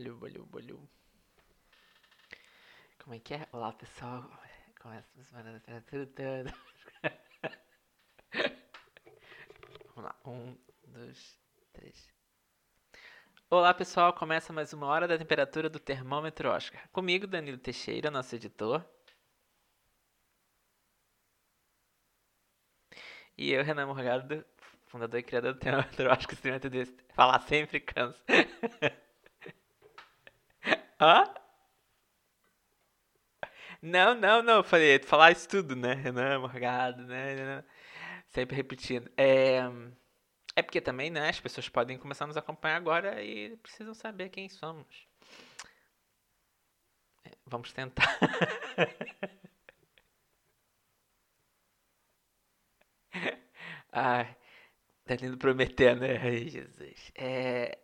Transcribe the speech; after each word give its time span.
Alô, 0.00 0.16
alô, 0.24 0.48
alô. 0.54 0.80
Como 3.04 3.14
é 3.14 3.18
que 3.18 3.34
é? 3.34 3.46
Olá, 3.52 3.70
pessoal. 3.70 4.30
Começa 4.80 5.20
a 5.20 5.24
semana 5.24 5.52
da 5.52 5.60
toda. 5.82 6.54
Vamos 9.94 10.04
lá. 10.04 10.16
Um, 10.24 10.56
dois, 10.86 11.38
três. 11.74 12.08
Olá, 13.50 13.74
pessoal. 13.74 14.14
Começa 14.14 14.54
mais 14.54 14.72
uma 14.72 14.86
hora 14.86 15.06
da 15.06 15.18
temperatura 15.18 15.68
do 15.68 15.78
termômetro 15.78 16.48
Oscar. 16.48 16.88
Comigo, 16.88 17.26
Danilo 17.26 17.58
Teixeira, 17.58 18.10
nosso 18.10 18.34
editor. 18.34 18.82
E 23.36 23.52
eu, 23.52 23.62
Renan 23.62 23.84
Morgado, 23.84 24.46
fundador 24.86 25.20
e 25.20 25.22
criador 25.22 25.52
do 25.52 25.60
termômetro 25.60 26.10
Oscar. 26.10 26.58
Desse. 26.70 26.96
Falar 27.12 27.40
sempre 27.40 27.80
cansa. 27.80 28.24
Hã? 31.00 31.24
Não, 33.82 34.14
não, 34.14 34.42
não. 34.42 34.56
Eu 34.56 34.64
falei, 34.64 34.98
falar 35.00 35.32
isso 35.32 35.48
tudo, 35.48 35.74
né? 35.76 35.94
Renan 35.94 36.40
Morgado, 36.40 37.02
né? 37.04 37.64
Sempre 38.28 38.56
repetindo. 38.56 39.10
É, 39.16 39.60
é 40.56 40.62
porque 40.62 40.80
também, 40.80 41.10
né? 41.10 41.28
As 41.30 41.40
pessoas 41.40 41.68
podem 41.68 41.98
começar 41.98 42.24
a 42.24 42.28
nos 42.28 42.36
acompanhar 42.36 42.76
agora 42.76 43.22
e 43.22 43.56
precisam 43.58 43.94
saber 43.94 44.28
quem 44.30 44.48
somos. 44.48 45.06
É, 47.24 47.30
vamos 47.46 47.72
tentar. 47.72 48.18
Ai, 53.92 54.36
tá 55.06 55.16
lindo 55.16 55.38
prometer, 55.38 55.96
né? 55.96 56.18
Ai, 56.22 56.48
Jesus. 56.48 57.12
É, 57.16 57.78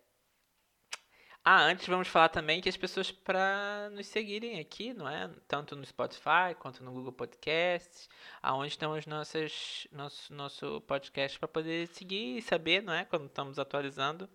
ah, 1.49 1.63
antes 1.63 1.87
vamos 1.87 2.09
falar 2.09 2.29
também 2.29 2.61
que 2.61 2.69
as 2.69 2.77
pessoas 2.77 3.13
para 3.13 3.89
nos 3.93 4.09
seguirem 4.09 4.59
aqui, 4.59 4.93
não 4.93 5.09
é? 5.09 5.31
Tanto 5.47 5.77
no 5.77 5.87
Spotify 5.87 6.57
quanto 6.59 6.83
no 6.83 6.91
Google 6.91 7.13
Podcasts, 7.13 8.09
aonde 8.43 8.71
estão 8.71 8.99
os 8.99 9.07
nossos, 9.07 9.87
nosso, 9.93 10.35
nosso 10.35 10.81
podcast 10.81 11.39
para 11.39 11.47
poder 11.47 11.87
seguir 11.87 12.39
e 12.39 12.43
saber, 12.43 12.83
não 12.83 12.93
é? 12.93 13.05
Quando 13.05 13.27
estamos 13.27 13.61
atualizando 13.61 14.29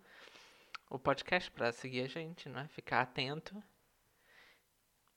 o 0.88 0.98
podcast 0.98 1.50
para 1.50 1.70
seguir 1.70 2.00
a 2.04 2.08
gente, 2.08 2.48
não 2.48 2.60
é? 2.60 2.68
Ficar 2.68 3.02
atento. 3.02 3.62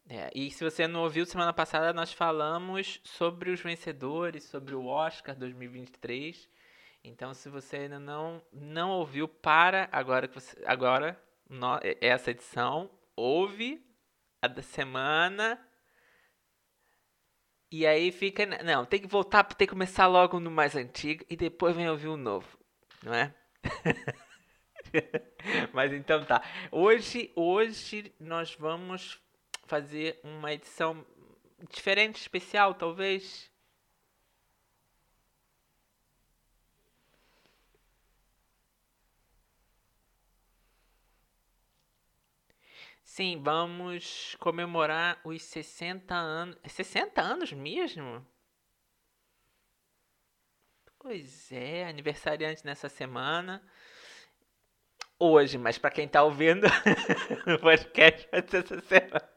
É, 0.10 0.30
e 0.36 0.52
se 0.52 0.66
você 0.66 0.90
não 0.90 1.02
ouviu, 1.04 1.26
semana 1.26 1.54
passada 1.54 1.94
nós 1.94 2.12
falamos 2.12 3.00
sobre 3.06 3.52
os 3.52 3.62
vencedores, 3.62 4.44
sobre 4.44 4.76
o 4.76 4.86
Oscar 4.86 5.34
2023. 5.34 6.50
Então, 7.06 7.34
se 7.34 7.48
você 7.48 7.78
ainda 7.78 8.00
não, 8.00 8.42
não 8.52 8.90
ouviu, 8.90 9.30
para 9.30 9.88
agora 9.94 10.28
que 10.28 10.34
você, 10.34 10.62
agora 10.66 11.18
essa 12.02 12.32
edição, 12.32 12.90
ouve 13.16 13.84
a 14.42 14.48
da 14.48 14.62
semana. 14.62 15.60
E 17.72 17.86
aí 17.86 18.12
fica. 18.12 18.46
Não, 18.64 18.86
tem 18.86 19.02
que 19.02 19.08
voltar, 19.08 19.44
tem 19.44 19.68
que 19.68 19.74
começar 19.74 20.08
logo 20.08 20.40
no 20.40 20.52
mais 20.52 20.76
antigo 20.76 21.26
e 21.30 21.36
depois 21.36 21.76
vem 21.76 21.90
ouvir 21.90 22.08
o 22.08 22.18
novo, 22.18 22.48
não 23.04 23.14
é? 23.14 23.34
Mas 25.74 25.92
então 25.92 26.24
tá. 26.24 26.42
Hoje, 26.72 27.32
hoje 27.36 28.14
nós 28.20 28.56
vamos 28.56 29.20
fazer 29.66 30.20
uma 30.24 30.54
edição 30.54 31.06
diferente, 31.70 32.22
especial, 32.22 32.76
talvez. 32.76 33.52
Sim, 43.16 43.42
vamos 43.42 44.36
comemorar 44.42 45.22
os 45.24 45.42
60 45.42 46.14
anos. 46.14 46.58
60 46.68 47.22
anos 47.22 47.54
mesmo? 47.54 48.28
Pois 51.00 51.50
é, 51.50 51.86
aniversariante 51.88 52.66
nessa 52.66 52.90
semana. 52.90 53.66
Hoje, 55.18 55.58
mas 55.58 55.78
para 55.78 55.92
quem 55.92 56.10
tá 56.10 56.24
ouvindo 56.24 56.68
no 57.48 57.58
podcast 57.58 58.28
vai 58.30 58.46
ser 58.46 58.66
essa 58.66 58.82
semana. 58.82 59.30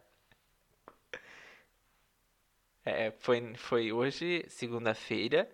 É, 2.85 3.13
foi, 3.13 3.55
foi 3.55 3.93
hoje, 3.93 4.45
segunda-feira, 4.49 5.49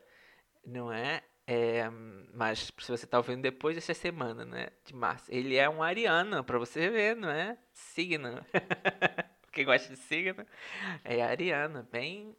não 0.64 0.90
é? 0.90 1.22
É, 1.47 1.91
mas 2.32 2.72
se 2.78 2.91
você 2.91 3.06
tá 3.06 3.19
ouvindo 3.19 3.43
depois 3.43 3.75
dessa 3.75 3.93
semana, 3.93 4.44
né? 4.44 4.69
De 4.84 4.94
março. 4.94 5.27
Ele 5.31 5.56
é 5.56 5.69
um 5.69 5.82
ariano, 5.82 6.43
para 6.43 6.59
você 6.59 6.88
ver, 6.88 7.16
não 7.16 7.31
é? 7.31 7.59
Signo. 7.72 8.44
Quem 9.53 9.65
gosta 9.65 9.94
de 9.94 9.99
signo 9.99 10.44
é 11.05 11.22
ariano. 11.22 11.87
Bem. 11.93 12.34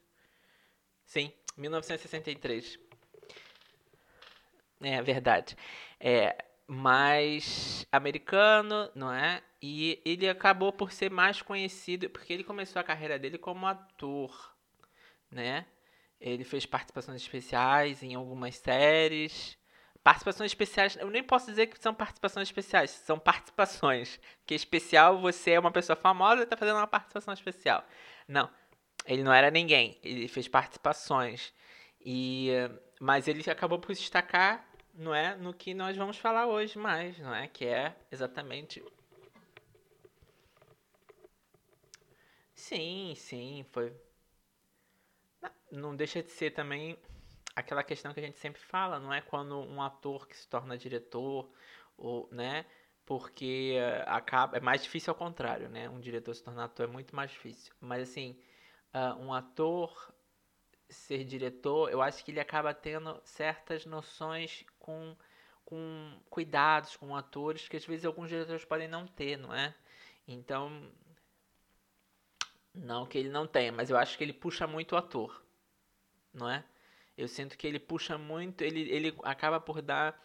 Sim, 1.05 1.33
1963. 1.57 2.79
É 4.83 5.03
verdade. 5.03 5.57
É, 5.99 6.45
mais 6.71 7.85
americano, 7.91 8.89
não 8.95 9.13
é? 9.13 9.43
E 9.61 10.01
ele 10.05 10.29
acabou 10.29 10.73
por 10.73 10.93
ser 10.93 11.11
mais 11.11 11.43
conhecido 11.43 12.09
porque 12.09 12.33
ele 12.33 12.45
começou 12.45 12.79
a 12.79 12.85
carreira 12.85 13.19
dele 13.19 13.39
como 13.39 13.67
ator, 13.67 14.55
né? 15.29 15.67
Ele 16.21 16.45
fez 16.45 16.65
participações 16.67 17.21
especiais 17.21 18.05
em 18.05 18.15
algumas 18.15 18.55
séries. 18.55 19.59
Participações 20.05 20.53
especiais, 20.53 20.97
eu 20.97 21.11
nem 21.11 21.25
posso 21.25 21.47
dizer 21.47 21.67
que 21.67 21.79
são 21.79 21.93
participações 21.93 22.47
especiais, 22.47 22.91
são 22.91 23.19
participações. 23.19 24.21
Que 24.47 24.55
especial 24.55 25.21
você 25.21 25.53
é 25.53 25.61
uma 25.61 25.73
pessoa 25.73 25.97
famosa 25.97 26.43
e 26.43 26.45
está 26.45 26.57
fazendo 26.57 26.77
uma 26.77 26.87
participação 26.87 27.35
especial. 27.35 27.85
Não, 28.29 28.49
ele 29.07 29.25
não 29.25 29.33
era 29.33 29.51
ninguém, 29.51 29.99
ele 30.05 30.29
fez 30.29 30.47
participações. 30.47 31.53
E, 32.01 32.51
mas 33.01 33.27
ele 33.27 33.43
acabou 33.51 33.81
por 33.81 33.93
se 33.97 34.03
destacar 34.03 34.70
não 35.01 35.15
é 35.15 35.35
no 35.35 35.55
que 35.55 35.73
nós 35.73 35.97
vamos 35.97 36.19
falar 36.19 36.47
hoje 36.47 36.79
mais, 36.79 37.19
não 37.19 37.35
é? 37.35 37.49
Que 37.49 37.65
é 37.67 37.97
exatamente. 38.13 38.85
Sim, 42.55 43.15
sim, 43.17 43.65
foi. 43.73 43.93
Não 45.73 45.97
deixa 45.97 46.23
de 46.23 46.31
ser 46.31 46.51
também 46.51 46.99
aquela 47.57 47.83
questão 47.83 48.13
que 48.13 48.21
a 48.21 48.23
gente 48.23 48.39
sempre 48.39 48.61
fala, 48.61 49.01
não 49.01 49.13
é? 49.13 49.23
Quando 49.23 49.59
um 49.59 49.81
ator 49.81 50.29
que 50.29 50.37
se 50.37 50.47
torna 50.47 50.77
diretor, 50.77 51.51
ou, 51.97 52.29
né? 52.31 52.67
Porque 53.07 53.77
eh, 53.77 54.05
acaba. 54.07 54.59
É 54.59 54.61
mais 54.61 54.83
difícil 54.83 55.13
ao 55.13 55.17
contrário, 55.19 55.69
né? 55.71 55.89
Um 55.89 56.01
diretor 56.01 56.35
se 56.35 56.43
tornar 56.45 56.65
ator 56.65 56.89
é 56.89 56.93
muito 56.93 57.17
mais 57.17 57.31
difícil. 57.31 57.73
Mas 57.81 58.03
assim, 58.03 58.39
uh, 58.95 59.19
um 59.19 59.33
ator 59.33 60.13
ser 60.91 61.25
diretor, 61.25 61.91
eu 61.91 62.03
acho 62.03 62.25
que 62.25 62.31
ele 62.31 62.41
acaba 62.41 62.75
tendo 62.75 63.21
certas 63.25 63.87
noções 63.87 64.65
com, 64.79 65.17
com 65.65 66.21
cuidados 66.29 66.97
com 66.97 67.15
atores 67.15 67.69
que 67.69 67.77
às 67.77 67.87
vezes 67.87 68.05
alguns 68.05 68.29
diretores 68.29 68.65
podem 68.65 68.89
não 68.89 69.07
ter, 69.07 69.37
não 69.37 69.55
é? 69.55 69.75
Então, 70.27 70.91
não 72.75 73.07
que 73.07 73.19
ele 73.19 73.29
não 73.29 73.47
tenha, 73.47 73.73
mas 73.73 73.91
eu 73.91 73.97
acho 73.97 74.17
que 74.17 74.25
ele 74.25 74.33
puxa 74.33 74.67
muito 74.67 74.93
o 74.93 74.99
ator, 74.99 75.43
não 76.33 76.49
é? 76.49 76.65
Eu 77.17 77.29
sinto 77.29 77.57
que 77.57 77.67
ele 77.67 77.79
puxa 77.79 78.17
muito, 78.17 78.63
ele, 78.63 78.89
ele 78.91 79.15
acaba 79.25 79.61
por 79.61 79.83
dar, 79.83 80.21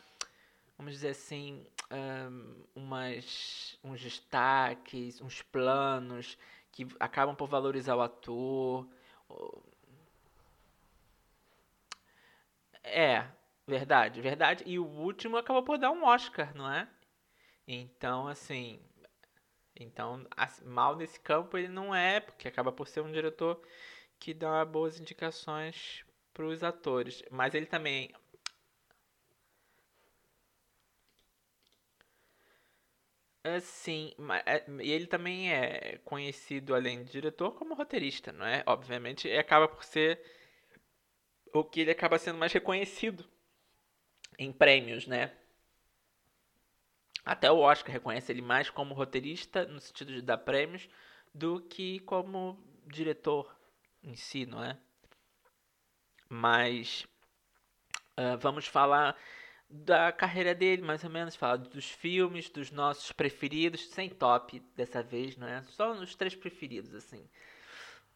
vamos 0.78 0.94
dizer 0.94 1.10
assim, 1.10 1.66
um, 1.92 2.64
umas, 2.76 3.78
uns 3.84 4.02
destaques, 4.02 5.22
uns 5.22 5.42
planos 5.42 6.38
que 6.72 6.88
acabam 7.00 7.36
por 7.36 7.48
valorizar 7.48 7.96
o 7.96 8.02
ator. 8.02 8.88
É, 12.86 13.26
Verdade, 13.68 14.22
verdade. 14.22 14.64
E 14.68 14.78
o 14.78 14.86
último 14.86 15.38
acabou 15.38 15.64
por 15.64 15.78
dar 15.80 15.90
um 15.92 16.04
Oscar, 16.06 16.56
não 16.56 16.72
é? 16.72 16.88
Então, 17.68 18.28
assim. 18.28 18.80
Então, 19.80 20.26
mal 20.66 20.96
nesse 20.98 21.20
campo 21.20 21.58
ele 21.58 21.68
não 21.70 21.94
é, 21.96 22.20
porque 22.20 22.48
acaba 22.48 22.72
por 22.72 22.88
ser 22.88 23.02
um 23.02 23.12
diretor 23.12 23.62
que 24.20 24.34
dá 24.34 24.66
boas 24.66 25.00
indicações 25.00 26.06
para 26.34 26.46
os 26.48 26.64
atores. 26.64 27.24
Mas 27.32 27.54
ele 27.56 27.66
também 27.68 28.12
Sim, 33.62 34.12
é, 34.46 34.64
e 34.82 34.92
ele 34.92 35.06
também 35.06 35.52
é 35.54 36.00
conhecido, 36.04 36.74
além 36.74 37.04
de 37.04 37.12
diretor, 37.12 37.52
como 37.52 37.76
roteirista, 37.76 38.32
não 38.32 38.46
é? 38.46 38.64
Obviamente, 38.66 39.32
acaba 39.32 39.68
por 39.68 39.84
ser 39.84 40.20
o 41.60 41.66
que 41.66 41.82
ele 41.82 41.92
acaba 41.92 42.18
sendo 42.20 42.38
mais 42.38 42.52
reconhecido 42.52 43.26
em 44.38 44.52
prêmios, 44.52 45.08
né? 45.08 45.32
Até 47.24 47.52
o 47.52 47.60
Oscar 47.60 47.92
reconhece 47.92 48.32
ele 48.32 48.42
mais 48.42 48.70
como 48.70 48.94
roteirista, 48.94 49.66
no 49.66 49.80
sentido 49.80 50.14
de 50.14 50.22
dar 50.22 50.38
prêmios, 50.38 50.88
do 51.34 51.60
que 51.60 52.00
como 52.02 52.64
diretor 52.86 53.56
em 54.04 54.16
si, 54.16 54.46
não 54.46 54.64
é? 54.64 54.78
Mas 56.30 57.08
uh, 58.18 58.38
vamos 58.40 58.68
falar 58.68 59.18
da 59.68 60.12
carreira 60.12 60.54
dele, 60.54 60.82
mais 60.82 61.04
ou 61.04 61.10
menos, 61.10 61.36
falar 61.36 61.58
dos 61.58 61.90
filmes, 61.90 62.50
dos 62.50 62.72
nossos 62.72 63.12
preferidos, 63.12 63.88
sem 63.88 64.10
top 64.10 64.60
dessa 64.76 65.02
vez, 65.02 65.36
não 65.36 65.48
é? 65.48 65.64
Só 65.64 65.92
os 65.94 66.16
três 66.16 66.36
preferidos, 66.36 66.94
assim. 66.94 67.28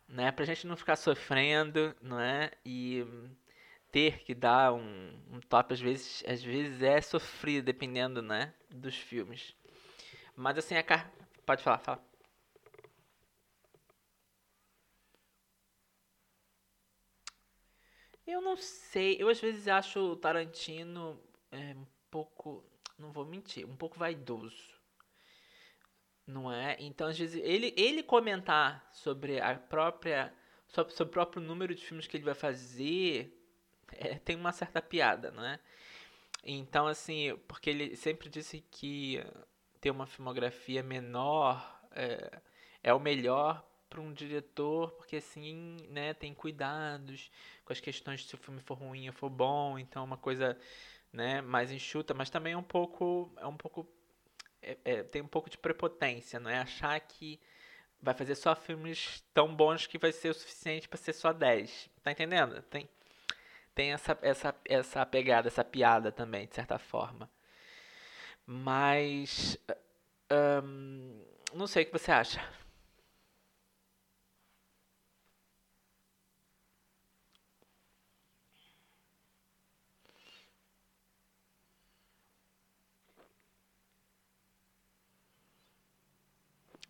Né? 0.10 0.32
Pra 0.32 0.46
gente 0.46 0.68
não 0.68 0.76
ficar 0.76 0.98
sofrendo, 0.98 1.96
não 2.02 2.20
é? 2.20 2.52
E 2.66 3.06
ter 3.92 4.20
que 4.24 4.36
dar 4.36 4.74
um, 4.74 5.14
um 5.32 5.40
top 5.42 5.74
às 5.74 5.80
vezes, 5.82 6.24
às 6.28 6.44
vezes 6.44 6.82
é 6.82 7.02
sofrido, 7.02 7.66
dependendo, 7.66 8.22
né, 8.22 8.54
dos 8.70 8.96
filmes. 8.96 9.56
Mas 10.36 10.58
assim, 10.58 10.76
a 10.78 10.84
car... 10.84 11.12
pode 11.46 11.64
falar, 11.64 11.80
fala. 11.80 12.04
Eu 18.26 18.42
não 18.42 18.56
sei, 18.56 19.18
eu 19.20 19.28
às 19.28 19.42
vezes 19.42 19.68
acho 19.68 20.00
o 20.00 20.16
Tarantino 20.16 21.20
é, 21.52 21.74
um 21.76 21.86
pouco, 22.12 22.64
não 22.98 23.12
vou 23.12 23.26
mentir, 23.26 23.66
um 23.66 23.76
pouco 23.76 23.98
vaidoso. 24.00 24.79
Não 26.30 26.52
é? 26.52 26.78
Então, 26.80 27.08
às 27.08 27.18
vezes, 27.18 27.42
ele, 27.44 27.74
ele 27.76 28.04
comentar 28.04 28.88
sobre 28.94 29.42
a 29.42 29.56
própria. 29.56 30.31
Sobre, 30.68 30.94
o 31.02 31.08
próprio 31.08 31.42
número 31.42 31.74
de 31.74 31.84
filmes 31.84 32.06
que 32.06 32.16
ele 32.16 32.24
vai 32.24 32.36
fazer 32.36 33.36
é, 33.94 34.16
tem 34.20 34.36
uma 34.36 34.52
certa 34.52 34.80
piada, 34.81 35.31
não 35.31 35.44
é? 35.44 35.60
Então, 36.44 36.86
assim, 36.88 37.36
porque 37.48 37.72
ele 37.72 37.96
sempre 37.96 38.30
disse 38.30 38.62
que 38.70 39.24
ter 39.81 39.90
uma 39.90 40.06
filmografia 40.06 40.84
menor 40.84 41.81
é, 41.92 42.40
é 42.84 42.94
o 42.94 43.00
melhor 43.00 43.66
para 43.90 44.00
um 44.00 44.14
diretor, 44.14 44.92
porque 44.92 45.16
assim, 45.16 45.78
né, 45.90 46.14
tem 46.14 46.34
cuidados 46.34 47.32
com 47.66 47.74
as 47.74 47.80
questões 47.80 48.22
de 48.22 48.28
se 48.28 48.36
o 48.36 48.38
filme 48.38 48.62
for 48.62 48.75
ruim 48.78 49.08
ou 49.08 49.14
for 49.14 49.30
bom, 49.30 49.80
então 49.80 50.04
é 50.04 50.06
uma 50.06 50.18
coisa 50.18 50.56
né, 51.12 51.42
mais 51.42 51.72
enxuta, 51.72 52.14
mas 52.14 52.30
também 52.30 52.54
é 52.54 52.58
um 52.58 52.64
pouco, 52.64 53.34
é 53.38 53.48
um 53.48 53.58
pouco, 53.58 53.88
é, 54.62 54.78
é, 54.84 55.04
tem 55.04 55.22
um 55.22 55.28
pouco 55.28 55.50
de 55.50 55.58
prepotência, 55.58 56.40
não 56.40 56.50
é? 56.50 56.60
Achar 56.60 57.00
que 57.00 57.40
vai 58.02 58.14
fazer 58.14 58.36
só 58.36 58.56
filmes 58.56 59.24
tão 59.34 59.54
bons 59.54 59.86
que 59.86 59.98
vai 59.98 60.12
ser 60.12 60.30
o 60.30 60.34
suficiente 60.34 60.88
para 60.88 60.98
ser 60.98 61.14
só 61.14 61.34
10. 61.34 61.90
Tá 62.04 62.12
entendendo? 62.12 62.62
Tem, 62.64 62.90
tem 63.76 63.94
essa, 63.94 64.18
essa, 64.22 64.56
essa 64.66 65.06
pegada, 65.06 65.48
essa 65.48 65.64
piada 65.64 66.12
também, 66.12 66.48
de 66.48 66.56
certa 66.56 66.78
forma. 66.78 67.30
Mas. 68.46 69.58
Um, 70.32 71.24
não 71.54 71.68
sei 71.68 71.84
o 71.84 71.86
que 71.86 71.92
você 71.92 72.12
acha. 72.12 72.42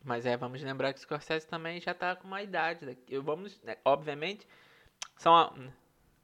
Mas 0.04 0.26
é, 0.26 0.38
vamos 0.38 0.62
lembrar 0.62 0.94
que 0.94 1.00
o 1.00 1.02
Scorsese 1.02 1.48
também 1.48 1.82
já 1.82 1.94
tá 1.94 2.16
com 2.16 2.28
uma 2.28 2.42
idade. 2.42 2.98
Eu 3.08 3.22
vamos, 3.22 3.62
né, 3.64 3.78
obviamente, 3.84 4.48
são 5.18 5.34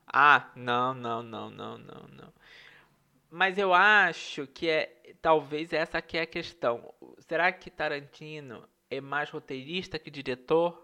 Ah, 0.08 0.52
não, 0.56 0.94
não, 0.94 1.22
não, 1.24 1.50
não, 1.50 1.78
não, 1.78 2.08
não. 2.08 2.34
Mas 3.30 3.58
eu 3.58 3.74
acho 3.74 4.48
que 4.48 4.70
é 4.70 5.16
talvez 5.22 5.74
essa 5.74 6.02
que 6.02 6.18
é 6.18 6.22
a 6.22 6.28
questão. 6.28 6.94
Será 7.20 7.52
que 7.52 7.70
Tarantino 7.70 8.68
é 8.90 9.02
mais 9.02 9.30
roteirista 9.30 10.00
que 10.00 10.10
diretor? 10.10 10.82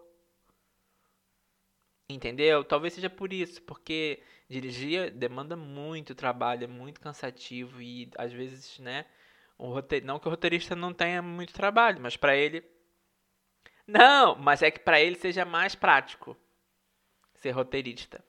Entendeu? 2.10 2.64
Talvez 2.64 2.94
seja 2.94 3.10
por 3.10 3.32
isso, 3.32 3.62
porque 3.62 4.22
dirigir 4.50 5.12
demanda 5.12 5.56
muito 5.56 6.14
trabalho, 6.14 6.66
é 6.66 6.68
muito 6.68 7.00
cansativo 7.00 7.82
e 7.82 8.10
às 8.18 8.34
vezes, 8.34 8.80
né, 8.80 9.06
um 9.58 9.70
roteir... 9.70 10.04
não 10.04 10.20
que 10.20 10.28
o 10.28 10.32
roteirista 10.32 10.76
não 10.76 10.94
tenha 10.94 11.22
muito 11.22 11.54
trabalho, 11.54 12.02
mas 12.02 12.18
para 12.18 12.36
ele 12.36 12.62
não, 13.92 14.36
mas 14.36 14.62
é 14.62 14.72
que 14.72 14.80
para 14.80 15.00
ele 15.00 15.16
seja 15.16 15.46
mais 15.46 15.76
prático 15.76 16.38
ser 17.36 17.52
roteirista. 17.52 18.24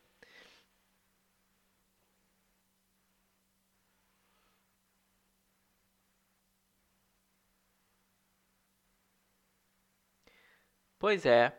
Pois 10.99 11.27
é, 11.27 11.53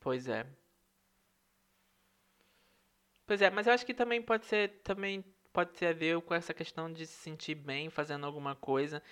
pois 0.00 0.28
é. 0.28 0.46
Pois 3.26 3.42
é, 3.42 3.50
mas 3.50 3.66
eu 3.66 3.72
acho 3.72 3.84
que 3.86 3.94
também 3.94 4.22
pode 4.22 4.46
ser 4.46 4.80
também 4.82 5.24
pode 5.52 5.72
ter 5.72 5.86
a 5.86 5.92
ver 5.92 6.20
com 6.22 6.34
essa 6.34 6.52
questão 6.54 6.92
de 6.92 7.06
se 7.06 7.14
sentir 7.14 7.54
bem 7.54 7.88
fazendo 7.90 8.26
alguma 8.26 8.54
coisa. 8.54 9.02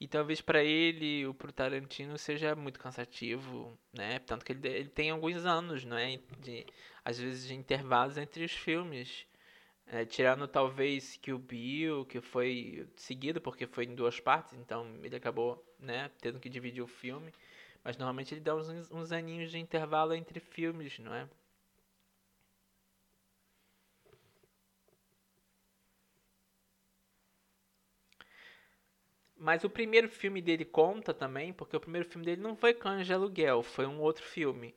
E 0.00 0.08
talvez 0.08 0.40
para 0.40 0.62
ele, 0.62 1.26
o 1.26 1.34
pro 1.34 1.52
Tarantino, 1.52 2.18
seja 2.18 2.54
muito 2.54 2.80
cansativo, 2.80 3.78
né? 3.92 4.18
Tanto 4.20 4.44
que 4.44 4.52
ele, 4.52 4.68
ele 4.68 4.88
tem 4.88 5.10
alguns 5.10 5.44
anos, 5.46 5.84
né? 5.84 6.18
De, 6.40 6.66
às 7.04 7.18
vezes 7.18 7.46
de 7.46 7.54
intervalos 7.54 8.16
entre 8.18 8.44
os 8.44 8.52
filmes. 8.52 9.26
É, 9.86 10.04
tirando 10.04 10.48
talvez 10.48 11.16
que 11.18 11.32
o 11.32 11.38
Bill, 11.38 12.06
que 12.06 12.20
foi 12.20 12.88
seguido 12.96 13.40
porque 13.40 13.66
foi 13.66 13.84
em 13.84 13.94
duas 13.94 14.18
partes, 14.18 14.54
então 14.54 14.86
ele 15.02 15.14
acabou 15.16 15.62
né, 15.78 16.10
tendo 16.20 16.40
que 16.40 16.48
dividir 16.48 16.82
o 16.82 16.86
filme. 16.86 17.32
Mas 17.84 17.96
normalmente 17.98 18.34
ele 18.34 18.40
dá 18.40 18.54
uns, 18.56 18.90
uns 18.90 19.12
aninhos 19.12 19.50
de 19.50 19.58
intervalo 19.58 20.14
entre 20.14 20.40
filmes, 20.40 20.98
não 20.98 21.14
é? 21.14 21.28
Mas 29.44 29.62
o 29.62 29.68
primeiro 29.68 30.08
filme 30.08 30.40
dele 30.40 30.64
conta 30.64 31.14
também, 31.14 31.52
porque 31.52 31.76
o 31.76 31.80
primeiro 31.80 32.08
filme 32.08 32.24
dele 32.24 32.40
não 32.40 32.56
foi 32.56 32.72
Cães 32.72 33.06
de 33.06 33.12
Aluguel, 33.12 33.62
foi 33.62 33.86
um 33.86 34.00
outro 34.00 34.24
filme. 34.24 34.74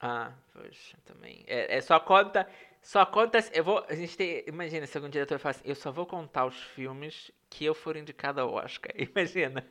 Ah, 0.00 0.32
poxa, 0.52 0.96
também. 1.04 1.44
É, 1.46 1.76
é, 1.76 1.80
só 1.80 1.98
conta. 2.00 2.48
Só 2.82 3.06
conta. 3.06 3.38
Eu 3.52 3.62
vou. 3.64 3.84
A 3.88 3.94
gente 3.94 4.16
tem. 4.16 4.42
Imagina 4.46 4.86
se 4.86 4.96
algum 4.96 5.08
diretor 5.08 5.38
fala 5.38 5.52
assim, 5.52 5.62
eu 5.64 5.74
só 5.74 5.92
vou 5.92 6.06
contar 6.06 6.46
os 6.46 6.60
filmes 6.60 7.30
que 7.48 7.64
eu 7.64 7.74
for 7.74 7.96
indicado 7.96 8.40
ao 8.40 8.52
Oscar. 8.52 8.92
Imagina. 8.98 9.64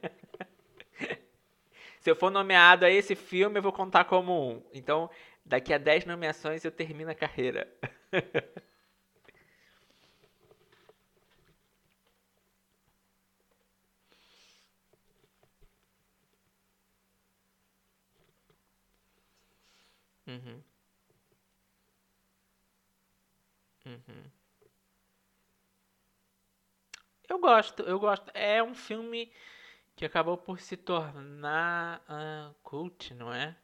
se 1.99 2.09
eu 2.09 2.15
for 2.15 2.29
nomeado 2.31 2.85
a 2.85 2.89
esse 2.89 3.15
filme, 3.15 3.59
eu 3.59 3.63
vou 3.63 3.71
contar 3.73 4.05
como 4.05 4.33
um. 4.51 4.61
Então, 4.73 5.09
daqui 5.45 5.73
a 5.73 5.77
10 5.77 6.05
nomeações 6.05 6.63
eu 6.65 6.71
termino 6.71 7.11
a 7.11 7.15
carreira. 7.15 7.67
Uhum. 20.27 20.63
Uhum. 24.07 24.31
Eu 27.27 27.39
gosto, 27.39 27.81
eu 27.83 27.99
gosto. 27.99 28.29
É 28.33 28.61
um 28.61 28.75
filme 28.75 29.31
que 29.95 30.05
acabou 30.05 30.37
por 30.37 30.59
se 30.61 30.77
tornar 30.77 32.01
uh, 32.09 32.55
cult, 32.63 33.13
não 33.15 33.33
é? 33.33 33.57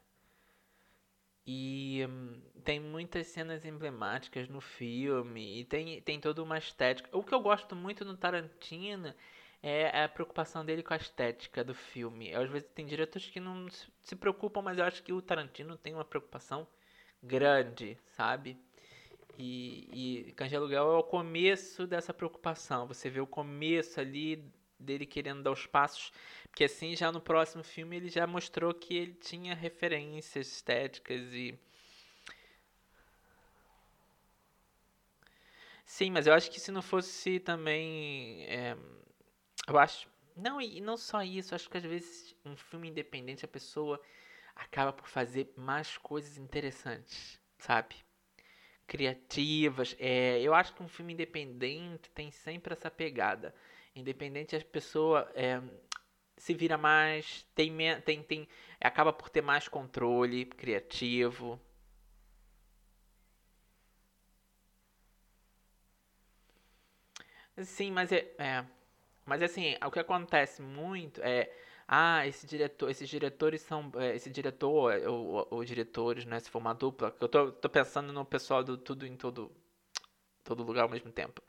E 1.46 2.04
um, 2.08 2.40
tem 2.62 2.78
muitas 2.78 3.26
cenas 3.28 3.64
emblemáticas 3.64 4.48
no 4.48 4.60
filme 4.60 5.60
e 5.60 5.64
tem, 5.64 6.00
tem 6.02 6.20
toda 6.20 6.42
uma 6.42 6.58
estética. 6.58 7.08
O 7.16 7.24
que 7.24 7.34
eu 7.34 7.40
gosto 7.40 7.74
muito 7.74 8.04
no 8.04 8.16
Tarantino 8.16 9.14
é 9.62 10.02
a 10.04 10.08
preocupação 10.08 10.64
dele 10.64 10.82
com 10.82 10.92
a 10.94 10.96
estética 10.96 11.64
do 11.64 11.74
filme. 11.74 12.34
Às 12.34 12.48
vezes 12.50 12.68
tem 12.74 12.86
diretores 12.86 13.28
que 13.30 13.40
não 13.40 13.66
se 14.02 14.14
preocupam, 14.16 14.62
mas 14.62 14.78
eu 14.78 14.84
acho 14.84 15.02
que 15.02 15.12
o 15.12 15.22
Tarantino 15.22 15.76
tem 15.78 15.94
uma 15.94 16.04
preocupação 16.04 16.68
grande, 17.22 17.98
sabe? 18.08 18.56
E, 19.38 20.26
e 20.28 20.32
Cães 20.32 20.50
de 20.50 20.56
Aluguel 20.56 20.92
é 20.92 20.96
o 20.98 21.02
começo 21.04 21.86
dessa 21.86 22.12
preocupação. 22.12 22.88
Você 22.88 23.08
vê 23.08 23.20
o 23.20 23.26
começo 23.26 24.00
ali 24.00 24.44
dele 24.78 25.06
querendo 25.06 25.42
dar 25.42 25.52
os 25.52 25.66
passos, 25.66 26.12
porque 26.50 26.64
assim 26.64 26.94
já 26.96 27.10
no 27.12 27.20
próximo 27.20 27.62
filme 27.64 27.96
ele 27.96 28.08
já 28.08 28.26
mostrou 28.26 28.74
que 28.74 28.96
ele 28.96 29.14
tinha 29.14 29.54
referências 29.54 30.48
estéticas 30.48 31.32
e 31.32 31.58
Sim, 35.84 36.10
mas 36.10 36.26
eu 36.26 36.34
acho 36.34 36.50
que 36.50 36.60
se 36.60 36.70
não 36.70 36.82
fosse 36.82 37.40
também. 37.40 38.44
É, 38.46 38.76
eu 39.66 39.78
acho. 39.78 40.08
Não, 40.36 40.60
e 40.60 40.80
não 40.80 40.96
só 40.96 41.22
isso, 41.22 41.54
acho 41.54 41.68
que 41.68 41.76
às 41.78 41.82
vezes 41.82 42.34
um 42.44 42.56
filme 42.56 42.88
independente 42.88 43.44
a 43.44 43.48
pessoa 43.48 44.00
acaba 44.54 44.92
por 44.92 45.08
fazer 45.08 45.52
mais 45.56 45.96
coisas 45.98 46.36
interessantes, 46.38 47.40
sabe? 47.58 47.96
Criativas. 48.88 49.94
É, 50.00 50.40
eu 50.42 50.54
acho 50.54 50.74
que 50.74 50.82
um 50.82 50.88
filme 50.88 51.12
independente 51.12 52.10
tem 52.10 52.30
sempre 52.32 52.72
essa 52.74 52.90
pegada. 52.90 53.54
Independente 53.94 54.56
a 54.56 54.60
pessoa 54.64 55.30
é, 55.36 55.60
se 56.36 56.54
vira 56.54 56.78
mais, 56.78 57.46
tem, 57.54 57.72
tem, 58.04 58.22
tem, 58.22 58.48
acaba 58.80 59.12
por 59.12 59.28
ter 59.30 59.42
mais 59.42 59.68
controle 59.68 60.46
criativo. 60.46 61.60
Sim, 67.64 67.90
mas 67.92 68.12
é, 68.12 68.30
é, 68.38 68.64
mas 69.26 69.42
assim, 69.42 69.76
o 69.84 69.90
que 69.90 69.98
acontece 69.98 70.62
muito 70.62 71.20
é 71.22 71.50
ah, 71.88 72.26
esse 72.26 72.46
diretor, 72.46 72.90
esses 72.90 73.08
diretores 73.08 73.62
são. 73.62 73.90
É, 73.96 74.14
esse 74.14 74.28
diretor, 74.30 74.92
ou, 75.08 75.64
diretores, 75.64 76.26
né? 76.26 76.38
Se 76.38 76.50
for 76.50 76.58
uma 76.58 76.74
dupla. 76.74 77.16
Eu 77.18 77.28
tô, 77.28 77.50
tô 77.50 77.68
pensando 77.70 78.12
no 78.12 78.24
pessoal 78.26 78.62
do 78.62 78.76
tudo 78.76 79.06
em 79.06 79.16
todo, 79.16 79.50
todo 80.44 80.62
lugar 80.62 80.82
ao 80.82 80.90
mesmo 80.90 81.10
tempo. 81.10 81.42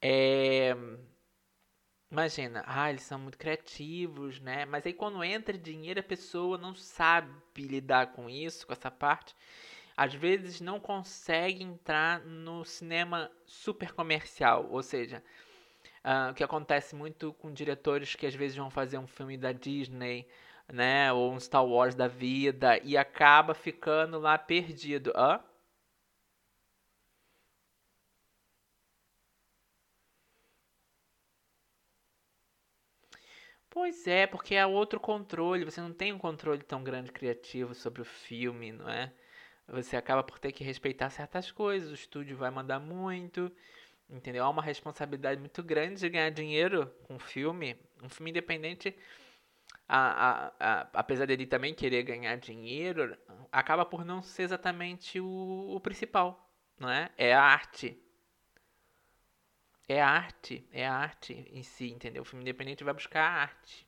É, 0.00 0.74
imagina, 2.10 2.64
ah, 2.66 2.90
eles 2.90 3.02
são 3.04 3.20
muito 3.20 3.38
criativos, 3.38 4.40
né? 4.40 4.64
Mas 4.66 4.84
aí 4.84 4.92
quando 4.92 5.22
entra 5.22 5.56
dinheiro, 5.56 6.00
a 6.00 6.02
pessoa 6.02 6.58
não 6.58 6.74
sabe 6.74 7.30
lidar 7.56 8.12
com 8.14 8.28
isso, 8.28 8.66
com 8.66 8.72
essa 8.72 8.90
parte. 8.90 9.34
Às 9.96 10.14
vezes 10.14 10.60
não 10.60 10.80
consegue 10.80 11.62
entrar 11.62 12.20
no 12.24 12.64
cinema 12.64 13.30
super 13.46 13.92
comercial, 13.92 14.68
ou 14.70 14.82
seja, 14.82 15.22
Uh, 16.04 16.34
que 16.34 16.42
acontece 16.42 16.94
muito 16.96 17.32
com 17.34 17.52
diretores 17.52 18.14
que 18.16 18.26
às 18.26 18.34
vezes 18.34 18.56
vão 18.56 18.70
fazer 18.70 18.98
um 18.98 19.06
filme 19.06 19.36
da 19.36 19.52
Disney, 19.52 20.26
né? 20.72 21.12
Ou 21.12 21.32
um 21.32 21.38
Star 21.40 21.64
Wars 21.64 21.94
da 21.94 22.08
vida 22.08 22.78
e 22.82 22.96
acaba 22.96 23.54
ficando 23.54 24.18
lá 24.18 24.36
perdido. 24.36 25.12
Hã? 25.16 25.40
Pois 33.70 34.06
é, 34.06 34.26
porque 34.26 34.54
é 34.54 34.66
outro 34.66 35.00
controle. 35.00 35.64
Você 35.64 35.80
não 35.80 35.92
tem 35.92 36.12
um 36.12 36.18
controle 36.18 36.62
tão 36.62 36.82
grande 36.84 37.10
criativo 37.10 37.74
sobre 37.74 38.02
o 38.02 38.04
filme, 38.04 38.70
não 38.72 38.88
é? 38.88 39.12
Você 39.68 39.96
acaba 39.96 40.22
por 40.22 40.38
ter 40.38 40.52
que 40.52 40.64
respeitar 40.64 41.10
certas 41.10 41.50
coisas. 41.50 41.90
O 41.90 41.94
estúdio 41.94 42.36
vai 42.36 42.50
mandar 42.50 42.80
muito. 42.80 43.50
Entendeu? 44.08 44.44
Há 44.44 44.50
uma 44.50 44.62
responsabilidade 44.62 45.40
muito 45.40 45.62
grande 45.62 46.00
de 46.00 46.08
ganhar 46.08 46.30
dinheiro 46.30 46.86
com 47.04 47.18
filme. 47.18 47.76
Um 48.02 48.08
filme 48.08 48.30
independente, 48.30 48.94
a, 49.88 49.98
a, 50.28 50.52
a, 50.58 50.88
apesar 50.94 51.26
dele 51.26 51.46
também 51.46 51.74
querer 51.74 52.02
ganhar 52.02 52.36
dinheiro, 52.36 53.16
acaba 53.50 53.84
por 53.84 54.04
não 54.04 54.22
ser 54.22 54.42
exatamente 54.42 55.20
o, 55.20 55.74
o 55.74 55.80
principal, 55.80 56.50
não 56.78 56.90
é? 56.90 57.10
É 57.16 57.32
a 57.34 57.42
arte. 57.42 57.98
É 59.88 60.00
a 60.00 60.08
arte, 60.08 60.66
é 60.72 60.86
a 60.86 60.94
arte 60.94 61.46
em 61.52 61.62
si, 61.62 61.90
entendeu? 61.90 62.22
O 62.22 62.24
filme 62.24 62.42
independente 62.42 62.84
vai 62.84 62.94
buscar 62.94 63.22
a 63.22 63.42
arte. 63.42 63.86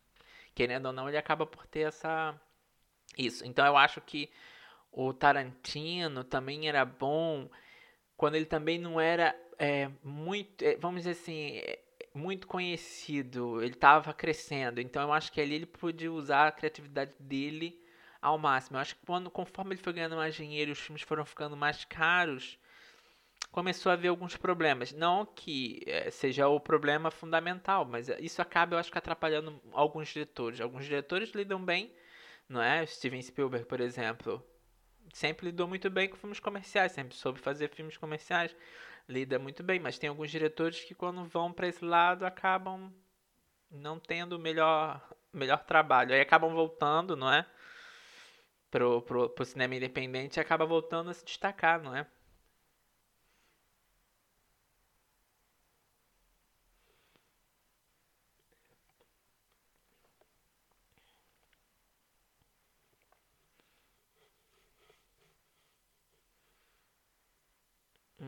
Querendo 0.55 0.87
ou 0.87 0.93
não, 0.93 1.09
ele 1.09 1.17
acaba 1.17 1.47
por 1.47 1.67
ter 1.67 1.81
essa. 1.81 2.39
Isso. 3.17 3.45
Então 3.45 3.65
eu 3.67 3.77
acho 3.77 4.01
que 4.01 4.31
o 4.93 5.13
Tarantino 5.13 6.23
também 6.25 6.69
era 6.69 6.85
bom 6.85 7.49
quando 8.17 8.37
ele 8.37 8.47
também 8.47 8.79
não 8.79 9.01
era 9.01 9.35
é, 9.59 9.91
muito, 10.03 10.65
é, 10.65 10.77
vamos 10.77 11.03
dizer 11.03 11.13
assim, 11.13 11.59
é, 11.59 11.81
muito 12.15 12.47
conhecido, 12.47 13.63
ele 13.63 13.75
estava 13.75 14.13
crescendo, 14.13 14.81
então 14.81 15.03
eu 15.03 15.13
acho 15.13 15.33
que 15.33 15.41
ali 15.41 15.55
ele 15.55 15.67
pôde 15.67 16.09
usar 16.09 16.49
a 16.49 16.53
criatividade 16.53 17.13
dele 17.19 17.81
ao 18.23 18.39
máximo. 18.39 18.77
Eu 18.77 18.81
acho 18.81 18.97
que 18.97 19.05
quando, 19.05 19.31
conforme 19.31 19.75
ele 19.75 19.83
foi 19.83 19.93
ganhando 19.93 20.17
mais 20.17 20.35
dinheiro 20.35 20.71
e 20.71 20.73
os 20.73 20.79
filmes 20.79 21.03
foram 21.03 21.25
ficando 21.25 21.57
mais 21.57 21.85
caros, 21.85 22.59
começou 23.51 23.91
a 23.91 23.93
haver 23.93 24.09
alguns 24.09 24.37
problemas. 24.37 24.93
Não 24.93 25.27
que 25.27 25.83
é, 25.87 26.11
seja 26.11 26.49
o 26.49 26.59
problema 26.59 27.11
fundamental, 27.11 27.85
mas 27.85 28.09
isso 28.21 28.41
acaba, 28.41 28.75
eu 28.75 28.79
acho 28.79 28.91
que 28.91 28.99
atrapalhando 28.99 29.61
alguns 29.73 30.09
diretores. 30.09 30.61
Alguns 30.61 30.85
diretores 30.85 31.31
lidam 31.31 31.63
bem, 31.63 31.93
não 32.49 32.63
é? 32.63 32.87
Steven 32.87 33.21
Spielberg, 33.23 33.67
por 33.67 33.81
exemplo, 33.81 34.45
sempre 35.13 35.47
lidou 35.47 35.69
muito 35.69 35.91
bem 35.91 36.09
com 36.09 36.17
filmes 36.17 36.41
comerciais, 36.41 36.93
sempre 36.93 37.15
soube 37.15 37.39
fazer 37.41 37.69
filmes 37.69 37.97
comerciais 37.97 38.55
lida 39.09 39.39
muito 39.39 39.63
bem, 39.63 39.79
mas 39.79 39.99
tem 39.99 40.09
alguns 40.09 40.31
diretores 40.31 40.83
que 40.85 40.95
quando 40.95 41.25
vão 41.25 41.53
para 41.53 41.69
esse 41.69 41.85
lado 41.85 42.25
acabam 42.25 42.93
não 43.71 43.99
tendo 43.99 44.37
o 44.37 44.39
melhor, 44.39 45.03
melhor 45.33 45.65
trabalho. 45.65 46.15
Aí 46.15 46.21
acabam 46.21 46.53
voltando, 46.55 47.17
não 47.17 47.33
é? 47.33 47.47
Pro, 48.71 49.03
pro, 49.03 49.29
pro 49.31 49.45
cinema 49.45 49.75
independente 49.75 50.37
e 50.37 50.41
acaba 50.41 50.67
voltando 50.67 51.11
a 51.11 51.15
se 51.15 51.25
destacar, 51.25 51.83
não 51.83 51.95
é? 51.95 52.07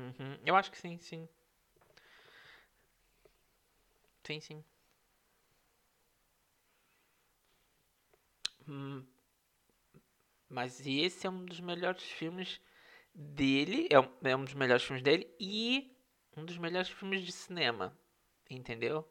Uhum. 0.06 0.38
Eu 0.44 0.56
acho 0.56 0.70
que 0.70 0.78
sim, 0.78 0.98
sim. 0.98 1.28
Sim, 4.26 4.40
sim. 4.40 4.64
Hum, 8.66 9.06
mas 10.48 10.80
esse 10.86 11.26
é 11.26 11.30
um 11.30 11.44
dos 11.44 11.60
melhores 11.60 12.02
filmes 12.02 12.60
dele. 13.14 13.88
É 13.90 14.00
um, 14.00 14.08
é 14.24 14.36
um 14.36 14.44
dos 14.44 14.54
melhores 14.54 14.84
filmes 14.84 15.02
dele 15.02 15.28
e 15.40 15.92
um 16.36 16.44
dos 16.44 16.58
melhores 16.58 16.88
filmes 16.90 17.22
de 17.22 17.32
cinema. 17.32 17.96
Entendeu? 18.50 19.06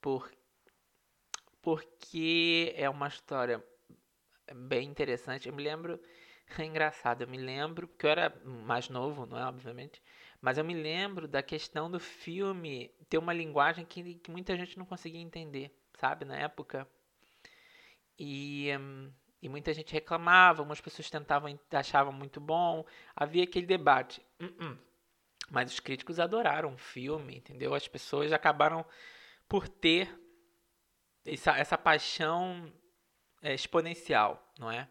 Por, 0.00 0.30
porque 1.62 2.72
é 2.76 2.88
uma 2.88 3.08
história 3.08 3.62
bem 4.54 4.88
interessante. 4.88 5.48
Eu 5.48 5.54
me 5.54 5.62
lembro 5.64 6.00
é 6.58 6.64
engraçado, 6.64 7.22
eu 7.22 7.28
me 7.28 7.36
lembro, 7.36 7.86
porque 7.88 8.06
eu 8.06 8.10
era 8.10 8.34
mais 8.44 8.88
novo, 8.88 9.26
não 9.26 9.38
é? 9.38 9.44
Obviamente. 9.44 10.02
Mas 10.40 10.56
eu 10.56 10.64
me 10.64 10.74
lembro 10.74 11.26
da 11.26 11.42
questão 11.42 11.90
do 11.90 11.98
filme 11.98 12.90
ter 13.08 13.18
uma 13.18 13.32
linguagem 13.32 13.84
que, 13.84 14.14
que 14.16 14.30
muita 14.30 14.56
gente 14.56 14.78
não 14.78 14.84
conseguia 14.84 15.20
entender, 15.20 15.76
sabe? 15.98 16.24
Na 16.24 16.36
época. 16.36 16.88
E, 18.18 18.68
e 19.42 19.48
muita 19.48 19.72
gente 19.74 19.92
reclamava, 19.92 20.60
algumas 20.60 20.80
pessoas 20.80 21.10
tentavam, 21.10 21.58
achavam 21.72 22.12
muito 22.12 22.40
bom. 22.40 22.84
Havia 23.14 23.44
aquele 23.44 23.66
debate. 23.66 24.22
Uh 24.40 24.46
-uh. 24.46 24.78
Mas 25.50 25.72
os 25.72 25.80
críticos 25.80 26.20
adoraram 26.20 26.74
o 26.74 26.78
filme, 26.78 27.36
entendeu? 27.36 27.74
As 27.74 27.88
pessoas 27.88 28.32
acabaram 28.32 28.84
por 29.48 29.66
ter 29.66 30.08
essa, 31.24 31.56
essa 31.56 31.78
paixão 31.78 32.72
é, 33.42 33.54
exponencial, 33.54 34.52
não 34.58 34.70
é? 34.70 34.88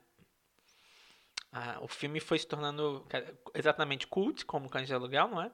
O 1.82 1.88
filme 1.88 2.20
foi 2.20 2.38
se 2.38 2.48
tornando 2.48 3.06
exatamente 3.54 4.06
cult, 4.06 4.46
como 4.46 4.70
Cães 4.70 4.88
de 4.88 4.94
Aluguel, 4.94 5.28
não 5.28 5.42
é? 5.42 5.52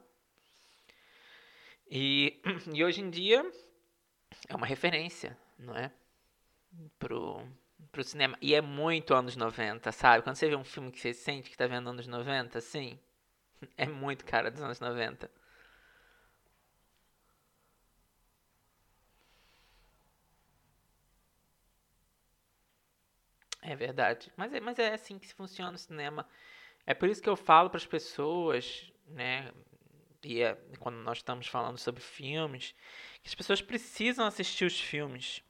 E, 1.89 2.41
e 2.73 2.83
hoje 2.83 3.01
em 3.01 3.09
dia 3.09 3.45
é 4.49 4.55
uma 4.55 4.65
referência, 4.65 5.37
não 5.57 5.75
é? 5.75 5.91
Pro, 6.97 7.47
pro 7.91 8.03
cinema. 8.03 8.37
E 8.41 8.55
é 8.55 8.61
muito 8.61 9.13
anos 9.13 9.35
90, 9.35 9.91
sabe? 9.91 10.23
Quando 10.23 10.35
você 10.35 10.49
vê 10.49 10.55
um 10.55 10.63
filme 10.63 10.91
que 10.91 10.99
você 10.99 11.13
sente 11.13 11.49
que 11.49 11.57
tá 11.57 11.67
vendo 11.67 11.89
anos 11.89 12.07
90, 12.07 12.57
assim, 12.57 12.99
é 13.77 13.85
muito 13.85 14.25
cara 14.25 14.49
dos 14.49 14.61
anos 14.61 14.79
90. 14.79 15.29
É 23.63 23.75
verdade. 23.75 24.31
Mas 24.35 24.53
é, 24.53 24.59
mas 24.59 24.77
é 24.77 24.93
assim 24.93 25.17
que 25.17 25.33
funciona 25.33 25.73
o 25.73 25.77
cinema. 25.77 26.27
É 26.85 26.93
por 26.93 27.07
isso 27.07 27.21
que 27.21 27.29
eu 27.29 27.35
falo 27.37 27.69
para 27.69 27.77
as 27.77 27.85
pessoas, 27.85 28.91
né? 29.07 29.49
E 30.21 30.41
é, 30.41 30.57
quando 30.79 30.97
nós 30.97 31.19
estamos 31.19 31.47
falando 31.47 31.77
sobre 31.77 32.01
filmes, 32.01 32.75
que 33.21 33.29
as 33.29 33.35
pessoas 33.35 33.61
precisam 33.61 34.25
assistir 34.25 34.65
os 34.65 34.79
filmes. 34.79 35.41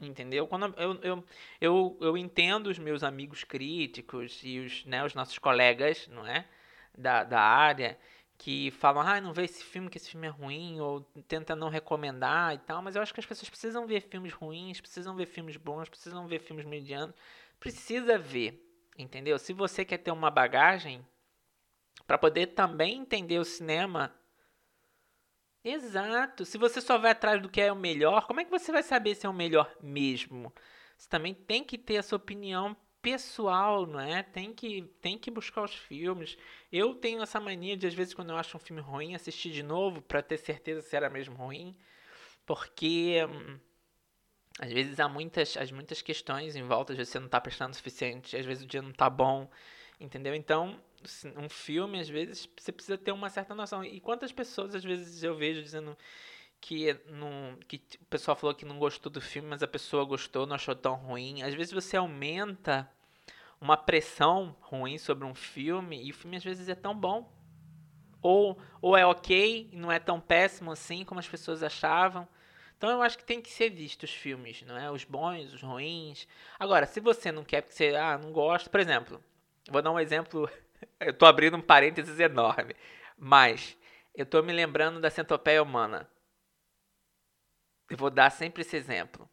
Entendeu? 0.00 0.46
Quando 0.46 0.74
eu, 0.78 0.94
eu, 1.02 1.24
eu, 1.60 1.98
eu 2.00 2.16
entendo 2.16 2.68
os 2.68 2.78
meus 2.78 3.02
amigos 3.02 3.44
críticos 3.44 4.40
e 4.42 4.60
os, 4.60 4.84
né, 4.86 5.04
os 5.04 5.14
nossos 5.14 5.38
colegas, 5.38 6.08
não 6.08 6.26
é? 6.26 6.46
Da, 6.96 7.24
da 7.24 7.40
área, 7.40 7.98
que 8.40 8.70
falam, 8.70 9.02
ah, 9.02 9.20
não 9.20 9.34
vê 9.34 9.44
esse 9.44 9.62
filme, 9.62 9.90
que 9.90 9.98
esse 9.98 10.08
filme 10.08 10.26
é 10.26 10.30
ruim, 10.30 10.80
ou 10.80 11.02
tenta 11.28 11.54
não 11.54 11.68
recomendar 11.68 12.54
e 12.54 12.58
tal, 12.58 12.80
mas 12.80 12.96
eu 12.96 13.02
acho 13.02 13.12
que 13.12 13.20
as 13.20 13.26
pessoas 13.26 13.50
precisam 13.50 13.86
ver 13.86 14.00
filmes 14.00 14.32
ruins, 14.32 14.80
precisam 14.80 15.14
ver 15.14 15.26
filmes 15.26 15.58
bons, 15.58 15.90
precisam 15.90 16.26
ver 16.26 16.40
filmes 16.40 16.64
medianos, 16.64 17.14
precisa 17.60 18.16
ver, 18.16 18.58
entendeu? 18.96 19.38
Se 19.38 19.52
você 19.52 19.84
quer 19.84 19.98
ter 19.98 20.10
uma 20.10 20.30
bagagem 20.30 21.06
para 22.06 22.16
poder 22.16 22.46
também 22.48 22.96
entender 22.96 23.38
o 23.38 23.44
cinema, 23.44 24.10
Exato. 25.62 26.46
Se 26.46 26.56
você 26.56 26.80
só 26.80 26.96
vai 26.96 27.10
atrás 27.10 27.42
do 27.42 27.50
que 27.50 27.60
é 27.60 27.70
o 27.70 27.76
melhor, 27.76 28.26
como 28.26 28.40
é 28.40 28.44
que 28.46 28.50
você 28.50 28.72
vai 28.72 28.82
saber 28.82 29.14
se 29.14 29.26
é 29.26 29.28
o 29.28 29.34
melhor 29.34 29.70
mesmo? 29.82 30.50
Você 30.96 31.06
também 31.06 31.34
tem 31.34 31.62
que 31.62 31.76
ter 31.76 31.98
a 31.98 32.02
sua 32.02 32.16
opinião 32.16 32.74
pessoal, 33.02 33.86
não 33.86 34.00
é? 34.00 34.22
Tem 34.22 34.52
que, 34.52 34.82
tem 35.00 35.18
que 35.18 35.30
buscar 35.30 35.62
os 35.62 35.74
filmes. 35.74 36.36
Eu 36.72 36.94
tenho 36.94 37.22
essa 37.22 37.40
mania 37.40 37.76
de, 37.76 37.86
às 37.86 37.94
vezes, 37.94 38.14
quando 38.14 38.30
eu 38.30 38.36
acho 38.36 38.56
um 38.56 38.60
filme 38.60 38.82
ruim, 38.82 39.14
assistir 39.14 39.50
de 39.50 39.62
novo 39.62 40.02
para 40.02 40.22
ter 40.22 40.38
certeza 40.38 40.82
se 40.82 40.96
era 40.96 41.10
mesmo 41.10 41.36
ruim. 41.36 41.76
Porque 42.46 43.24
hum, 43.28 43.58
às 44.58 44.72
vezes 44.72 45.00
há 45.00 45.08
muitas, 45.08 45.56
as 45.56 45.72
muitas 45.72 46.02
questões 46.02 46.56
em 46.56 46.62
volta, 46.62 46.92
às 46.92 46.96
vezes 46.98 47.12
você 47.12 47.18
não 47.18 47.26
está 47.26 47.40
prestando 47.40 47.72
o 47.72 47.76
suficiente, 47.76 48.36
às 48.36 48.44
vezes 48.44 48.64
o 48.64 48.66
dia 48.66 48.82
não 48.82 48.90
está 48.90 49.08
bom, 49.08 49.50
entendeu? 49.98 50.34
Então, 50.34 50.78
um 51.36 51.48
filme, 51.48 51.98
às 52.00 52.08
vezes, 52.08 52.48
você 52.58 52.70
precisa 52.70 52.98
ter 52.98 53.12
uma 53.12 53.30
certa 53.30 53.54
noção. 53.54 53.84
E 53.84 54.00
quantas 54.00 54.32
pessoas, 54.32 54.74
às 54.74 54.84
vezes, 54.84 55.22
eu 55.22 55.34
vejo 55.34 55.62
dizendo 55.62 55.96
que, 56.60 56.94
não, 57.06 57.58
que 57.66 57.82
o 58.00 58.04
pessoal 58.06 58.36
falou 58.36 58.54
que 58.54 58.64
não 58.64 58.78
gostou 58.78 59.10
do 59.10 59.20
filme, 59.20 59.48
mas 59.48 59.62
a 59.62 59.68
pessoa 59.68 60.04
gostou, 60.04 60.46
não 60.46 60.56
achou 60.56 60.74
tão 60.74 60.94
ruim. 60.94 61.42
Às 61.42 61.54
vezes 61.54 61.72
você 61.72 61.96
aumenta 61.96 62.88
uma 63.60 63.76
pressão 63.76 64.56
ruim 64.60 64.98
sobre 64.98 65.24
um 65.24 65.34
filme 65.34 66.02
e 66.02 66.10
o 66.10 66.14
filme 66.14 66.36
às 66.36 66.44
vezes 66.44 66.68
é 66.68 66.74
tão 66.74 66.94
bom. 66.94 67.32
Ou, 68.22 68.60
ou 68.82 68.96
é 68.96 69.06
ok 69.06 69.70
não 69.72 69.90
é 69.90 69.98
tão 69.98 70.20
péssimo 70.20 70.70
assim 70.70 71.04
como 71.04 71.20
as 71.20 71.28
pessoas 71.28 71.62
achavam. 71.62 72.28
Então 72.76 72.90
eu 72.90 73.02
acho 73.02 73.18
que 73.18 73.24
tem 73.24 73.40
que 73.40 73.50
ser 73.50 73.70
visto 73.70 74.04
os 74.04 74.10
filmes, 74.10 74.62
não 74.62 74.76
é? 74.76 74.90
Os 74.90 75.04
bons, 75.04 75.52
os 75.52 75.62
ruins. 75.62 76.26
Agora, 76.58 76.86
se 76.86 77.00
você 77.00 77.30
não 77.30 77.44
quer, 77.44 77.62
porque 77.62 77.76
você 77.76 77.94
ah, 77.94 78.18
não 78.18 78.32
gosta, 78.32 78.70
por 78.70 78.80
exemplo, 78.80 79.22
vou 79.70 79.82
dar 79.82 79.90
um 79.90 80.00
exemplo, 80.00 80.48
eu 81.00 81.12
tô 81.12 81.26
abrindo 81.26 81.56
um 81.56 81.60
parênteses 81.62 82.18
enorme, 82.18 82.74
mas 83.18 83.76
eu 84.14 84.24
tô 84.24 84.42
me 84.42 84.52
lembrando 84.52 85.00
da 85.00 85.10
centopeia 85.10 85.62
humana. 85.62 86.08
Eu 87.90 87.96
vou 87.96 88.08
dar 88.08 88.30
sempre 88.30 88.62
esse 88.62 88.76
exemplo. 88.76 89.28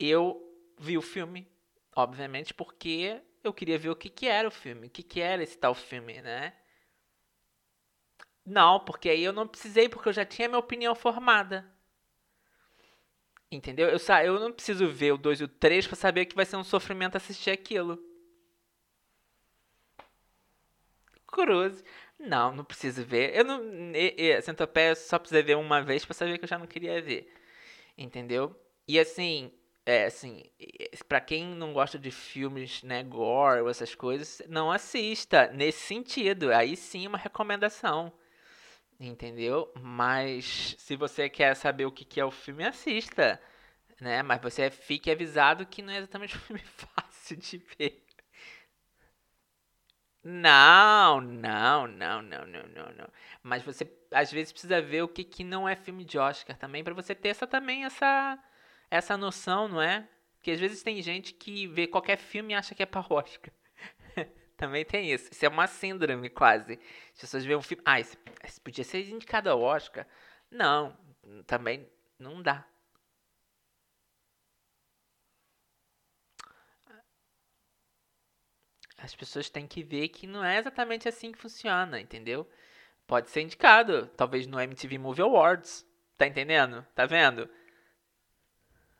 Eu 0.00 0.42
vi 0.78 0.96
o 0.96 1.02
filme, 1.02 1.46
obviamente, 1.94 2.54
porque 2.54 3.22
eu 3.44 3.52
queria 3.52 3.78
ver 3.78 3.90
o 3.90 3.96
que, 3.96 4.08
que 4.08 4.26
era 4.26 4.48
o 4.48 4.50
filme, 4.50 4.86
o 4.86 4.90
que, 4.90 5.02
que 5.02 5.20
era 5.20 5.42
esse 5.42 5.58
tal 5.58 5.74
filme, 5.74 6.22
né? 6.22 6.54
Não, 8.44 8.80
porque 8.80 9.10
aí 9.10 9.22
eu 9.22 9.32
não 9.32 9.46
precisei, 9.46 9.88
porque 9.88 10.08
eu 10.08 10.12
já 10.12 10.24
tinha 10.24 10.48
minha 10.48 10.58
opinião 10.58 10.94
formada. 10.94 11.70
Entendeu? 13.50 13.90
Eu, 13.90 13.98
eu 14.24 14.40
não 14.40 14.50
preciso 14.50 14.88
ver 14.88 15.12
o 15.12 15.18
2 15.18 15.40
e 15.40 15.44
o 15.44 15.48
3 15.48 15.86
para 15.86 15.96
saber 15.96 16.24
que 16.24 16.34
vai 16.34 16.46
ser 16.46 16.56
um 16.56 16.64
sofrimento 16.64 17.16
assistir 17.16 17.50
aquilo. 17.50 18.02
Cruz. 21.26 21.84
Não, 22.22 22.54
não 22.54 22.64
preciso 22.64 23.04
ver. 23.04 23.34
Eu 23.36 23.44
não. 23.44 23.62
E, 23.94 24.14
e, 24.16 24.42
Centopeia 24.42 24.94
só 24.94 25.18
precisa 25.18 25.42
ver 25.42 25.56
uma 25.56 25.82
vez 25.82 26.04
pra 26.04 26.14
saber 26.14 26.38
que 26.38 26.44
eu 26.44 26.48
já 26.48 26.58
não 26.58 26.66
queria 26.66 27.02
ver. 27.02 27.32
Entendeu? 27.98 28.56
E 28.86 28.98
assim, 28.98 29.52
é 29.84 30.06
assim, 30.06 30.44
para 31.08 31.20
quem 31.20 31.46
não 31.46 31.72
gosta 31.72 31.98
de 31.98 32.10
filmes, 32.10 32.82
né, 32.82 33.02
gore 33.02 33.60
ou 33.62 33.68
essas 33.68 33.94
coisas, 33.94 34.42
não 34.48 34.70
assista 34.70 35.48
nesse 35.52 35.80
sentido. 35.80 36.52
Aí 36.52 36.76
sim 36.76 37.06
uma 37.06 37.18
recomendação. 37.18 38.12
Entendeu? 39.00 39.72
Mas 39.80 40.76
se 40.78 40.96
você 40.96 41.28
quer 41.28 41.56
saber 41.56 41.86
o 41.86 41.92
que, 41.92 42.04
que 42.04 42.20
é 42.20 42.24
o 42.24 42.30
filme, 42.30 42.64
assista. 42.64 43.40
Né? 44.00 44.22
Mas 44.22 44.40
você 44.42 44.70
fique 44.70 45.10
avisado 45.10 45.66
que 45.66 45.82
não 45.82 45.92
é 45.92 45.98
exatamente 45.98 46.36
um 46.36 46.40
filme 46.40 46.62
fácil 46.94 47.36
de 47.36 47.58
ver. 47.78 48.01
Não, 50.24 51.20
não, 51.20 51.86
não, 51.88 52.22
não, 52.22 52.46
não, 52.46 52.62
não, 52.68 52.92
não. 52.92 53.08
Mas 53.42 53.62
você 53.62 53.90
às 54.12 54.30
vezes 54.30 54.52
precisa 54.52 54.80
ver 54.80 55.02
o 55.02 55.08
que, 55.08 55.24
que 55.24 55.42
não 55.42 55.68
é 55.68 55.74
filme 55.74 56.04
de 56.04 56.18
Oscar 56.18 56.56
também 56.56 56.84
para 56.84 56.94
você 56.94 57.14
ter 57.14 57.30
essa 57.30 57.46
também 57.46 57.84
essa 57.84 58.38
essa 58.90 59.16
noção, 59.16 59.68
não 59.68 59.82
é? 59.82 60.06
Porque 60.36 60.52
às 60.52 60.60
vezes 60.60 60.82
tem 60.82 61.00
gente 61.02 61.32
que 61.34 61.66
vê 61.66 61.86
qualquer 61.86 62.18
filme 62.18 62.52
e 62.52 62.56
acha 62.56 62.74
que 62.74 62.82
é 62.82 62.86
para 62.86 63.04
Oscar. 63.08 63.52
também 64.56 64.84
tem 64.84 65.10
isso. 65.12 65.30
Isso 65.32 65.44
é 65.44 65.48
uma 65.48 65.66
síndrome 65.66 66.28
quase. 66.28 66.78
As 67.14 67.20
pessoas 67.20 67.44
veem 67.44 67.58
um 67.58 67.62
filme, 67.62 67.82
ah, 67.86 67.98
esse, 67.98 68.16
esse 68.44 68.60
podia 68.60 68.84
ser 68.84 69.08
indicado 69.08 69.50
ao 69.50 69.60
Oscar. 69.60 70.06
Não, 70.50 70.96
também 71.46 71.88
não 72.18 72.42
dá. 72.42 72.66
As 79.02 79.14
pessoas 79.14 79.50
têm 79.50 79.66
que 79.66 79.82
ver 79.82 80.08
que 80.08 80.26
não 80.26 80.44
é 80.44 80.58
exatamente 80.58 81.08
assim 81.08 81.32
que 81.32 81.38
funciona, 81.38 82.00
entendeu? 82.00 82.48
Pode 83.06 83.30
ser 83.30 83.42
indicado, 83.42 84.06
talvez 84.16 84.46
no 84.46 84.60
MTV 84.60 84.98
Movie 84.98 85.22
Awards. 85.22 85.86
Tá 86.16 86.26
entendendo? 86.26 86.86
Tá 86.94 87.06
vendo? 87.06 87.48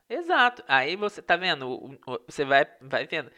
Exato. 0.09 0.62
Aí 0.69 0.97
você 0.97 1.23
tá 1.23 1.37
vendo, 1.37 1.99
você 2.27 2.45
vai, 2.45 2.67
vai 2.81 3.07
vendo. 3.07 3.31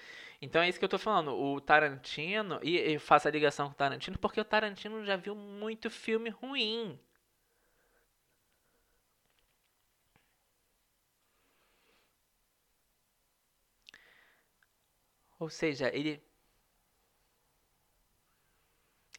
Então 0.42 0.62
é 0.62 0.68
isso 0.68 0.78
que 0.78 0.84
eu 0.84 0.88
tô 0.88 0.98
falando. 0.98 1.32
O 1.34 1.60
Tarantino, 1.60 2.58
e 2.62 2.76
eu 2.76 3.00
faço 3.00 3.28
a 3.28 3.30
ligação 3.30 3.66
com 3.68 3.72
o 3.72 3.76
Tarantino 3.76 4.18
porque 4.18 4.40
o 4.40 4.44
Tarantino 4.44 5.04
já 5.04 5.16
viu 5.16 5.34
muito 5.34 5.90
filme 5.90 6.30
ruim. 6.30 6.98
Ou 15.38 15.48
seja, 15.48 15.88
ele 15.94 16.20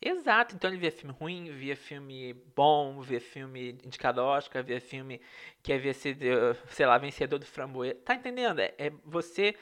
Exato, 0.07 0.53
então 0.55 0.69
ele 0.69 0.77
via 0.77 0.91
filme 0.91 1.15
ruim, 1.19 1.51
via 1.51 1.75
filme 1.75 2.35
bom, 2.55 3.01
via 3.01 3.19
filme 3.19 3.71
indicado 3.83 4.21
Oscar, 4.21 4.63
via 4.63 4.79
filme 4.79 5.19
que 5.63 5.73
havia 5.73 5.95
sido, 5.95 6.23
sei 6.69 6.85
lá, 6.85 6.95
vencedor 6.99 7.39
do 7.39 7.45
Framboesa. 7.47 7.95
Tá 8.05 8.13
entendendo? 8.13 8.59
É, 8.59 8.75
é 8.77 8.91
você 9.03 9.55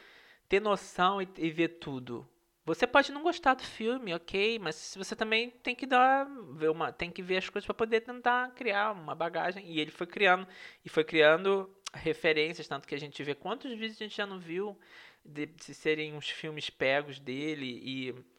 ter 0.49 0.59
noção 0.59 1.21
e, 1.21 1.29
e, 1.37 1.49
ver 1.49 1.79
tudo. 1.79 2.27
Você 2.65 2.85
pode 2.85 3.09
não 3.13 3.23
gostar 3.23 3.53
do 3.53 3.63
filme, 3.63 4.13
ok, 4.13 4.59
mas 4.59 4.93
você 4.97 5.15
também 5.15 5.49
tem 5.49 5.73
que 5.73 5.85
dar, 5.85 6.27
ver 6.51 6.69
uma, 6.69 6.91
tem 6.91 7.09
que 7.09 7.21
ver 7.23 7.37
as 7.37 7.47
coisas 7.47 7.65
para 7.65 7.73
poder 7.73 8.01
tentar 8.01 8.51
criar 8.51 8.91
uma 8.91 9.15
bagagem. 9.15 9.65
E 9.65 9.79
ele 9.79 9.91
foi 9.91 10.07
criando 10.07 10.45
e 10.83 10.89
foi 10.89 11.05
criando 11.05 11.73
referências, 11.93 12.67
tanto 12.67 12.85
que 12.85 12.95
a 12.95 12.99
gente 12.99 13.23
vê 13.23 13.33
quantos 13.33 13.71
vídeos 13.71 13.95
a 14.01 14.03
gente 14.03 14.17
já 14.17 14.25
não 14.25 14.39
viu 14.39 14.77
de, 15.23 15.45
de 15.45 15.73
serem 15.73 16.13
uns 16.13 16.29
filmes 16.29 16.69
pegos 16.69 17.17
dele 17.17 17.79
e 17.81 18.32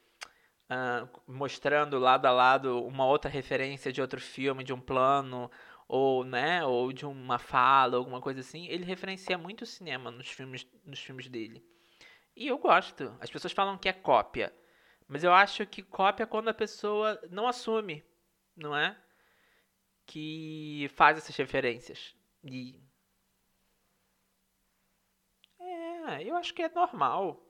uh, 0.71 1.09
mostrando 1.27 1.99
lado 1.99 2.27
a 2.27 2.31
lado 2.31 2.85
uma 2.85 3.07
outra 3.07 3.31
referência 3.31 3.93
de 3.93 4.01
outro 4.01 4.21
filme, 4.21 4.65
de 4.65 4.73
um 4.73 4.81
plano, 4.81 5.51
ou, 5.89 6.25
né, 6.25 6.65
ou 6.65 6.93
de 6.93 7.07
uma 7.07 7.39
fala, 7.39 7.97
alguma 7.97 8.21
coisa 8.21 8.41
assim, 8.41 8.67
ele 8.69 8.85
referencia 8.85 9.37
muito 9.39 9.63
o 9.63 9.67
cinema 9.67 10.11
nos 10.11 10.29
filmes, 10.29 10.67
nos 10.85 11.01
filmes 11.01 11.29
dele. 11.29 11.65
E 12.37 12.49
eu 12.49 12.59
gosto. 12.59 13.17
As 13.21 13.31
pessoas 13.31 13.53
falam 13.53 13.79
que 13.79 13.89
é 13.89 13.93
cópia. 13.93 14.53
Mas 15.07 15.23
eu 15.23 15.33
acho 15.33 15.67
que 15.67 15.83
cópia 15.83 16.25
é 16.25 16.27
quando 16.27 16.49
a 16.49 16.55
pessoa 16.55 17.21
não 17.31 17.47
assume, 17.47 18.05
não 18.57 18.77
é? 18.77 18.97
Que 20.07 20.91
faz 20.95 21.19
essas 21.19 21.37
referências. 21.37 22.15
E. 22.43 22.83
É, 25.61 26.23
eu 26.25 26.37
acho 26.37 26.55
que 26.55 26.63
é 26.63 26.69
normal. 26.69 27.44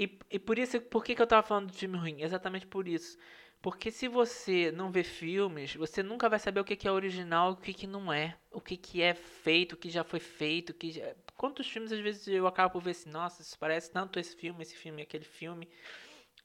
E, 0.00 0.18
e 0.30 0.38
por 0.38 0.58
isso, 0.58 0.80
por 0.80 1.04
que, 1.04 1.14
que 1.14 1.20
eu 1.20 1.26
tava 1.26 1.46
falando 1.46 1.70
de 1.70 1.76
filme 1.76 1.98
ruim? 1.98 2.22
Exatamente 2.22 2.66
por 2.66 2.88
isso. 2.88 3.18
Porque 3.60 3.90
se 3.90 4.08
você 4.08 4.72
não 4.72 4.90
vê 4.90 5.04
filmes, 5.04 5.74
você 5.76 6.02
nunca 6.02 6.26
vai 6.26 6.38
saber 6.38 6.60
o 6.60 6.64
que, 6.64 6.74
que 6.74 6.88
é 6.88 6.90
original 6.90 7.50
e 7.50 7.52
o 7.52 7.56
que, 7.58 7.74
que 7.74 7.86
não 7.86 8.10
é. 8.10 8.38
O 8.50 8.62
que, 8.62 8.78
que 8.78 9.02
é 9.02 9.12
feito, 9.12 9.74
o 9.74 9.76
que 9.76 9.90
já 9.90 10.02
foi 10.02 10.18
feito. 10.18 10.72
Que 10.72 10.92
já... 10.92 11.14
Quantos 11.36 11.68
filmes 11.68 11.92
às 11.92 12.00
vezes 12.00 12.26
eu 12.28 12.46
acabo 12.46 12.72
por 12.72 12.82
ver 12.82 12.92
assim, 12.92 13.10
nossa, 13.10 13.42
isso 13.42 13.58
parece 13.58 13.90
tanto 13.90 14.18
esse 14.18 14.34
filme, 14.34 14.62
esse 14.62 14.74
filme, 14.74 15.02
aquele 15.02 15.24
filme. 15.24 15.68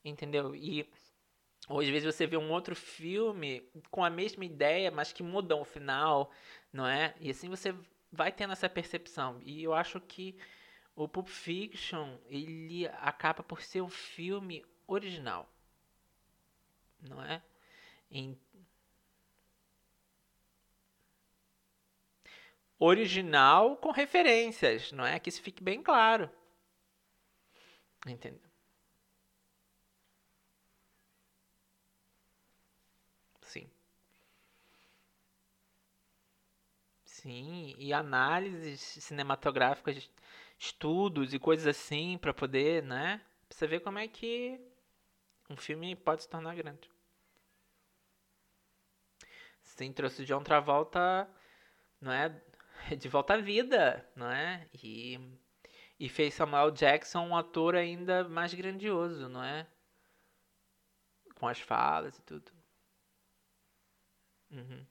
Entendeu? 0.03 0.53
E 0.53 0.85
ou 1.69 1.79
às 1.79 1.87
vezes 1.87 2.13
você 2.13 2.27
vê 2.27 2.37
um 2.37 2.51
outro 2.51 2.75
filme 2.75 3.63
com 3.89 4.03
a 4.03 4.09
mesma 4.09 4.43
ideia, 4.45 4.91
mas 4.91 5.13
que 5.13 5.23
mudam 5.23 5.61
o 5.61 5.65
final, 5.65 6.29
não 6.73 6.85
é? 6.85 7.15
E 7.21 7.31
assim 7.31 7.49
você 7.49 7.73
vai 8.11 8.31
tendo 8.33 8.51
essa 8.51 8.69
percepção. 8.69 9.39
E 9.43 9.63
eu 9.63 9.73
acho 9.73 9.99
que 10.01 10.37
o 10.95 11.07
Pulp 11.07 11.27
Fiction 11.27 12.17
ele 12.27 12.87
acaba 12.87 13.43
por 13.43 13.61
ser 13.61 13.81
um 13.81 13.89
filme 13.89 14.65
original, 14.87 15.49
não 17.01 17.21
é? 17.23 17.41
Em... 18.09 18.39
Original 22.79 23.77
com 23.77 23.91
referências, 23.91 24.91
não 24.91 25.05
é? 25.05 25.19
Que 25.19 25.29
isso 25.29 25.41
fique 25.41 25.63
bem 25.63 25.81
claro. 25.81 26.29
Entendeu? 28.07 28.49
Sim. 33.41 33.69
Sim, 37.05 37.75
e 37.77 37.91
análises 37.93 38.81
cinematográficas 39.03 40.09
estudos 40.57 41.33
e 41.33 41.39
coisas 41.39 41.67
assim 41.67 42.17
para 42.17 42.33
poder, 42.33 42.83
né? 42.83 43.19
Pra 43.47 43.57
você 43.57 43.67
ver 43.67 43.79
como 43.81 43.99
é 43.99 44.07
que 44.07 44.59
Um 45.49 45.57
filme 45.57 45.95
pode 45.95 46.23
se 46.23 46.29
tornar 46.29 46.55
grande. 46.55 46.89
Sim, 49.61 49.91
trouxe 49.91 50.21
o 50.23 50.25
John 50.25 50.43
Travolta, 50.43 51.29
não 52.01 52.11
é? 52.11 52.29
De 52.99 53.09
volta 53.09 53.35
à 53.35 53.37
vida, 53.37 54.07
não 54.15 54.29
é? 54.31 54.67
E, 54.73 55.19
e 55.99 56.09
fez 56.09 56.33
Samuel 56.35 56.71
Jackson 56.71 57.21
um 57.27 57.35
ator 57.37 57.75
ainda 57.75 58.23
mais 58.29 58.53
grandioso, 58.53 59.29
não 59.29 59.43
é? 59.43 59.67
Com 61.35 61.47
as 61.47 61.59
falas 61.59 62.17
e 62.17 62.21
tudo. 62.23 62.51
Uhum. 64.51 64.85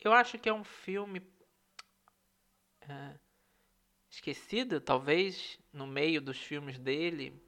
Eu 0.00 0.12
acho 0.12 0.38
que 0.38 0.48
é 0.48 0.52
um 0.52 0.64
filme 0.64 1.20
é, 2.88 3.18
esquecido, 4.10 4.80
talvez, 4.80 5.58
no 5.72 5.86
meio 5.86 6.20
dos 6.20 6.38
filmes 6.38 6.78
dele. 6.78 7.38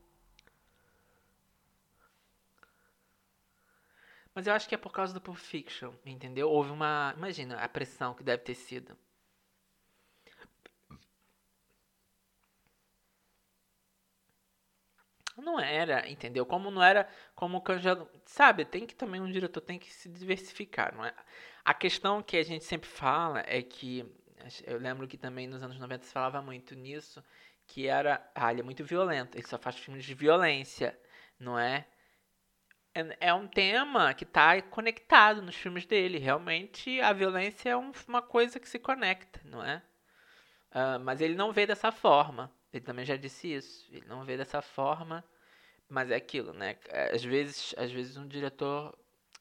Mas 4.34 4.46
eu 4.46 4.54
acho 4.54 4.68
que 4.68 4.74
é 4.74 4.78
por 4.78 4.92
causa 4.92 5.12
do 5.12 5.20
Pulp 5.20 5.36
Fiction, 5.36 5.92
entendeu? 6.04 6.48
Houve 6.50 6.70
uma. 6.70 7.14
Imagina 7.16 7.56
a 7.56 7.68
pressão 7.68 8.14
que 8.14 8.22
deve 8.22 8.42
ter 8.42 8.54
sido. 8.54 8.96
Não 15.42 15.58
era, 15.58 16.08
entendeu? 16.08 16.46
Como 16.46 16.70
não 16.70 16.82
era, 16.82 17.08
como 17.34 17.58
o 17.58 17.60
Canja, 17.60 18.06
sabe? 18.24 18.64
Tem 18.64 18.86
que 18.86 18.94
também 18.94 19.20
um 19.20 19.30
diretor 19.30 19.60
tem 19.60 19.78
que 19.78 19.92
se 19.92 20.08
diversificar, 20.08 20.94
não 20.94 21.04
é? 21.04 21.12
A 21.64 21.74
questão 21.74 22.22
que 22.22 22.36
a 22.36 22.42
gente 22.42 22.64
sempre 22.64 22.88
fala 22.88 23.42
é 23.46 23.60
que 23.62 24.06
eu 24.66 24.78
lembro 24.78 25.06
que 25.06 25.16
também 25.16 25.46
nos 25.46 25.62
anos 25.62 25.78
90 25.78 26.04
se 26.04 26.12
falava 26.12 26.40
muito 26.42 26.74
nisso, 26.74 27.22
que 27.66 27.86
era, 27.86 28.24
ah, 28.34 28.50
ele 28.52 28.60
é 28.60 28.64
muito 28.64 28.84
violento, 28.84 29.36
ele 29.36 29.46
só 29.46 29.58
faz 29.58 29.76
filmes 29.76 30.04
de 30.04 30.14
violência, 30.14 30.98
não 31.38 31.58
é? 31.58 31.86
É, 32.94 33.28
é 33.28 33.34
um 33.34 33.46
tema 33.48 34.12
que 34.14 34.24
está 34.24 34.60
conectado 34.62 35.42
nos 35.42 35.56
filmes 35.56 35.86
dele. 35.86 36.18
Realmente, 36.18 37.00
a 37.00 37.12
violência 37.12 37.70
é 37.70 37.76
um, 37.76 37.92
uma 38.06 38.22
coisa 38.22 38.60
que 38.60 38.68
se 38.68 38.78
conecta, 38.78 39.40
não 39.44 39.64
é? 39.64 39.82
Uh, 40.70 41.00
mas 41.00 41.20
ele 41.20 41.34
não 41.34 41.52
vê 41.52 41.66
dessa 41.66 41.90
forma. 41.92 42.52
Ele 42.72 42.84
também 42.84 43.04
já 43.04 43.16
disse 43.16 43.52
isso. 43.52 43.86
Ele 43.92 44.06
não 44.06 44.24
vê 44.24 44.36
dessa 44.36 44.62
forma, 44.62 45.24
mas 45.88 46.10
é 46.10 46.16
aquilo, 46.16 46.52
né? 46.52 46.78
Às 47.12 47.22
vezes, 47.22 47.74
às 47.76 47.90
vezes 47.92 48.16
um 48.16 48.26
diretor 48.26 48.96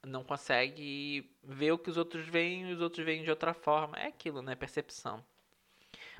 não 0.05 0.23
consegue 0.23 1.31
ver 1.43 1.71
o 1.71 1.77
que 1.77 1.89
os 1.89 1.97
outros 1.97 2.27
veem 2.27 2.69
e 2.69 2.73
os 2.73 2.81
outros 2.81 3.05
veem 3.05 3.23
de 3.23 3.29
outra 3.29 3.53
forma. 3.53 3.97
É 3.97 4.07
aquilo, 4.07 4.41
né? 4.41 4.55
Percepção. 4.55 5.25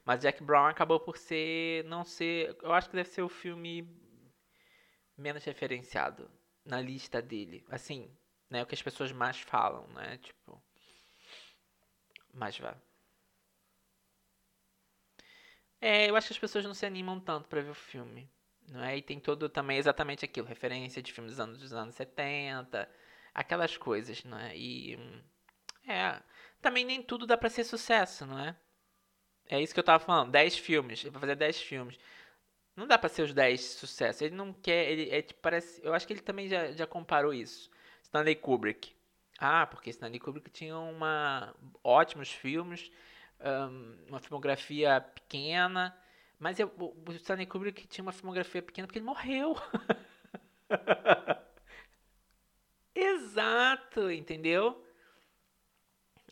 Mas 0.06 0.22
Jack 0.22 0.44
Brown 0.44 0.68
acabou 0.68 1.00
por 1.00 1.18
ser. 1.18 1.84
não 1.86 2.04
ser. 2.04 2.58
Eu 2.62 2.74
acho 2.74 2.90
que 2.90 2.96
deve 2.96 3.10
ser 3.10 3.22
o 3.22 3.30
filme 3.30 3.88
menos 5.18 5.44
referenciado 5.44 6.30
na 6.66 6.82
lista 6.82 7.22
dele. 7.22 7.66
Assim, 7.70 8.10
né? 8.50 8.64
O 8.64 8.66
que 8.66 8.76
as 8.76 8.82
pessoas 8.82 9.12
mais 9.12 9.40
falam, 9.40 9.88
né? 9.90 10.18
Tipo. 10.18 10.62
Mas 12.34 12.58
vá. 12.58 12.76
É, 15.82 16.10
eu 16.10 16.16
acho 16.16 16.28
que 16.28 16.34
as 16.34 16.40
pessoas 16.40 16.64
não 16.64 16.74
se 16.74 16.86
animam 16.86 17.20
tanto 17.20 17.50
para 17.50 17.62
ver 17.62 17.72
o 17.72 17.76
filme. 17.76 18.30
Não 18.70 18.84
é? 18.84 18.98
E 18.98 19.02
tem 19.02 19.20
todo 19.20 19.50
também 19.50 19.78
exatamente 19.78 20.24
aquilo, 20.24 20.48
referência 20.48 21.02
de 21.02 21.12
filmes 21.12 21.34
dos 21.34 21.40
anos, 21.40 21.58
dos 21.58 21.74
anos 21.74 21.96
70, 21.96 22.88
aquelas 23.34 23.76
coisas, 23.76 24.24
não 24.24 24.38
é? 24.38 24.56
E 24.56 24.98
é, 25.88 26.22
também 26.62 26.86
nem 26.86 27.02
tudo 27.02 27.26
dá 27.26 27.36
para 27.38 27.50
ser 27.50 27.64
sucesso, 27.64 28.26
não 28.26 28.40
é? 28.40 28.56
É 29.50 29.62
isso 29.62 29.74
que 29.74 29.80
eu 29.80 29.84
tava 29.84 30.04
falando, 30.04 30.32
10 30.32 30.58
filmes, 30.58 31.02
ele 31.04 31.12
vai 31.12 31.20
fazer 31.20 31.36
10 31.36 31.62
filmes. 31.62 31.98
Não 32.76 32.88
dá 32.88 32.98
para 32.98 33.10
ser 33.10 33.24
os 33.24 33.34
10 33.34 33.62
sucessos. 33.62 34.22
Ele 34.22 34.36
não 34.36 34.54
quer, 34.54 34.90
ele 34.90 35.10
é 35.10 35.22
tipo, 35.22 35.42
parece, 35.42 35.82
eu 35.84 35.94
acho 35.94 36.08
que 36.08 36.14
ele 36.14 36.22
também 36.22 36.48
já, 36.48 36.72
já 36.72 36.88
comparou 36.88 37.34
isso. 37.34 37.70
Stanley 38.04 38.36
Kubrick. 38.36 38.96
Ah, 39.38 39.66
porque 39.68 39.90
Stanley 39.90 40.20
Kubrick 40.20 40.50
tinha 40.52 40.78
uma 40.78 41.54
ótimos 41.84 42.32
filmes, 42.32 42.92
um, 43.44 43.98
uma 44.08 44.20
filmografia 44.20 45.02
pequena, 45.02 45.96
mas 46.40 46.60
eu, 46.60 46.72
o 46.78 47.12
Stanley 47.14 47.46
Kubrick 47.46 47.88
tinha 47.88 48.04
uma 48.04 48.12
filmografia 48.12 48.62
pequena 48.62 48.88
porque 48.88 49.00
ele 49.00 49.06
morreu. 49.06 49.56
Exato, 52.96 54.12
entendeu? 54.12 54.84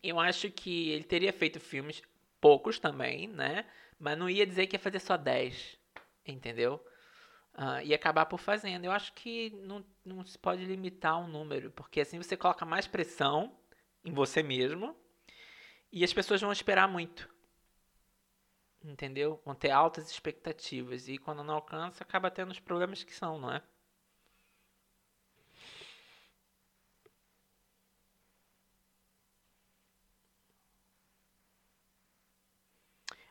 Eu 0.02 0.20
acho 0.20 0.50
que 0.52 0.90
ele 0.90 1.04
teria 1.04 1.34
feito 1.34 1.60
filmes, 1.60 2.02
poucos 2.40 2.80
também, 2.80 3.28
né? 3.28 3.66
Mas 4.00 4.18
não 4.18 4.30
ia 4.30 4.46
dizer 4.46 4.68
que 4.68 4.76
ia 4.76 4.80
fazer 4.80 5.00
só 5.00 5.18
10, 5.18 5.78
entendeu? 6.26 6.84
Uh, 7.54 7.94
acabar 7.94 8.26
por 8.26 8.40
fazendo. 8.40 8.86
Eu 8.86 8.92
acho 8.92 9.12
que 9.14 9.50
não, 9.64 9.86
não 10.06 10.24
se 10.26 10.38
pode 10.38 10.64
limitar 10.64 11.20
um 11.20 11.28
número, 11.28 11.72
porque 11.72 12.02
assim 12.02 12.18
você 12.18 12.38
coloca 12.38 12.66
mais 12.66 12.88
pressão 12.88 13.58
em 14.04 14.14
você 14.14 14.42
mesmo 14.42 14.96
e 15.92 16.04
as 16.04 16.14
pessoas 16.14 16.42
vão 16.42 16.52
esperar 16.52 16.88
muito. 16.88 17.30
Entendeu? 18.84 19.42
Vão 19.46 19.56
ter 19.56 19.72
altas 19.72 20.12
expectativas 20.12 21.08
e 21.08 21.18
quando 21.18 21.44
não 21.46 21.54
alcança, 21.56 22.04
acaba 22.04 22.30
tendo 22.30 22.52
os 22.52 22.60
problemas 22.60 23.04
que 23.06 23.14
são, 23.14 23.40
não 23.40 23.54
é? 23.54 23.64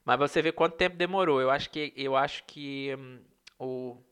Mas 0.04 0.18
você 0.18 0.42
vê 0.42 0.50
quanto 0.52 0.76
tempo 0.76 0.96
demorou. 0.96 1.40
Eu 1.40 1.50
acho 1.50 1.70
que 1.70 1.92
eu 1.96 2.16
acho 2.16 2.42
que 2.44 2.94
hum, 2.98 3.20
o 3.58 4.02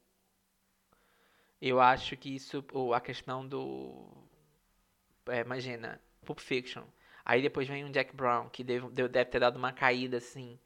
eu 1.61 1.81
acho 1.81 2.17
que 2.17 2.35
isso 2.35 2.65
o, 2.73 2.95
a 2.95 3.01
questão 3.01 3.47
do 3.47 4.27
é, 5.29 5.41
imagina 5.41 6.01
Pulp 6.25 6.41
Fiction. 6.41 6.85
Aí 7.27 7.43
depois 7.43 7.69
vem 7.69 7.85
um 7.85 7.91
Jack 7.93 8.17
Brown 8.17 8.49
que 8.51 8.65
deve, 8.65 8.89
deve 8.91 9.27
ter 9.27 9.41
dado 9.41 9.57
uma 9.59 9.73
caída 9.73 10.19
assim, 10.19 10.59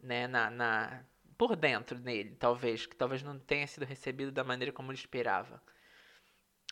né, 0.00 0.26
na, 0.28 0.50
na 0.50 1.04
por 1.38 1.56
dentro 1.56 1.98
nele, 2.00 2.36
talvez, 2.36 2.86
que 2.86 2.96
talvez 2.96 3.22
não 3.22 3.38
tenha 3.38 3.66
sido 3.66 3.84
recebido 3.86 4.32
da 4.32 4.44
maneira 4.44 4.72
como 4.72 4.92
ele 4.92 4.98
esperava. 4.98 5.62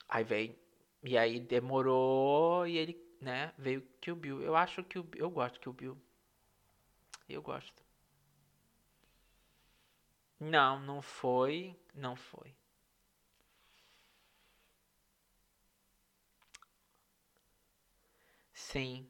Aí 0.09 0.25
vem 0.25 0.59
e 1.05 1.17
aí 1.17 1.39
demorou 1.41 2.67
e 2.67 2.77
ele, 2.77 3.01
né, 3.21 3.53
veio 3.57 3.87
o 4.09 4.17
Bill. 4.17 4.43
Eu 4.43 4.57
acho 4.57 4.83
que 4.85 4.99
o 4.99 5.09
eu 5.17 5.31
gosto 5.31 5.61
que 5.61 5.69
o 5.69 5.73
Bill. 5.73 5.97
Eu 7.29 7.41
gosto. 7.41 7.85
Não, 10.41 10.81
não 10.81 11.01
foi. 11.01 11.77
Não 11.95 12.17
foi. 12.17 12.53
Sim. 18.53 19.09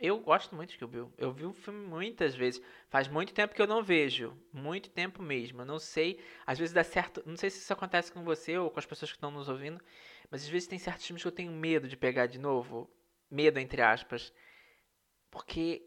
Eu 0.00 0.18
gosto 0.18 0.54
muito 0.56 0.70
de 0.70 0.78
Kill 0.78 0.88
Bill. 0.88 1.12
Eu 1.18 1.30
vi 1.32 1.44
o 1.44 1.52
filme 1.52 1.86
muitas 1.86 2.34
vezes. 2.34 2.62
Faz 2.88 3.06
muito 3.06 3.34
tempo 3.34 3.54
que 3.54 3.60
eu 3.60 3.66
não 3.66 3.82
vejo. 3.82 4.36
Muito 4.52 4.88
tempo 4.90 5.22
mesmo. 5.22 5.60
Eu 5.60 5.66
não 5.66 5.78
sei. 5.78 6.18
Às 6.46 6.58
vezes 6.58 6.72
dá 6.72 6.82
certo. 6.82 7.22
Não 7.26 7.36
sei 7.36 7.50
se 7.50 7.58
isso 7.58 7.72
acontece 7.72 8.10
com 8.10 8.24
você 8.24 8.56
ou 8.56 8.70
com 8.70 8.78
as 8.78 8.86
pessoas 8.86 9.10
que 9.10 9.16
estão 9.16 9.30
nos 9.30 9.48
ouvindo. 9.48 9.80
Mas 10.30 10.42
às 10.42 10.48
vezes 10.48 10.66
tem 10.66 10.78
certos 10.78 11.06
filmes 11.06 11.22
que 11.22 11.28
eu 11.28 11.32
tenho 11.32 11.52
medo 11.52 11.86
de 11.86 11.96
pegar 11.96 12.26
de 12.26 12.38
novo. 12.38 12.90
Medo, 13.30 13.58
entre 13.58 13.82
aspas. 13.82 14.32
Porque 15.30 15.82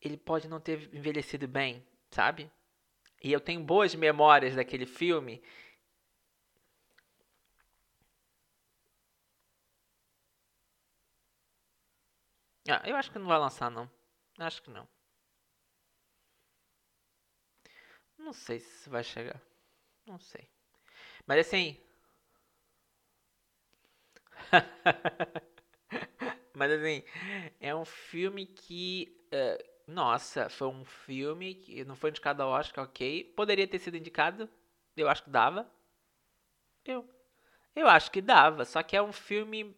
ele 0.00 0.18
pode 0.18 0.46
não 0.46 0.60
ter 0.60 0.94
envelhecido 0.94 1.48
bem, 1.48 1.82
sabe? 2.10 2.50
e 3.24 3.32
eu 3.32 3.40
tenho 3.40 3.60
boas 3.60 3.94
memórias 3.94 4.54
daquele 4.54 4.84
filme. 4.84 5.42
Ah, 12.68 12.82
eu 12.84 12.94
acho 12.96 13.10
que 13.10 13.18
não 13.18 13.26
vai 13.26 13.38
lançar 13.38 13.70
não. 13.70 13.90
Acho 14.38 14.62
que 14.62 14.70
não. 14.70 14.86
Não 18.18 18.32
sei 18.32 18.58
se 18.60 18.88
vai 18.90 19.04
chegar. 19.04 19.40
Não 20.06 20.18
sei. 20.18 20.48
Mas 21.26 21.40
assim. 21.46 21.78
Mas 26.54 26.70
assim, 26.70 27.02
é 27.60 27.74
um 27.74 27.84
filme 27.84 28.46
que. 28.46 29.16
Uh, 29.32 29.74
nossa, 29.86 30.48
foi 30.48 30.68
um 30.68 30.84
filme 30.84 31.54
que 31.56 31.84
não 31.84 31.96
foi 31.96 32.10
indicado 32.10 32.42
ao 32.42 32.50
Oscar, 32.50 32.84
ok. 32.84 33.24
Poderia 33.36 33.66
ter 33.66 33.78
sido 33.78 33.96
indicado, 33.96 34.48
eu 34.96 35.08
acho 35.08 35.24
que 35.24 35.30
dava. 35.30 35.68
Eu, 36.84 37.06
eu 37.76 37.88
acho 37.88 38.10
que 38.10 38.22
dava, 38.22 38.64
só 38.64 38.82
que 38.82 38.96
é 38.96 39.02
um 39.02 39.12
filme 39.12 39.76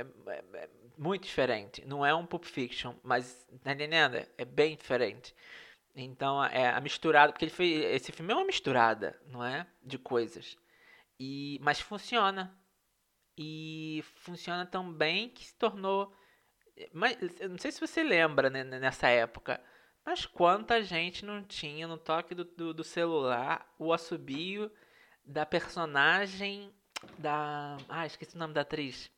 é, 0.00 0.32
é, 0.32 0.44
é 0.64 0.70
muito 0.96 1.24
diferente. 1.24 1.84
Não 1.84 2.04
é 2.04 2.14
um 2.14 2.26
Pulp 2.26 2.44
Fiction, 2.44 2.94
mas, 3.02 3.46
tá 3.62 3.72
entendendo? 3.72 4.16
É 4.36 4.44
bem 4.44 4.76
diferente. 4.76 5.34
Então, 5.94 6.42
é 6.44 6.70
a 6.70 6.80
misturada, 6.80 7.32
porque 7.32 7.44
ele 7.44 7.52
foi, 7.52 7.68
esse 7.68 8.12
filme 8.12 8.32
é 8.32 8.36
uma 8.36 8.44
misturada, 8.44 9.20
não 9.26 9.44
é? 9.44 9.66
De 9.82 9.98
coisas. 9.98 10.56
E, 11.18 11.58
mas 11.60 11.80
funciona. 11.80 12.56
E 13.36 14.02
funciona 14.16 14.66
tão 14.66 14.92
bem 14.92 15.28
que 15.28 15.44
se 15.44 15.54
tornou 15.54 16.12
mas 16.92 17.16
eu 17.40 17.48
não 17.48 17.58
sei 17.58 17.72
se 17.72 17.80
você 17.80 18.02
lembra 18.02 18.48
né, 18.50 18.62
nessa 18.64 19.08
época, 19.08 19.60
Mas 20.04 20.24
quanta 20.26 20.82
gente 20.82 21.24
não 21.24 21.42
tinha 21.42 21.86
no 21.86 21.98
toque 21.98 22.34
do, 22.34 22.44
do, 22.44 22.72
do 22.72 22.84
celular 22.84 23.66
o 23.78 23.92
assobio 23.92 24.70
da 25.24 25.44
personagem 25.44 26.72
da. 27.18 27.76
Ah, 27.88 28.06
esqueci 28.06 28.36
o 28.36 28.38
nome 28.38 28.54
da 28.54 28.62
atriz. 28.62 29.10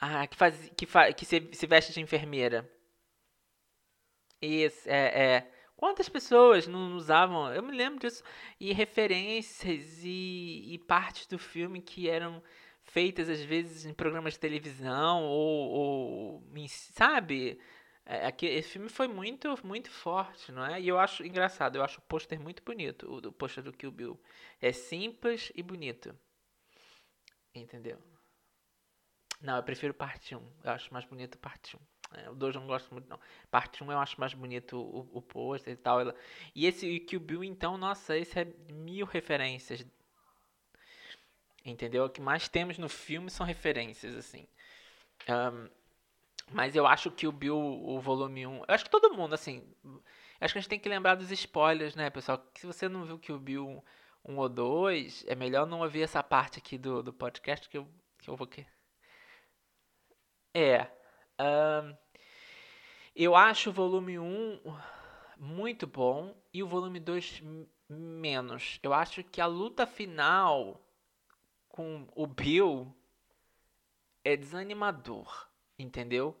Ah, 0.00 0.26
que 0.26 0.36
faz. 0.36 0.70
que, 0.76 0.86
fa, 0.86 1.12
que 1.12 1.24
se, 1.26 1.48
se 1.52 1.66
veste 1.66 1.92
de 1.92 2.00
enfermeira. 2.00 2.68
Isso, 4.40 4.88
é, 4.88 5.36
é. 5.36 5.52
Quantas 5.76 6.08
pessoas 6.08 6.66
não 6.66 6.94
usavam? 6.96 7.52
Eu 7.52 7.62
me 7.62 7.76
lembro 7.76 8.00
disso. 8.00 8.22
E 8.58 8.72
referências 8.72 10.02
e, 10.04 10.74
e 10.74 10.78
partes 10.78 11.26
do 11.26 11.38
filme 11.38 11.80
que 11.82 12.08
eram 12.08 12.42
feitas 12.82 13.28
às 13.28 13.42
vezes 13.42 13.84
em 13.84 13.94
programas 13.94 14.34
de 14.34 14.40
televisão 14.40 15.24
ou, 15.24 15.70
ou 15.70 16.44
sabe? 16.68 17.58
É, 18.04 18.26
aqui, 18.26 18.46
esse 18.46 18.70
filme 18.70 18.88
foi 18.88 19.08
muito, 19.08 19.54
muito 19.64 19.90
forte, 19.90 20.50
não 20.52 20.64
é? 20.66 20.80
E 20.80 20.88
eu 20.88 20.98
acho 20.98 21.24
engraçado, 21.24 21.76
eu 21.76 21.82
acho 21.84 21.98
o 21.98 22.02
pôster 22.02 22.40
muito 22.40 22.62
bonito, 22.62 23.06
o, 23.08 23.28
o 23.28 23.32
pôster 23.32 23.62
do 23.62 23.72
Kill 23.72 23.92
Bill. 23.92 24.20
É 24.60 24.72
simples 24.72 25.52
e 25.54 25.62
bonito. 25.62 26.14
Entendeu? 27.54 27.98
Não, 29.40 29.56
eu 29.56 29.62
prefiro 29.62 29.94
parte 29.94 30.34
1. 30.34 30.38
Eu 30.64 30.72
acho 30.72 30.92
mais 30.92 31.04
bonito 31.04 31.38
parte 31.38 31.76
1. 31.76 31.80
É, 32.12 32.30
o 32.30 32.34
2 32.34 32.54
eu 32.54 32.60
não 32.60 32.68
gosto 32.68 32.92
muito, 32.92 33.08
não. 33.08 33.18
Parte 33.50 33.82
1 33.82 33.92
eu 33.92 33.98
acho 33.98 34.20
mais 34.20 34.34
bonito 34.34 34.76
o, 34.76 35.08
o 35.18 35.22
pôster 35.22 35.72
e 35.72 35.76
tal. 35.76 36.00
E 36.54 36.66
esse 36.66 37.00
Kill 37.00 37.20
Bill, 37.20 37.44
então, 37.44 37.78
nossa, 37.78 38.16
esse 38.16 38.38
é 38.38 38.44
mil 38.72 39.06
referências. 39.06 39.86
Entendeu? 41.64 42.04
O 42.04 42.10
que 42.10 42.20
mais 42.20 42.48
temos 42.48 42.78
no 42.78 42.88
filme 42.88 43.30
são 43.30 43.46
referências, 43.46 44.14
assim. 44.16 44.46
Um, 45.28 45.68
mas 46.52 46.74
eu 46.74 46.86
acho 46.86 47.10
que 47.10 47.26
o 47.26 47.32
Bill, 47.32 47.56
o 47.56 48.00
volume 48.00 48.46
1. 48.46 48.56
Eu 48.56 48.64
acho 48.68 48.84
que 48.84 48.90
todo 48.90 49.14
mundo, 49.14 49.34
assim. 49.34 49.62
Acho 50.40 50.54
que 50.54 50.58
a 50.58 50.60
gente 50.60 50.70
tem 50.70 50.80
que 50.80 50.88
lembrar 50.88 51.14
dos 51.14 51.30
spoilers, 51.30 51.94
né, 51.94 52.10
pessoal? 52.10 52.38
Que 52.52 52.60
se 52.60 52.66
você 52.66 52.88
não 52.88 53.04
viu 53.04 53.18
que 53.18 53.32
o 53.32 53.38
Bill 53.38 53.84
1 54.24 54.36
ou 54.36 54.48
2, 54.48 55.24
é 55.28 55.34
melhor 55.34 55.66
não 55.66 55.80
ouvir 55.80 56.02
essa 56.02 56.22
parte 56.22 56.58
aqui 56.58 56.76
do, 56.78 57.02
do 57.02 57.12
podcast 57.12 57.68
que 57.68 57.78
eu, 57.78 57.86
que 58.18 58.28
eu 58.28 58.36
vou. 58.36 58.48
É. 60.54 60.86
Um, 61.40 61.96
eu 63.14 63.34
acho 63.34 63.70
o 63.70 63.72
volume 63.72 64.18
1 64.18 64.60
muito 65.36 65.86
bom 65.86 66.34
e 66.52 66.62
o 66.62 66.68
volume 66.68 67.00
2 67.00 67.42
menos. 67.88 68.78
Eu 68.82 68.92
acho 68.92 69.22
que 69.24 69.40
a 69.40 69.46
luta 69.46 69.86
final 69.86 70.80
com 71.68 72.06
o 72.14 72.26
Bill 72.26 72.94
é 74.24 74.36
desanimador, 74.36 75.48
entendeu? 75.78 76.36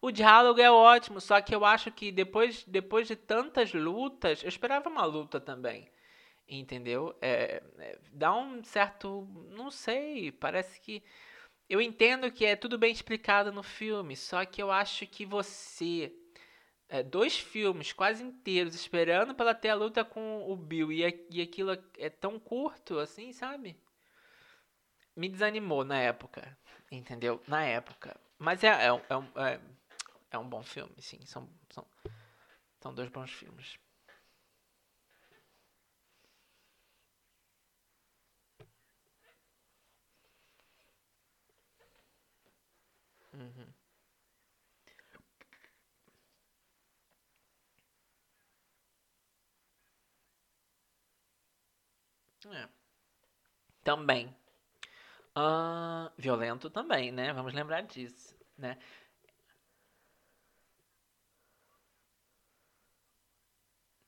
O 0.00 0.10
diálogo 0.10 0.60
é 0.60 0.68
ótimo, 0.68 1.20
só 1.20 1.40
que 1.40 1.54
eu 1.54 1.64
acho 1.64 1.92
que 1.92 2.10
depois, 2.10 2.64
depois 2.64 3.06
de 3.06 3.14
tantas 3.14 3.72
lutas, 3.72 4.42
eu 4.42 4.48
esperava 4.48 4.88
uma 4.88 5.04
luta 5.04 5.40
também. 5.40 5.88
Entendeu? 6.48 7.16
É, 7.22 7.62
é, 7.78 7.98
dá 8.10 8.34
um 8.34 8.64
certo. 8.64 9.28
Não 9.50 9.70
sei, 9.70 10.32
parece 10.32 10.80
que. 10.80 11.02
Eu 11.72 11.80
entendo 11.80 12.30
que 12.30 12.44
é 12.44 12.54
tudo 12.54 12.76
bem 12.76 12.92
explicado 12.92 13.50
no 13.50 13.62
filme, 13.62 14.14
só 14.14 14.44
que 14.44 14.62
eu 14.62 14.70
acho 14.70 15.06
que 15.06 15.24
você. 15.24 16.14
É, 16.86 17.02
dois 17.02 17.38
filmes 17.38 17.94
quase 17.94 18.22
inteiros 18.22 18.74
esperando 18.74 19.34
para 19.34 19.54
ter 19.54 19.70
a 19.70 19.74
luta 19.74 20.04
com 20.04 20.42
o 20.46 20.54
Bill 20.54 20.92
e, 20.92 21.00
e 21.30 21.40
aquilo 21.40 21.70
é 21.96 22.10
tão 22.10 22.38
curto 22.38 22.98
assim, 22.98 23.32
sabe? 23.32 23.74
Me 25.16 25.30
desanimou 25.30 25.82
na 25.82 25.98
época, 25.98 26.54
entendeu? 26.90 27.42
Na 27.48 27.64
época. 27.64 28.20
Mas 28.38 28.62
é, 28.62 28.68
é, 28.68 28.88
é, 28.88 29.54
é 29.54 29.60
é 30.30 30.38
um 30.38 30.46
bom 30.46 30.62
filme, 30.62 31.00
sim. 31.00 31.24
São, 31.24 31.48
são, 31.70 31.86
são 32.82 32.94
dois 32.94 33.08
bons 33.08 33.30
filmes. 33.30 33.78
Uhum. 43.34 43.74
É. 52.46 52.68
Também. 53.84 54.34
Uh, 55.36 56.10
violento 56.18 56.68
também, 56.70 57.10
né? 57.10 57.32
Vamos 57.32 57.54
lembrar 57.54 57.82
disso, 57.82 58.36
né? 58.58 58.76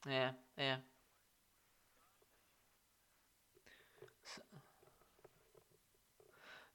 É, 0.07 0.35
é. 0.57 0.94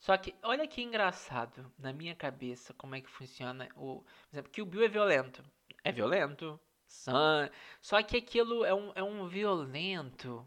Só 0.10 0.18
que, 0.18 0.34
olha 0.42 0.68
que 0.68 0.82
engraçado, 0.82 1.72
na 1.78 1.94
minha 1.94 2.16
cabeça, 2.16 2.74
como 2.74 2.96
é 2.96 3.00
que 3.00 3.12
funciona 3.12 3.70
o. 3.76 4.02
Por 4.02 4.34
exemplo, 4.34 4.52
que 4.52 4.60
o 4.60 4.66
Bill 4.66 4.84
é 4.84 4.88
violento. 4.88 5.46
É 5.84 5.92
violento. 5.92 6.60
San... 6.88 7.48
Só 7.80 8.02
que 8.02 8.18
aquilo 8.18 8.66
é 8.66 8.74
um, 8.74 8.92
é 8.96 9.04
um 9.04 9.28
violento 9.28 10.44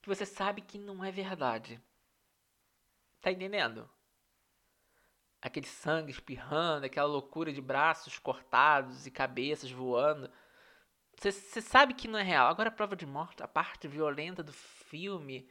que 0.00 0.08
você 0.08 0.24
sabe 0.24 0.60
que 0.60 0.78
não 0.78 1.04
é 1.04 1.10
verdade. 1.10 1.82
Tá 3.20 3.32
entendendo? 3.32 3.90
Aquele 5.40 5.66
sangue 5.66 6.12
espirrando, 6.12 6.86
aquela 6.86 7.08
loucura 7.08 7.52
de 7.52 7.60
braços 7.60 8.20
cortados 8.20 9.04
e 9.04 9.10
cabeças 9.10 9.72
voando. 9.72 10.30
Você 11.18 11.60
sabe 11.60 11.92
que 11.94 12.06
não 12.06 12.20
é 12.20 12.22
real. 12.22 12.46
Agora 12.46 12.68
a 12.68 12.72
prova 12.72 12.94
de 12.94 13.04
morte, 13.04 13.42
a 13.42 13.48
parte 13.48 13.88
violenta 13.88 14.44
do 14.44 14.52
filme, 14.52 15.50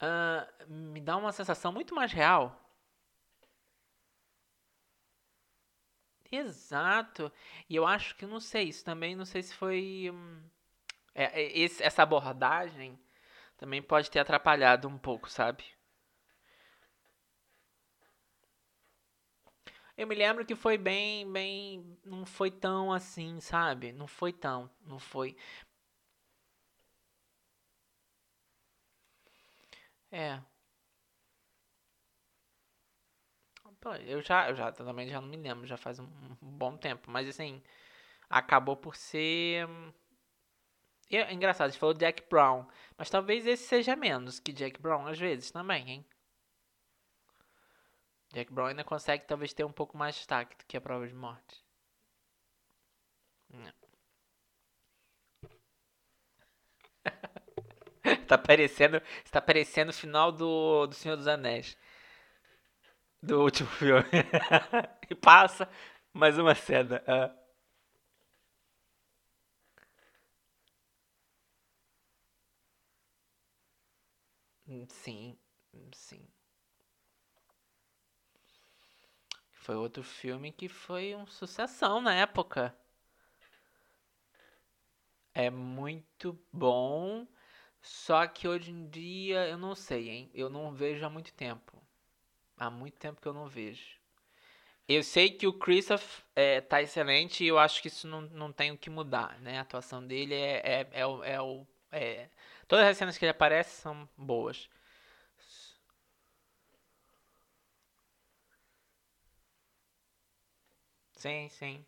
uh, 0.00 0.72
me 0.72 1.00
dá 1.00 1.16
uma 1.16 1.32
sensação 1.32 1.72
muito 1.72 1.92
mais 1.92 2.12
real. 2.12 2.60
Exato. 6.36 7.30
E 7.68 7.76
eu 7.76 7.86
acho 7.86 8.14
que 8.16 8.26
não 8.26 8.40
sei, 8.40 8.64
isso 8.68 8.84
também 8.84 9.14
não 9.16 9.24
sei 9.24 9.42
se 9.42 9.54
foi. 9.54 10.10
Hum, 10.12 10.42
é, 11.14 11.42
é, 11.42 11.58
esse, 11.58 11.82
essa 11.82 12.02
abordagem 12.04 12.98
também 13.58 13.82
pode 13.82 14.10
ter 14.10 14.20
atrapalhado 14.20 14.88
um 14.88 14.98
pouco, 14.98 15.30
sabe? 15.30 15.64
Eu 19.96 20.06
me 20.06 20.14
lembro 20.14 20.44
que 20.44 20.54
foi 20.56 20.76
bem, 20.76 21.30
bem, 21.30 21.96
não 22.04 22.26
foi 22.26 22.50
tão 22.50 22.92
assim, 22.92 23.40
sabe? 23.40 23.92
Não 23.92 24.06
foi 24.06 24.32
tão, 24.32 24.68
não 24.86 24.98
foi. 24.98 25.36
É. 30.10 30.40
Eu 34.06 34.20
já, 34.22 34.48
eu 34.48 34.54
já 34.56 34.72
também 34.72 35.08
já 35.08 35.20
não 35.20 35.28
me 35.28 35.36
lembro, 35.36 35.66
já 35.66 35.76
faz 35.76 35.98
um, 35.98 36.04
um 36.42 36.50
bom 36.50 36.76
tempo, 36.76 37.10
mas 37.10 37.28
assim, 37.28 37.62
acabou 38.30 38.76
por 38.76 38.96
ser 38.96 39.68
é 41.10 41.32
engraçado, 41.32 41.72
você 41.72 41.78
falou 41.78 41.94
Jack 41.94 42.24
Brown, 42.28 42.66
mas 42.98 43.08
talvez 43.08 43.46
esse 43.46 43.66
seja 43.66 43.96
menos 43.96 44.38
que 44.40 44.52
Jack 44.52 44.80
Brown 44.80 45.06
às 45.06 45.18
vezes 45.18 45.50
também, 45.50 45.88
hein? 45.90 46.04
Jack 48.34 48.52
Brown 48.52 48.66
ainda 48.66 48.84
consegue 48.84 49.24
talvez 49.26 49.54
ter 49.54 49.64
um 49.64 49.72
pouco 49.72 49.96
mais 49.96 50.14
de 50.14 50.20
destaque 50.20 50.56
do 50.58 50.66
que 50.66 50.76
a 50.76 50.80
prova 50.80 51.08
de 51.08 51.14
morte. 51.14 51.64
tá 58.26 58.36
parecendo, 58.38 59.00
está 59.24 59.40
parecendo 59.40 59.90
o 59.90 59.94
final 59.94 60.30
do, 60.32 60.86
do 60.86 60.94
Senhor 60.94 61.16
dos 61.16 61.26
Anéis. 61.26 61.76
Do 63.26 63.42
último 63.42 63.68
filme. 63.78 64.04
e 65.10 65.14
passa 65.14 65.68
mais 66.12 66.38
uma 66.38 66.54
cena. 66.54 67.02
Ah. 67.06 67.30
Sim, 74.88 75.38
sim. 75.94 76.28
Foi 79.52 79.74
outro 79.74 80.02
filme 80.02 80.52
que 80.52 80.68
foi 80.68 81.14
um 81.14 81.26
sucessão 81.26 81.98
na 81.98 82.12
época. 82.14 82.76
É 85.32 85.48
muito 85.48 86.36
bom, 86.52 87.24
só 87.80 88.26
que 88.26 88.48
hoje 88.48 88.72
em 88.72 88.88
dia 88.88 89.46
eu 89.48 89.56
não 89.56 89.72
sei, 89.74 90.08
hein? 90.10 90.30
Eu 90.34 90.50
não 90.50 90.72
vejo 90.72 91.06
há 91.06 91.10
muito 91.10 91.32
tempo. 91.34 91.80
Há 92.56 92.70
muito 92.70 92.98
tempo 92.98 93.20
que 93.20 93.28
eu 93.28 93.34
não 93.34 93.46
vejo. 93.48 93.98
Eu 94.88 95.02
sei 95.02 95.30
que 95.30 95.46
o 95.46 95.52
Christoph 95.52 96.20
é, 96.36 96.60
tá 96.60 96.82
excelente 96.82 97.42
e 97.44 97.48
eu 97.48 97.58
acho 97.58 97.80
que 97.82 97.88
isso 97.88 98.06
não, 98.06 98.22
não 98.22 98.52
tem 98.52 98.70
o 98.72 98.78
que 98.78 98.90
mudar, 98.90 99.38
né? 99.40 99.58
A 99.58 99.62
atuação 99.62 100.06
dele 100.06 100.34
é, 100.34 100.60
é, 100.64 100.88
é, 100.92 101.06
o, 101.06 101.24
é, 101.24 101.40
o, 101.40 101.66
é 101.92 102.28
Todas 102.68 102.86
as 102.86 102.96
cenas 102.98 103.16
que 103.18 103.24
ele 103.24 103.30
aparece 103.30 103.80
são 103.80 104.08
boas. 104.16 104.68
Sim, 111.16 111.48
sim. 111.48 111.84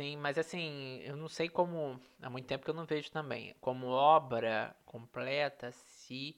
Sim, 0.00 0.16
mas 0.16 0.38
assim, 0.38 1.00
eu 1.04 1.14
não 1.16 1.28
sei 1.28 1.46
como. 1.48 2.00
Há 2.22 2.30
muito 2.30 2.46
tempo 2.46 2.64
que 2.64 2.70
eu 2.70 2.74
não 2.74 2.86
vejo 2.86 3.10
também. 3.10 3.54
Como 3.60 3.86
obra 3.88 4.74
completa, 4.86 5.70
se 5.72 6.34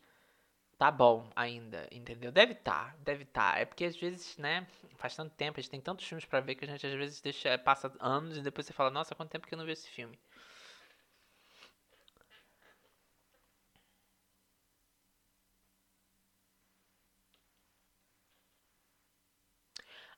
tá 0.78 0.90
bom 0.90 1.30
ainda, 1.36 1.88
entendeu? 1.92 2.32
Deve 2.32 2.54
tá, 2.56 2.94
deve 3.00 3.24
tá. 3.26 3.58
É 3.58 3.64
porque 3.66 3.84
às 3.86 3.96
vezes, 3.96 4.36
né, 4.38 4.66
faz 4.96 5.16
tanto 5.16 5.34
tempo, 5.36 5.60
a 5.60 5.62
gente 5.62 5.70
tem 5.70 5.80
tantos 5.80 6.06
filmes 6.06 6.24
para 6.26 6.40
ver 6.40 6.56
que 6.56 6.64
a 6.64 6.68
gente 6.68 6.86
às 6.86 6.94
vezes 6.94 7.20
deixa, 7.22 7.58
passa 7.58 7.92
anos 8.00 8.36
e 8.38 8.42
depois 8.42 8.66
você 8.66 8.72
fala, 8.74 8.90
nossa, 8.90 9.14
quanto 9.14 9.30
tempo 9.30 9.46
que 9.46 9.54
eu 9.54 9.58
não 9.58 9.66
vi 9.66 9.72
esse 9.72 9.88
filme. 9.90 10.18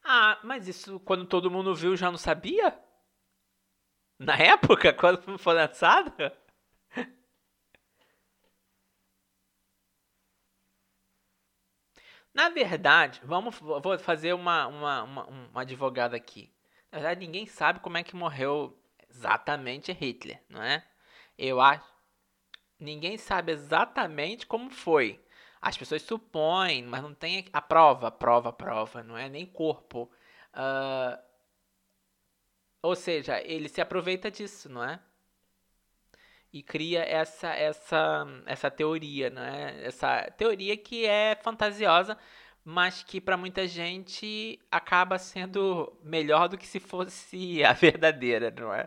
Ah, 0.05 0.39
mas 0.45 0.69
isso 0.69 1.01
quando 1.01 1.27
todo 1.27 1.51
mundo 1.51 1.75
viu 1.75 1.97
já 1.97 2.11
não 2.11 2.19
sabia? 2.19 2.79
Na 4.19 4.37
época, 4.37 4.93
quando 4.95 5.39
foi 5.39 5.55
lançado? 5.55 6.13
Na 12.33 12.49
verdade, 12.49 13.21
vamos, 13.25 13.59
vou 13.59 13.99
fazer 13.99 14.33
uma, 14.33 14.67
uma, 14.67 15.03
uma, 15.05 15.27
uma 15.27 15.61
advogada 15.63 16.17
aqui. 16.17 16.51
Na 16.91 16.99
verdade, 16.99 17.21
ninguém 17.21 17.47
sabe 17.47 17.81
como 17.81 17.97
é 17.97 18.03
que 18.03 18.17
morreu 18.17 18.77
exatamente 19.09 19.93
Hitler, 19.93 20.41
não 20.49 20.63
é? 20.63 20.85
Eu 21.39 21.61
acho. 21.61 21.85
Ninguém 22.79 23.19
sabe 23.19 23.53
exatamente 23.53 24.47
como 24.47 24.71
foi. 24.71 25.21
As 25.63 25.77
pessoas 25.77 26.03
supõem, 26.03 26.83
mas 26.85 27.03
não 27.03 27.15
tem 27.15 27.47
a 27.53 27.63
prova, 27.63 28.11
prova, 28.11 28.53
prova, 28.53 29.03
não 29.03 29.17
é 29.17 29.29
nem 29.29 29.47
corpo. 29.47 30.11
Uh, 30.55 31.19
ou 32.85 32.95
seja, 32.95 33.41
ele 33.41 33.67
se 33.71 33.81
aproveita 33.81 34.31
disso, 34.31 34.69
não 34.69 34.85
é? 34.85 35.01
E 36.53 36.63
cria 36.63 37.01
essa 37.03 37.49
essa 37.49 38.27
essa 38.45 38.71
teoria, 38.71 39.31
né? 39.31 39.83
Essa 39.83 40.31
teoria 40.37 40.77
que 40.77 41.07
é 41.07 41.35
fantasiosa, 41.43 42.19
mas 42.63 43.03
que 43.03 43.23
para 43.23 43.39
muita 43.39 43.67
gente 43.67 44.61
acaba 44.71 45.19
sendo 45.19 45.99
melhor 46.03 46.47
do 46.47 46.59
que 46.59 46.67
se 46.67 46.79
fosse 46.79 47.65
a 47.65 47.73
verdadeira, 47.73 48.51
não 48.51 48.73
é? 48.75 48.87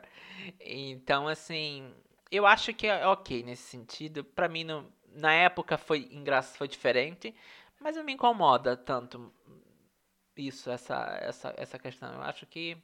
Então, 0.62 1.28
assim, 1.28 1.92
eu 2.32 2.46
acho 2.46 2.74
que 2.76 2.86
é 2.88 3.08
ok 3.08 3.42
nesse 3.44 3.64
sentido. 3.64 4.24
Para 4.24 4.48
mim, 4.48 4.64
não, 4.64 4.88
na 5.12 5.34
época 5.34 5.76
foi 5.78 6.08
engraçado, 6.12 6.58
foi 6.60 6.68
diferente, 6.68 7.34
mas 7.80 7.96
não 7.96 8.04
me 8.04 8.14
incomoda 8.14 8.78
tanto 8.78 9.34
isso, 10.38 10.70
essa, 10.70 11.18
essa, 11.22 11.54
essa 11.58 11.80
questão. 11.80 12.14
Eu 12.14 12.22
acho 12.22 12.46
que 12.46 12.78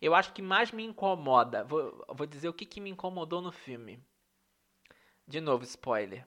eu 0.00 0.14
acho 0.14 0.32
que 0.32 0.42
mais 0.42 0.70
me 0.72 0.84
incomoda. 0.84 1.64
Vou, 1.64 2.04
vou 2.08 2.26
dizer 2.26 2.48
o 2.48 2.54
que, 2.54 2.66
que 2.66 2.80
me 2.80 2.90
incomodou 2.90 3.40
no 3.40 3.52
filme. 3.52 4.02
De 5.26 5.40
novo, 5.40 5.64
spoiler. 5.64 6.26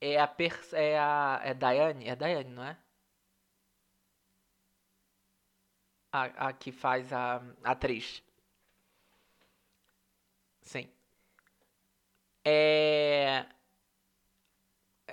É 0.00 0.18
a. 0.20 0.26
É 0.72 0.98
a. 0.98 1.40
É 1.44 1.54
Diane? 1.54 2.06
É 2.08 2.14
Diane, 2.16 2.50
não 2.50 2.64
é? 2.64 2.76
A, 6.12 6.48
a 6.48 6.52
que 6.52 6.70
faz 6.70 7.12
a, 7.12 7.42
a 7.64 7.70
atriz. 7.72 8.22
Sim. 10.62 10.88
É. 12.44 13.46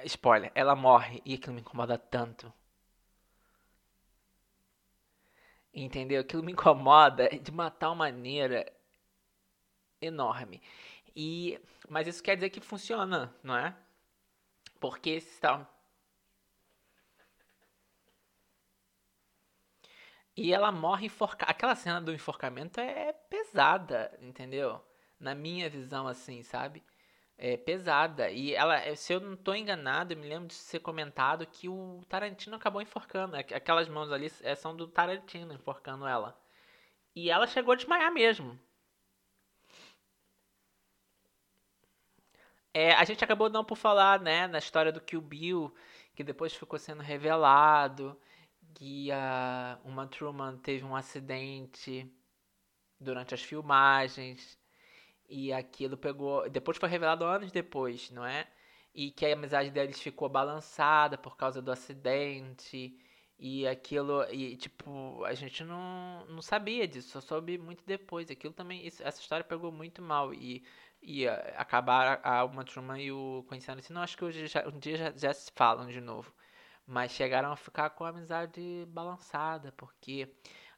Spoiler, 0.06 0.52
ela 0.56 0.76
morre 0.76 1.22
e 1.26 1.34
aquilo 1.36 1.54
me 1.54 1.62
incomoda 1.62 1.98
tanto. 1.98 2.52
Entendeu? 5.78 6.22
Aquilo 6.22 6.44
me 6.44 6.54
incomoda 6.54 7.30
de 7.40 7.52
uma 7.52 7.70
tal 7.70 7.96
maneira 7.96 8.66
enorme. 10.02 10.62
E 11.16 11.60
mas 11.90 12.08
isso 12.08 12.24
quer 12.24 12.36
dizer 12.36 12.50
que 12.50 12.60
funciona, 12.60 13.34
não 13.44 13.56
é? 13.56 13.76
Porque 14.80 15.12
está 15.12 15.68
E 20.36 20.54
ela 20.54 20.72
morre 20.72 21.08
enforcada. 21.08 21.52
Aquela 21.52 21.76
cena 21.76 22.00
do 22.00 22.14
enforcamento 22.14 22.80
é 22.80 23.12
pesada, 23.12 24.16
entendeu? 24.22 24.80
Na 25.20 25.34
minha 25.34 25.70
visão, 25.70 26.08
assim, 26.08 26.44
sabe? 26.44 26.84
É, 27.38 27.56
pesada. 27.58 28.30
E 28.32 28.54
ela, 28.54 28.78
é, 28.80 28.96
se 28.96 29.14
eu 29.14 29.20
não 29.20 29.34
estou 29.34 29.56
enganado, 29.56 30.14
eu 30.14 30.18
me 30.18 30.28
lembro 30.28 30.48
de 30.48 30.54
ser 30.56 30.80
comentado 30.80 31.46
que 31.46 31.70
o 31.70 32.02
Tarantino 32.10 32.56
acabou 32.56 32.82
enforcando. 32.82 33.36
Aquelas 33.36 33.88
mãos 33.88 34.12
ali 34.12 34.32
é, 34.42 34.56
são 34.56 34.76
do 34.76 34.88
Tarantino 34.88 35.54
enforcando 35.54 36.06
ela. 36.08 36.40
E 37.16 37.30
ela 37.30 37.48
chegou 37.48 37.74
a 37.74 37.76
desmaiar 37.76 38.12
mesmo. 38.14 38.60
É, 42.74 42.94
a 42.94 43.04
gente 43.04 43.24
acabou 43.24 43.50
não 43.50 43.66
por 43.66 43.76
falar, 43.76 44.20
né, 44.22 44.48
na 44.48 44.60
história 44.60 44.92
do 44.92 45.02
Kill 45.02 45.22
Bill, 45.22 45.74
que 46.16 46.24
depois 46.24 46.54
ficou 46.54 46.78
sendo 46.78 47.02
revelado 47.02 48.20
que 48.76 49.12
a 49.12 49.80
uma 49.84 50.08
Truman 50.08 50.58
teve 50.58 50.84
um 50.86 50.96
acidente 50.96 52.12
durante 53.00 53.34
as 53.34 53.42
filmagens 53.42 54.58
e 55.28 55.52
aquilo 55.54 55.98
pegou. 55.98 56.50
Depois 56.50 56.78
foi 56.78 56.90
revelado 56.90 57.26
anos 57.26 57.52
depois, 57.52 58.10
não 58.12 58.26
é? 58.26 58.48
E 58.94 59.12
que 59.12 59.26
a 59.26 59.34
amizade 59.34 59.70
deles 59.72 60.00
ficou 60.02 60.30
balançada 60.30 61.18
por 61.18 61.38
causa 61.38 61.62
do 61.62 61.72
acidente. 61.72 62.98
E 63.40 63.68
aquilo. 63.68 64.24
E 64.32 64.56
tipo, 64.58 65.24
a 65.26 65.34
gente 65.34 65.64
não, 65.64 66.26
não 66.28 66.42
sabia 66.42 66.88
disso, 66.88 67.10
só 67.10 67.22
soube 67.22 67.58
muito 67.58 67.84
depois. 67.86 68.30
Aquilo 68.32 68.54
também. 68.54 68.86
Isso, 68.86 69.04
essa 69.04 69.22
história 69.22 69.44
pegou 69.44 69.72
muito 69.72 70.02
mal. 70.02 70.34
E, 70.34 70.64
e 71.02 71.28
acabar 71.28 72.20
a 72.24 72.44
Uma 72.46 72.64
Truman 72.64 73.00
e 73.00 73.12
o 73.12 73.46
conhecendo 73.48 73.80
assim. 73.80 73.94
Não 73.94 74.02
acho 74.02 74.18
que 74.18 74.26
hoje 74.26 74.48
já, 74.48 74.68
um 74.68 74.80
dia 74.80 74.98
já, 74.98 75.12
já 75.12 75.34
se 75.34 75.52
falam 75.54 75.88
de 75.88 76.02
novo. 76.02 76.34
Mas 76.86 77.12
chegaram 77.12 77.52
a 77.52 77.56
ficar 77.58 77.90
com 77.92 78.06
a 78.06 78.10
amizade 78.10 78.86
balançada, 78.90 79.74
porque 79.74 80.30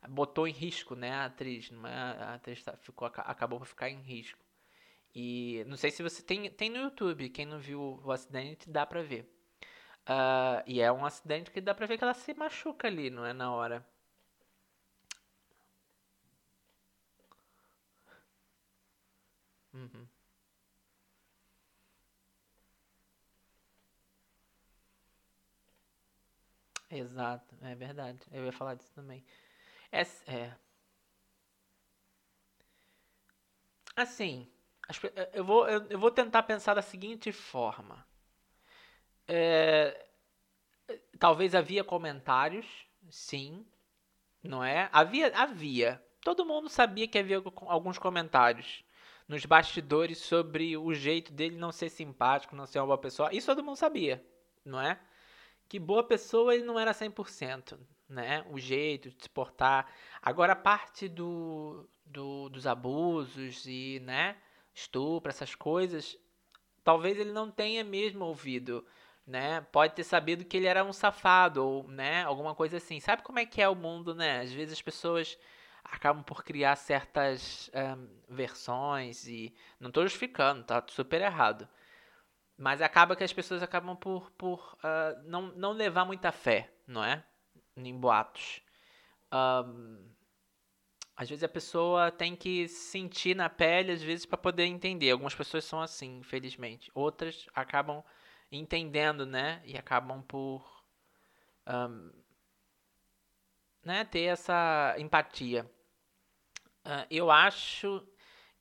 botou 0.07 0.47
em 0.47 0.51
risco, 0.51 0.95
né, 0.95 1.11
a 1.11 1.25
atriz, 1.25 1.71
não 1.71 1.87
é? 1.87 1.93
a 1.93 2.33
atriz 2.35 2.63
tá, 2.63 2.75
ficou, 2.77 3.07
acabou 3.07 3.59
por 3.59 3.65
ficar 3.67 3.89
em 3.89 4.01
risco. 4.01 4.39
E 5.15 5.63
não 5.67 5.77
sei 5.77 5.91
se 5.91 6.03
você 6.03 6.21
tem, 6.23 6.49
tem 6.51 6.69
no 6.69 6.77
YouTube, 6.79 7.29
quem 7.29 7.45
não 7.45 7.59
viu 7.59 8.01
o 8.03 8.11
acidente 8.11 8.69
dá 8.69 8.85
pra 8.85 9.01
ver. 9.03 9.23
Uh, 10.09 10.63
e 10.67 10.81
é 10.81 10.91
um 10.91 11.05
acidente 11.05 11.51
que 11.51 11.61
dá 11.61 11.73
pra 11.75 11.87
ver 11.87 11.97
que 11.97 12.03
ela 12.03 12.13
se 12.15 12.33
machuca 12.33 12.87
ali, 12.87 13.09
não 13.09 13.25
é 13.25 13.33
na 13.33 13.53
hora. 13.53 13.85
Uhum. 19.73 20.07
Exato, 26.89 27.55
é 27.61 27.73
verdade. 27.75 28.19
Eu 28.31 28.45
ia 28.45 28.51
falar 28.51 28.75
disso 28.75 28.91
também. 28.93 29.23
É, 29.91 30.01
é. 30.27 30.55
Assim, 33.95 34.47
eu 35.33 35.43
vou, 35.43 35.67
eu 35.67 35.99
vou 35.99 36.09
tentar 36.11 36.43
pensar 36.43 36.73
da 36.73 36.81
seguinte 36.81 37.31
forma. 37.31 38.05
É, 39.27 40.07
talvez 41.19 41.53
havia 41.53 41.83
comentários, 41.83 42.65
sim, 43.09 43.65
não 44.43 44.63
é? 44.63 44.89
Havia, 44.91 45.31
havia. 45.35 46.03
Todo 46.21 46.45
mundo 46.45 46.69
sabia 46.69 47.07
que 47.07 47.17
havia 47.17 47.41
alguns 47.67 47.97
comentários 47.97 48.83
nos 49.27 49.45
bastidores 49.45 50.19
sobre 50.19 50.75
o 50.77 50.93
jeito 50.93 51.31
dele 51.33 51.57
não 51.57 51.71
ser 51.71 51.89
simpático, 51.89 52.55
não 52.55 52.65
ser 52.65 52.79
uma 52.79 52.87
boa 52.87 52.97
pessoa. 52.97 53.33
Isso 53.33 53.47
todo 53.47 53.63
mundo 53.63 53.77
sabia, 53.77 54.25
não 54.65 54.81
é? 54.81 54.99
Que 55.69 55.79
boa 55.79 56.03
pessoa 56.03 56.55
ele 56.55 56.63
não 56.63 56.79
era 56.79 56.93
100% 56.93 57.79
né? 58.09 58.43
O 58.49 58.59
jeito 58.59 59.09
de 59.09 59.23
se 59.23 59.29
portar. 59.29 59.87
Agora 60.21 60.53
a 60.53 60.55
parte 60.55 61.07
do, 61.07 61.87
do, 62.05 62.49
dos 62.49 62.65
abusos 62.65 63.65
e, 63.65 64.01
né? 64.03 64.35
Estupro, 64.73 65.29
essas 65.29 65.55
coisas, 65.55 66.17
talvez 66.83 67.19
ele 67.19 67.31
não 67.31 67.51
tenha 67.51 67.83
mesmo 67.83 68.25
ouvido, 68.25 68.85
né? 69.25 69.61
Pode 69.71 69.93
ter 69.93 70.03
sabido 70.03 70.45
que 70.45 70.57
ele 70.57 70.67
era 70.67 70.83
um 70.83 70.93
safado 70.93 71.63
ou, 71.63 71.87
né? 71.87 72.23
Alguma 72.23 72.55
coisa 72.55 72.77
assim. 72.77 72.99
Sabe 72.99 73.21
como 73.21 73.39
é 73.39 73.45
que 73.45 73.61
é 73.61 73.69
o 73.69 73.75
mundo, 73.75 74.15
né? 74.15 74.39
Às 74.41 74.51
vezes 74.51 74.73
as 74.73 74.81
pessoas 74.81 75.37
acabam 75.83 76.23
por 76.23 76.43
criar 76.43 76.75
certas 76.75 77.69
um, 77.73 78.07
versões 78.27 79.27
e 79.27 79.53
não 79.79 79.89
estou 79.89 80.03
justificando, 80.03 80.63
tá 80.63 80.83
super 80.87 81.21
errado. 81.21 81.67
Mas 82.57 82.81
acaba 82.81 83.15
que 83.15 83.23
as 83.23 83.33
pessoas 83.33 83.63
acabam 83.63 83.95
por, 83.95 84.29
por 84.31 84.77
uh, 84.83 85.21
não, 85.25 85.43
não 85.55 85.71
levar 85.71 86.05
muita 86.05 86.31
fé, 86.31 86.71
não 86.85 87.03
é? 87.03 87.23
Em 87.75 87.97
boatos. 87.97 88.61
Um, 89.33 90.09
às 91.15 91.27
vezes 91.29 91.43
a 91.43 91.49
pessoa 91.49 92.11
tem 92.11 92.35
que 92.35 92.67
sentir 92.67 93.35
na 93.35 93.49
pele, 93.49 93.91
às 93.91 94.01
vezes, 94.01 94.25
para 94.25 94.37
poder 94.37 94.65
entender. 94.65 95.11
Algumas 95.11 95.35
pessoas 95.35 95.65
são 95.65 95.81
assim, 95.81 96.19
infelizmente. 96.19 96.89
Outras 96.93 97.45
acabam 97.53 98.03
entendendo, 98.51 99.25
né? 99.25 99.61
E 99.65 99.77
acabam 99.77 100.21
por 100.21 100.65
um, 101.67 102.11
né, 103.83 104.05
ter 104.05 104.21
essa 104.21 104.95
empatia. 104.97 105.69
Uh, 106.85 107.05
eu 107.11 107.29
acho 107.29 108.05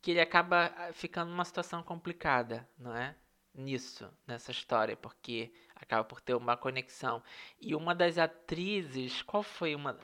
que 0.01 0.11
ele 0.11 0.21
acaba 0.21 0.73
ah, 0.77 0.93
ficando 0.93 1.31
numa 1.31 1.45
situação 1.45 1.81
complicada, 1.83 2.67
não 2.77 2.95
é? 2.95 3.15
Nisso, 3.53 4.11
nessa 4.27 4.51
história, 4.51 4.95
porque 4.95 5.51
acaba 5.81 6.03
por 6.03 6.21
ter 6.21 6.35
uma 6.35 6.57
conexão. 6.57 7.23
E 7.59 7.75
uma 7.75 7.95
das 7.95 8.17
atrizes, 8.17 9.21
qual 9.21 9.43
foi 9.43 9.75
uma? 9.75 9.97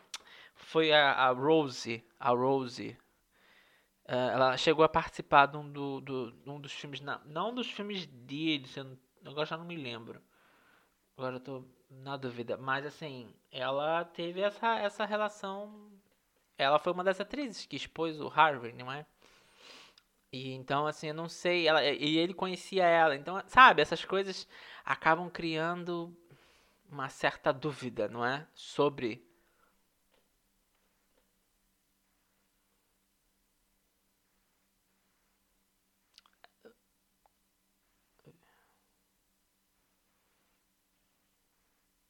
Foi 0.55 0.91
a, 0.91 1.11
a 1.11 1.31
Rose, 1.31 2.03
a 2.19 2.29
Rose. 2.29 2.97
Uh, 4.07 4.31
ela 4.33 4.57
chegou 4.57 4.85
a 4.85 4.89
participar 4.89 5.47
de 5.47 5.57
um, 5.57 5.71
do, 5.71 5.99
do, 5.99 6.31
de 6.31 6.49
um 6.49 6.59
dos 6.59 6.71
filmes, 6.71 7.01
não, 7.01 7.19
não 7.25 7.53
dos 7.53 7.69
filmes 7.71 8.05
dele, 8.05 8.69
eu 8.77 9.31
agora 9.31 9.47
já 9.47 9.57
não 9.57 9.65
me 9.65 9.75
lembro. 9.75 10.21
Agora 11.17 11.37
eu 11.37 11.39
tô 11.39 11.65
na 11.89 12.15
dúvida, 12.17 12.57
mas 12.57 12.85
assim, 12.85 13.33
ela 13.51 14.05
teve 14.05 14.41
essa, 14.41 14.77
essa 14.79 15.05
relação. 15.05 15.91
Ela 16.57 16.77
foi 16.77 16.93
uma 16.93 17.03
das 17.03 17.19
atrizes 17.19 17.65
que 17.65 17.75
expôs 17.75 18.19
o 18.21 18.27
Harvey, 18.27 18.73
não 18.73 18.91
é? 18.91 19.05
E 20.35 20.51
então, 20.53 20.85
assim, 20.87 21.07
eu 21.07 21.13
não 21.13 21.29
sei. 21.29 21.67
Ela, 21.67 21.83
e 21.83 22.17
ele 22.17 22.33
conhecia 22.33 22.85
ela. 22.85 23.15
Então, 23.15 23.41
sabe, 23.47 23.81
essas 23.81 24.03
coisas 24.03 24.47
acabam 24.83 25.29
criando 25.29 26.13
uma 26.91 27.09
certa 27.09 27.53
dúvida, 27.53 28.07
não 28.09 28.25
é? 28.25 28.47
Sobre. 28.55 29.23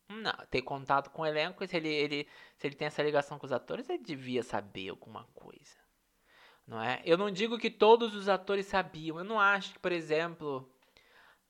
Não, 0.09 0.33
ter 0.49 0.61
contato 0.63 1.09
com 1.11 1.21
o 1.21 1.25
elenco, 1.27 1.65
se 1.67 1.75
ele, 1.77 1.89
ele, 1.89 2.27
se 2.57 2.65
ele 2.67 2.75
tem 2.75 2.87
essa 2.87 3.03
ligação 3.03 3.37
com 3.37 3.45
os 3.45 3.51
atores, 3.51 3.87
ele 3.89 4.01
devia 4.03 4.41
saber 4.43 4.89
alguma 4.89 5.25
coisa 5.35 5.84
não 6.67 6.81
é? 6.81 7.01
Eu 7.05 7.17
não 7.17 7.31
digo 7.31 7.57
que 7.57 7.69
todos 7.69 8.15
os 8.15 8.27
atores 8.27 8.65
sabiam. 8.65 9.17
Eu 9.17 9.23
não 9.23 9.39
acho 9.39 9.73
que, 9.73 9.79
por 9.79 9.91
exemplo, 9.91 10.67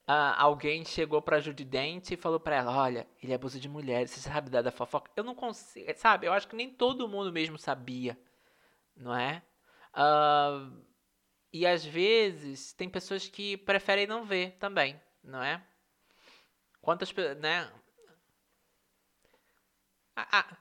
alguém 0.07 0.83
chegou 0.85 1.21
pra 1.21 1.39
Judy 1.39 1.63
Dent 1.65 2.11
e 2.11 2.17
falou 2.17 2.39
pra 2.39 2.55
ela, 2.57 2.77
olha, 2.77 3.07
ele 3.21 3.33
abusa 3.33 3.59
de 3.59 3.69
mulheres, 3.69 4.11
você 4.11 4.19
sabe 4.21 4.49
da, 4.49 4.61
da 4.61 4.71
fofoca? 4.71 5.11
Eu 5.15 5.23
não 5.23 5.35
consigo, 5.35 5.91
sabe? 5.97 6.27
Eu 6.27 6.33
acho 6.33 6.47
que 6.47 6.55
nem 6.55 6.69
todo 6.69 7.07
mundo 7.07 7.31
mesmo 7.31 7.57
sabia, 7.57 8.17
não 8.95 9.15
é? 9.15 9.41
Uh, 9.93 10.83
e 11.53 11.65
às 11.65 11.85
vezes 11.85 12.73
tem 12.73 12.89
pessoas 12.89 13.27
que 13.29 13.57
preferem 13.57 14.07
não 14.07 14.25
ver 14.25 14.57
também, 14.59 15.01
não 15.23 15.41
é? 15.43 15.63
Quantas, 16.81 17.11
né? 17.39 17.71
Ah, 20.15 20.27
ah, 20.31 20.57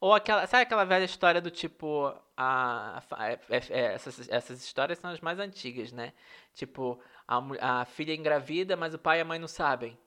ou 0.00 0.14
aquela. 0.14 0.46
Sabe 0.46 0.62
aquela 0.62 0.84
velha 0.84 1.04
história 1.04 1.40
do 1.40 1.50
tipo. 1.50 2.14
A, 2.42 3.02
a, 3.10 3.24
a, 3.24 3.32
é, 3.32 3.40
é, 3.50 3.80
essas, 3.94 4.26
essas 4.30 4.64
histórias 4.64 4.98
são 4.98 5.10
as 5.10 5.20
mais 5.20 5.38
antigas, 5.38 5.92
né? 5.92 6.14
Tipo, 6.54 6.98
a, 7.28 7.82
a 7.82 7.84
filha 7.84 8.14
engravida, 8.14 8.76
mas 8.76 8.94
o 8.94 8.98
pai 8.98 9.18
e 9.18 9.20
a 9.20 9.24
mãe 9.26 9.38
não 9.38 9.46
sabem. 9.46 9.98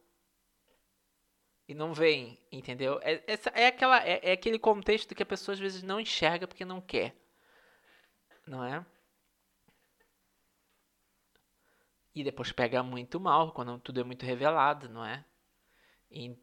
E 1.67 1.75
não 1.75 1.93
veem, 1.93 2.39
entendeu? 2.51 2.99
É, 3.03 3.23
essa, 3.27 3.49
é, 3.51 3.67
aquela, 3.67 4.03
é, 4.03 4.19
é 4.23 4.31
aquele 4.31 4.57
contexto 4.57 5.13
que 5.13 5.21
a 5.21 5.25
pessoa 5.27 5.53
às 5.53 5.59
vezes 5.59 5.83
não 5.83 5.99
enxerga 5.99 6.47
porque 6.47 6.65
não 6.65 6.81
quer. 6.81 7.15
Não 8.47 8.63
é? 8.63 8.83
E 12.15 12.23
depois 12.23 12.51
pega 12.51 12.81
muito 12.81 13.19
mal 13.19 13.51
quando 13.51 13.79
tudo 13.79 14.01
é 14.01 14.03
muito 14.03 14.25
revelado, 14.25 14.89
não 14.89 15.05
é? 15.05 15.23
E, 16.09 16.35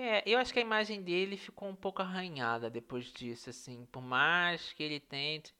É, 0.00 0.22
eu 0.24 0.38
acho 0.38 0.52
que 0.52 0.60
a 0.60 0.62
imagem 0.62 1.02
dele 1.02 1.36
ficou 1.36 1.68
um 1.68 1.74
pouco 1.74 2.00
arranhada 2.00 2.70
depois 2.70 3.06
disso, 3.06 3.50
assim. 3.50 3.84
Por 3.90 4.00
mais 4.00 4.72
que 4.72 4.80
ele 4.84 5.00
tente. 5.00 5.52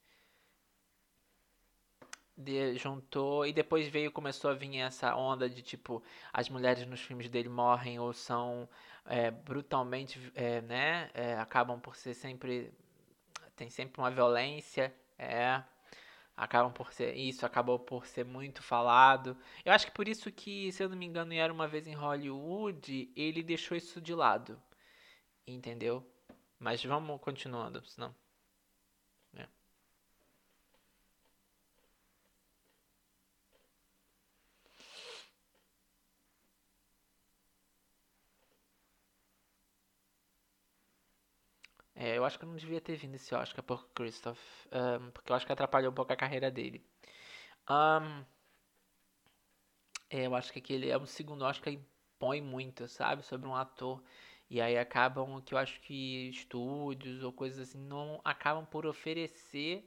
De, 2.37 2.77
juntou 2.77 3.45
e 3.45 3.53
depois 3.53 3.89
veio 3.89 4.13
começou 4.13 4.49
a 4.49 4.55
vir 4.55 4.77
essa 4.77 5.17
onda 5.17 5.51
de 5.51 5.61
tipo 5.61 6.01
as 6.33 6.49
mulheres 6.49 6.87
nos 6.87 7.01
filmes 7.01 7.29
dele 7.29 7.49
morrem 7.49 7.99
ou 7.99 8.13
são 8.13 8.69
é, 9.05 9.29
brutalmente 9.29 10.31
é, 10.37 10.61
né 10.61 11.11
é, 11.15 11.35
acabam 11.35 11.81
por 11.81 11.97
ser 11.97 12.15
sempre 12.15 12.73
tem 13.57 13.69
sempre 13.69 14.01
uma 14.01 14.09
violência 14.09 14.95
é 15.19 15.65
acabam 16.39 16.73
por 16.73 16.93
ser 16.93 17.15
isso 17.17 17.45
acabou 17.45 17.79
por 17.79 18.07
ser 18.07 18.25
muito 18.25 18.63
falado. 18.63 19.37
Eu 19.65 19.73
acho 19.73 19.87
que 19.87 19.93
por 19.93 20.09
isso 20.09 20.31
que 20.33 20.73
se 20.73 20.83
eu 20.83 20.89
não 20.89 20.97
me 20.97 21.07
engano 21.07 21.33
era 21.35 21.53
uma 21.53 21.67
vez 21.69 21.87
em 21.87 21.95
Hollywood 21.95 23.11
ele 23.17 23.43
deixou 23.43 23.77
isso 23.77 24.01
de 24.01 24.15
lado. 24.15 24.61
Entendeu? 25.47 26.07
Mas 26.59 26.85
vamos 26.85 27.21
continuando 27.21 27.85
senão 27.87 28.15
é. 29.37 29.49
É, 42.01 42.17
eu 42.17 42.25
acho 42.25 42.39
que 42.39 42.45
eu 42.45 42.49
não 42.49 42.55
devia 42.55 42.81
ter 42.81 42.95
vindo 42.95 43.17
esse 43.17 43.35
Oscar 43.35 43.63
por 43.65 43.89
Christoph, 43.89 44.39
um, 44.71 45.11
porque 45.11 45.33
eu 45.33 45.37
acho 45.37 45.45
que 45.45 45.53
atrapalhou 45.53 45.91
um 45.91 45.95
pouco 45.95 46.13
a 46.13 46.17
carreira 46.17 46.49
dele. 46.49 46.81
Um, 47.69 48.25
é, 50.09 50.27
eu 50.27 50.35
acho 50.37 50.53
que 50.53 50.61
aquele 50.61 50.89
é 50.89 50.97
o 50.97 51.07
segundo 51.07 51.43
Oscar 51.45 51.73
que 51.75 51.81
impõe 52.15 52.41
muito, 52.41 52.87
sabe, 52.87 53.25
sobre 53.25 53.49
um 53.49 53.55
ator. 53.55 54.01
E 54.49 54.61
aí 54.61 54.79
acabam 54.79 55.43
que 55.43 55.55
eu 55.55 55.59
acho 55.59 55.81
que 55.81 56.29
estúdios 56.29 57.25
ou 57.25 57.33
coisas 57.33 57.69
assim 57.69 57.79
não 57.79 58.21
acabam 58.25 58.65
por 58.65 58.87
oferecer 58.87 59.85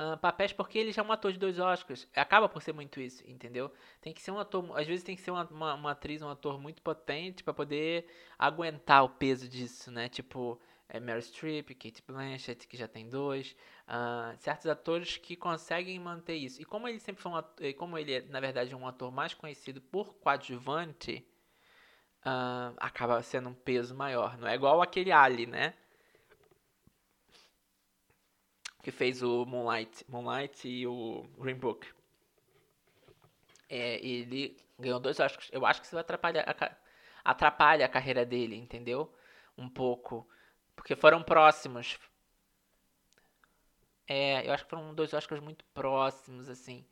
uh, 0.00 0.16
papéis 0.18 0.52
porque 0.52 0.78
ele 0.78 0.92
já 0.92 1.02
é 1.02 1.04
um 1.04 1.12
ator 1.12 1.32
de 1.32 1.38
dois 1.38 1.58
Oscars. 1.58 2.08
Acaba 2.14 2.48
por 2.48 2.62
ser 2.62 2.72
muito 2.72 2.98
isso, 3.00 3.22
entendeu? 3.30 3.70
Tem 4.00 4.14
que 4.14 4.22
ser 4.22 4.30
um 4.30 4.38
ator, 4.38 4.64
às 4.78 4.86
vezes 4.86 5.04
tem 5.04 5.14
que 5.16 5.22
ser 5.22 5.30
uma, 5.32 5.44
uma, 5.48 5.74
uma 5.74 5.90
atriz, 5.90 6.22
um 6.22 6.30
ator 6.30 6.58
muito 6.58 6.82
potente 6.82 7.44
para 7.44 7.52
poder 7.54 8.06
aguentar 8.38 9.04
o 9.04 9.10
peso 9.10 9.48
disso, 9.48 9.90
né? 9.90 10.08
Tipo, 10.08 10.58
é 10.88 10.98
Meryl 10.98 11.20
Streep, 11.20 11.68
Kate 11.74 12.02
Blanchett, 12.06 12.66
que 12.66 12.76
já 12.76 12.88
tem 12.88 13.08
dois, 13.08 13.54
uh, 13.86 14.36
certos 14.38 14.66
atores 14.66 15.18
que 15.18 15.36
conseguem 15.36 15.98
manter 15.98 16.36
isso. 16.36 16.60
E 16.62 16.64
como 16.64 16.88
ele 16.88 16.98
sempre 16.98 17.22
foi 17.22 17.32
um 17.32 17.36
ator, 17.36 17.74
como 17.74 17.98
ele 17.98 18.14
é, 18.14 18.22
na 18.22 18.40
verdade, 18.40 18.74
um 18.74 18.86
ator 18.86 19.12
mais 19.12 19.34
conhecido 19.34 19.80
por 19.82 20.14
coadjuvante, 20.14 21.26
uh, 22.24 22.74
acaba 22.78 23.22
sendo 23.22 23.50
um 23.50 23.54
peso 23.54 23.94
maior. 23.94 24.38
Não 24.38 24.48
é 24.48 24.54
igual 24.54 24.80
aquele 24.80 25.12
Ali, 25.12 25.46
né? 25.46 25.74
Que 28.82 28.90
fez 28.90 29.22
o 29.22 29.44
Moonlight, 29.44 30.04
Moonlight 30.08 30.66
e 30.68 30.86
o 30.86 31.28
Green 31.38 31.56
Book. 31.56 31.86
É, 33.68 33.98
ele 34.04 34.56
ganhou 34.78 34.98
dois 34.98 35.20
Oscars. 35.20 35.50
Eu 35.52 35.66
acho 35.66 35.80
que 35.80 35.86
isso 35.86 35.94
vai 35.94 36.00
atrapalhar 36.00 36.44
a, 36.48 36.76
atrapalha 37.30 37.84
a 37.84 37.88
carreira 37.88 38.24
dele, 38.24 38.56
entendeu? 38.56 39.12
Um 39.56 39.68
pouco. 39.68 40.26
Porque 40.78 40.94
foram 40.94 41.22
próximos. 41.22 41.98
É, 44.06 44.46
eu 44.46 44.52
acho 44.52 44.64
que 44.64 44.70
foram 44.70 44.94
dois 44.94 45.12
Oscars 45.12 45.42
muito 45.42 45.64
próximos, 45.74 46.48
assim. 46.48 46.86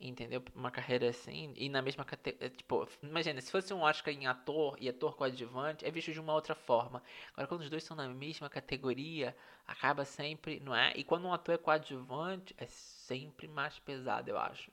Entendeu? 0.00 0.42
Uma 0.54 0.70
carreira 0.70 1.08
assim. 1.08 1.52
E 1.56 1.68
na 1.68 1.80
mesma 1.80 2.04
categoria. 2.04 2.46
É, 2.46 2.50
tipo, 2.50 2.86
imagina, 3.02 3.40
se 3.40 3.50
fosse 3.50 3.72
um 3.72 3.82
Oscar 3.82 4.12
em 4.12 4.26
ator 4.26 4.76
e 4.80 4.88
ator 4.88 5.16
coadjuvante, 5.16 5.84
é 5.84 5.90
visto 5.90 6.12
de 6.12 6.20
uma 6.20 6.34
outra 6.34 6.54
forma. 6.54 7.02
Agora, 7.32 7.46
quando 7.46 7.60
os 7.62 7.70
dois 7.70 7.84
são 7.84 7.96
na 7.96 8.08
mesma 8.08 8.50
categoria, 8.50 9.36
acaba 9.66 10.04
sempre. 10.04 10.60
Não 10.60 10.74
é? 10.74 10.92
E 10.96 11.04
quando 11.04 11.26
um 11.26 11.32
ator 11.32 11.54
é 11.54 11.58
coadjuvante, 11.58 12.54
é 12.58 12.66
sempre 12.66 13.46
mais 13.48 13.78
pesado, 13.78 14.28
eu 14.28 14.38
acho. 14.38 14.70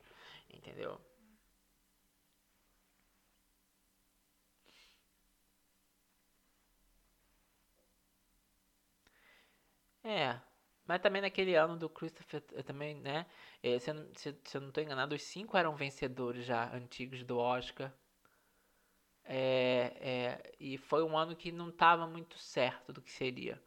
Entendeu? 0.49 0.99
É, 10.05 10.39
mas 10.85 11.01
também 11.01 11.21
naquele 11.21 11.55
ano 11.55 11.75
do 11.75 11.89
Christopher, 11.89 12.41
também, 12.63 12.95
né? 12.95 13.25
É, 13.63 13.79
se, 13.79 13.89
eu, 13.89 13.95
se, 14.15 14.37
se 14.43 14.57
eu 14.57 14.61
não 14.61 14.69
estou 14.69 14.83
enganado, 14.83 15.15
os 15.15 15.23
cinco 15.23 15.57
eram 15.57 15.75
vencedores 15.75 16.45
já 16.45 16.71
antigos 16.75 17.23
do 17.23 17.37
Oscar. 17.39 17.91
É, 19.23 19.97
é, 19.99 20.53
e 20.59 20.77
foi 20.77 21.03
um 21.03 21.17
ano 21.17 21.35
que 21.35 21.51
não 21.51 21.69
estava 21.69 22.05
muito 22.05 22.37
certo 22.37 22.93
do 22.93 23.01
que 23.01 23.11
seria. 23.11 23.59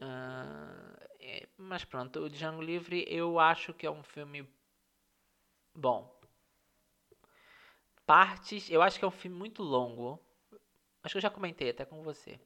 Uh, 0.00 0.96
é, 1.20 1.46
mas 1.56 1.84
pronto, 1.84 2.20
o 2.20 2.30
Django 2.30 2.62
Livre 2.62 3.04
eu 3.08 3.38
acho 3.38 3.74
que 3.74 3.86
é 3.86 3.90
um 3.90 4.02
filme 4.02 4.48
bom. 5.74 6.10
Partes, 8.06 8.70
eu 8.70 8.80
acho 8.82 8.98
que 8.98 9.04
é 9.04 9.08
um 9.08 9.10
filme 9.10 9.36
muito 9.36 9.62
longo. 9.62 10.18
Acho 11.02 11.14
que 11.14 11.18
eu 11.18 11.22
já 11.22 11.30
comentei 11.30 11.70
até 11.70 11.84
com 11.84 12.02
você. 12.02 12.40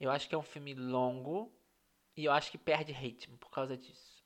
Eu 0.00 0.10
acho 0.10 0.28
que 0.28 0.34
é 0.34 0.38
um 0.38 0.42
filme 0.42 0.74
longo 0.74 1.52
e 2.18 2.24
eu 2.24 2.32
acho 2.32 2.50
que 2.50 2.58
perde 2.58 2.90
ritmo 2.90 3.38
por 3.38 3.48
causa 3.48 3.76
disso. 3.76 4.24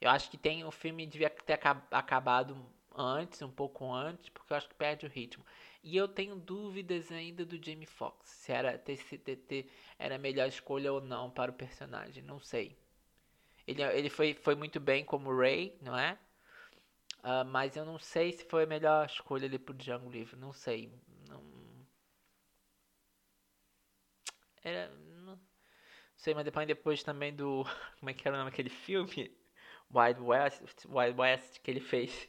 Eu 0.00 0.08
acho 0.08 0.30
que 0.30 0.38
tem 0.38 0.64
o 0.64 0.70
filme 0.70 1.04
devia 1.04 1.28
ter 1.28 1.60
acabado 1.90 2.56
antes, 2.96 3.42
um 3.42 3.50
pouco 3.50 3.92
antes, 3.92 4.30
porque 4.30 4.54
eu 4.54 4.56
acho 4.56 4.66
que 4.66 4.74
perde 4.74 5.04
o 5.04 5.10
ritmo. 5.10 5.44
E 5.82 5.94
eu 5.94 6.08
tenho 6.08 6.36
dúvidas 6.36 7.12
ainda 7.12 7.44
do 7.44 7.62
Jamie 7.62 7.84
Foxx, 7.84 8.30
se 8.30 8.50
era 8.50 8.78
ter, 8.78 9.70
era 9.98 10.14
a 10.14 10.18
melhor 10.18 10.48
escolha 10.48 10.90
ou 10.90 11.02
não 11.02 11.30
para 11.30 11.50
o 11.50 11.54
personagem, 11.54 12.22
não 12.22 12.40
sei. 12.40 12.74
Ele, 13.66 13.82
ele 13.82 14.08
foi, 14.08 14.32
foi 14.32 14.54
muito 14.54 14.80
bem 14.80 15.04
como 15.04 15.36
Ray, 15.36 15.76
não 15.82 15.98
é? 15.98 16.18
Uh, 17.18 17.44
mas 17.44 17.76
eu 17.76 17.84
não 17.84 17.98
sei 17.98 18.32
se 18.32 18.42
foi 18.46 18.62
a 18.64 18.66
melhor 18.66 19.04
escolha 19.04 19.44
ali 19.44 19.58
pro 19.58 19.74
Django 19.74 20.10
Livre, 20.10 20.34
não 20.36 20.54
sei. 20.54 20.90
Não... 21.28 21.42
Era. 24.64 25.07
Sei, 26.18 26.34
mas 26.34 26.44
depois, 26.44 26.66
depois 26.66 27.02
também 27.02 27.34
do. 27.34 27.64
Como 27.98 28.10
é 28.10 28.14
que 28.14 28.26
era 28.28 28.36
o 28.36 28.38
nome 28.38 28.50
daquele 28.50 28.68
filme? 28.68 29.34
Wild 29.94 30.20
West, 30.20 30.84
Wild 30.86 31.18
West 31.18 31.60
que 31.60 31.70
ele 31.70 31.80
fez. 31.80 32.28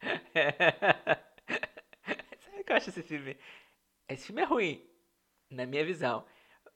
Sabe 2.40 2.60
o 2.60 2.64
que 2.64 2.72
eu 2.72 2.76
acho 2.76 2.90
esse 2.90 3.02
filme? 3.02 3.36
Esse 4.08 4.26
filme 4.26 4.42
é 4.42 4.44
ruim, 4.44 4.86
na 5.50 5.66
minha 5.66 5.84
visão. 5.84 6.24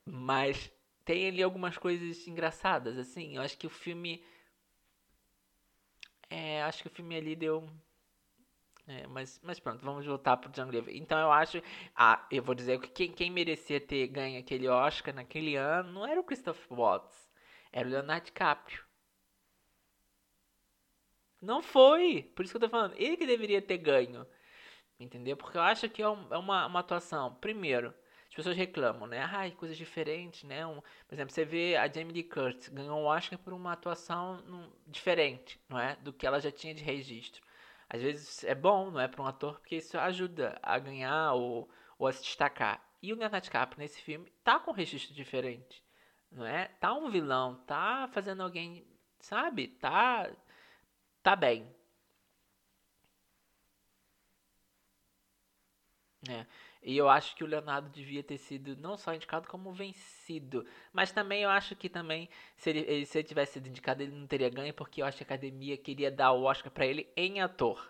Mas 0.06 0.70
tem 1.04 1.28
ali 1.28 1.42
algumas 1.42 1.78
coisas 1.78 2.26
engraçadas, 2.28 2.98
assim. 2.98 3.36
Eu 3.36 3.42
acho 3.42 3.58
que 3.58 3.66
o 3.66 3.70
filme. 3.70 4.24
É, 6.30 6.62
acho 6.62 6.82
que 6.82 6.88
o 6.88 6.90
filme 6.90 7.16
ali 7.16 7.36
deu. 7.36 7.68
É, 8.86 9.06
mas, 9.06 9.40
mas 9.42 9.60
pronto, 9.60 9.84
vamos 9.84 10.04
voltar 10.04 10.36
pro 10.36 10.50
Django 10.50 10.72
Livre. 10.72 10.96
Então 10.98 11.18
eu 11.18 11.30
acho. 11.32 11.62
Ah, 11.94 12.26
eu 12.30 12.42
vou 12.42 12.54
dizer 12.54 12.80
que 12.80 12.88
quem, 12.88 13.12
quem 13.12 13.30
merecia 13.30 13.80
ter 13.80 14.06
ganho 14.08 14.40
aquele 14.40 14.68
Oscar 14.68 15.14
naquele 15.14 15.56
ano 15.56 15.92
não 15.92 16.06
era 16.06 16.20
o 16.20 16.24
Christopher 16.24 16.76
Watts, 16.76 17.30
era 17.72 17.86
o 17.88 17.90
Leonardo 17.90 18.26
DiCaprio. 18.26 18.84
Não 21.40 21.60
foi! 21.62 22.22
Por 22.34 22.44
isso 22.44 22.52
que 22.52 22.56
eu 22.56 22.60
tô 22.60 22.68
falando. 22.68 22.94
Ele 22.96 23.16
que 23.16 23.26
deveria 23.26 23.60
ter 23.60 23.78
ganho. 23.78 24.26
Entendeu? 24.98 25.36
Porque 25.36 25.58
eu 25.58 25.62
acho 25.62 25.88
que 25.88 26.02
é, 26.02 26.08
um, 26.08 26.32
é 26.32 26.38
uma, 26.38 26.66
uma 26.66 26.80
atuação. 26.80 27.34
Primeiro, 27.36 27.92
as 28.28 28.34
pessoas 28.34 28.56
reclamam, 28.56 29.06
né? 29.06 29.20
Ai, 29.20 29.50
coisas 29.52 29.76
diferentes, 29.76 30.44
né? 30.44 30.66
Um, 30.66 30.80
por 30.80 31.14
exemplo, 31.14 31.34
você 31.34 31.44
vê 31.44 31.76
a 31.76 31.88
Jamie 31.88 32.12
Lee 32.12 32.22
Curtis 32.24 32.68
ganhou 32.68 32.98
um 33.00 33.04
Oscar 33.04 33.38
por 33.38 33.52
uma 33.52 33.72
atuação 33.72 34.38
num, 34.42 34.70
diferente, 34.86 35.60
não 35.68 35.78
é? 35.78 35.96
Do 35.96 36.12
que 36.12 36.26
ela 36.26 36.40
já 36.40 36.50
tinha 36.52 36.74
de 36.74 36.82
registro. 36.84 37.42
Às 37.92 38.02
vezes 38.02 38.44
é 38.44 38.54
bom, 38.56 38.90
não 38.90 39.00
é? 39.00 39.08
Para 39.08 39.22
um 39.22 39.26
ator, 39.28 39.60
porque 39.60 39.76
isso 39.76 39.98
ajuda 39.98 40.58
a 40.62 40.78
ganhar 40.80 41.34
ou, 41.34 41.70
ou 41.98 42.08
a 42.08 42.12
se 42.12 42.22
destacar. 42.24 42.82
E 43.02 43.12
o 43.12 43.16
Leonardo 43.16 43.44
DiCaprio 43.44 43.78
nesse 43.80 44.00
filme 44.02 44.30
tá 44.44 44.58
com 44.60 44.72
um 44.72 44.74
registro 44.74 45.14
diferente, 45.14 45.84
não 46.30 46.46
é? 46.46 46.68
Tá 46.80 46.94
um 46.94 47.10
vilão, 47.10 47.56
tá 47.66 48.08
fazendo 48.12 48.42
alguém, 48.42 48.86
sabe? 49.20 49.68
Tá 49.68 50.30
tá 51.22 51.36
bem. 51.36 51.68
É. 56.28 56.46
E 56.82 56.96
eu 56.96 57.08
acho 57.08 57.36
que 57.36 57.44
o 57.44 57.46
Leonardo 57.46 57.88
devia 57.90 58.24
ter 58.24 58.38
sido 58.38 58.76
não 58.76 58.96
só 58.96 59.14
indicado 59.14 59.46
como 59.48 59.72
vencido, 59.72 60.66
mas 60.92 61.12
também 61.12 61.42
eu 61.42 61.50
acho 61.50 61.76
que 61.76 61.88
também 61.88 62.28
se 62.56 62.70
ele, 62.70 63.06
se 63.06 63.18
ele 63.18 63.28
tivesse 63.28 63.52
sido 63.54 63.68
indicado 63.68 64.02
ele 64.02 64.12
não 64.12 64.26
teria 64.26 64.48
ganho 64.50 64.74
porque 64.74 65.00
eu 65.00 65.06
acho 65.06 65.16
que 65.18 65.22
a 65.22 65.26
academia 65.26 65.76
queria 65.76 66.10
dar 66.10 66.32
o 66.32 66.42
Oscar 66.42 66.72
para 66.72 66.84
ele 66.84 67.08
em 67.16 67.40
ator. 67.40 67.88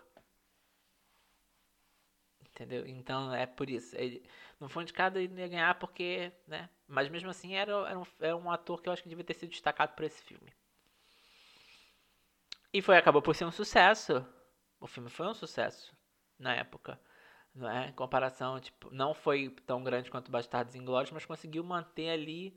Entendeu? 2.41 2.85
Então 2.85 3.33
é 3.33 3.47
por 3.47 3.67
isso. 3.67 3.95
Ele 3.95 4.23
não 4.59 4.69
foi 4.69 4.83
indicado 4.83 5.17
ele 5.17 5.33
não 5.33 5.39
ia 5.39 5.47
ganhar 5.47 5.79
porque, 5.79 6.31
né? 6.47 6.69
Mas 6.87 7.09
mesmo 7.09 7.29
assim 7.31 7.55
era, 7.55 7.71
era, 7.71 7.99
um, 7.99 8.05
era 8.19 8.37
um 8.37 8.51
ator 8.51 8.79
que 8.79 8.89
eu 8.89 8.93
acho 8.93 9.01
que 9.01 9.09
devia 9.09 9.23
ter 9.23 9.33
sido 9.33 9.49
destacado 9.49 9.95
por 9.95 10.05
esse 10.05 10.21
filme. 10.23 10.53
E 12.71 12.79
foi 12.81 12.95
acabou 12.97 13.23
por 13.23 13.35
ser 13.35 13.45
um 13.45 13.51
sucesso. 13.51 14.23
O 14.79 14.85
filme 14.85 15.09
foi 15.09 15.27
um 15.27 15.33
sucesso 15.33 15.95
na 16.37 16.55
época. 16.55 16.99
Não 17.55 17.69
é? 17.69 17.89
Em 17.89 17.93
comparação, 17.93 18.59
tipo, 18.59 18.89
não 18.93 19.13
foi 19.13 19.49
tão 19.65 19.83
grande 19.83 20.09
quanto 20.09 20.31
Bastardos 20.31 20.75
Inglórios, 20.75 21.11
mas 21.11 21.25
conseguiu 21.25 21.63
manter 21.63 22.09
ali 22.09 22.55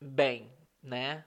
bem, 0.00 0.52
né? 0.82 1.24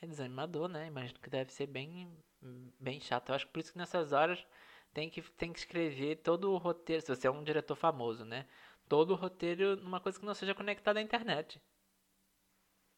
É, 0.00 0.06
desanimador, 0.06 0.68
né? 0.68 0.86
Imagino 0.86 1.18
que 1.20 1.30
deve 1.30 1.52
ser 1.52 1.66
bem, 1.66 2.08
bem 2.78 3.00
chato. 3.00 3.28
Eu 3.30 3.34
acho 3.34 3.46
que 3.46 3.52
por 3.52 3.60
isso 3.60 3.72
que 3.72 3.78
nessas 3.78 4.12
horas 4.12 4.44
tem 4.92 5.10
que, 5.10 5.22
tem 5.32 5.52
que 5.52 5.58
escrever 5.58 6.16
todo 6.16 6.52
o 6.52 6.56
roteiro, 6.58 7.02
se 7.02 7.14
você 7.14 7.26
é 7.26 7.30
um 7.30 7.44
diretor 7.44 7.76
famoso, 7.76 8.24
né? 8.24 8.46
Todo 8.88 9.12
o 9.12 9.16
roteiro 9.16 9.76
numa 9.76 10.00
coisa 10.00 10.18
que 10.18 10.24
não 10.26 10.34
seja 10.34 10.54
conectada 10.54 10.98
à 11.00 11.02
internet. 11.02 11.60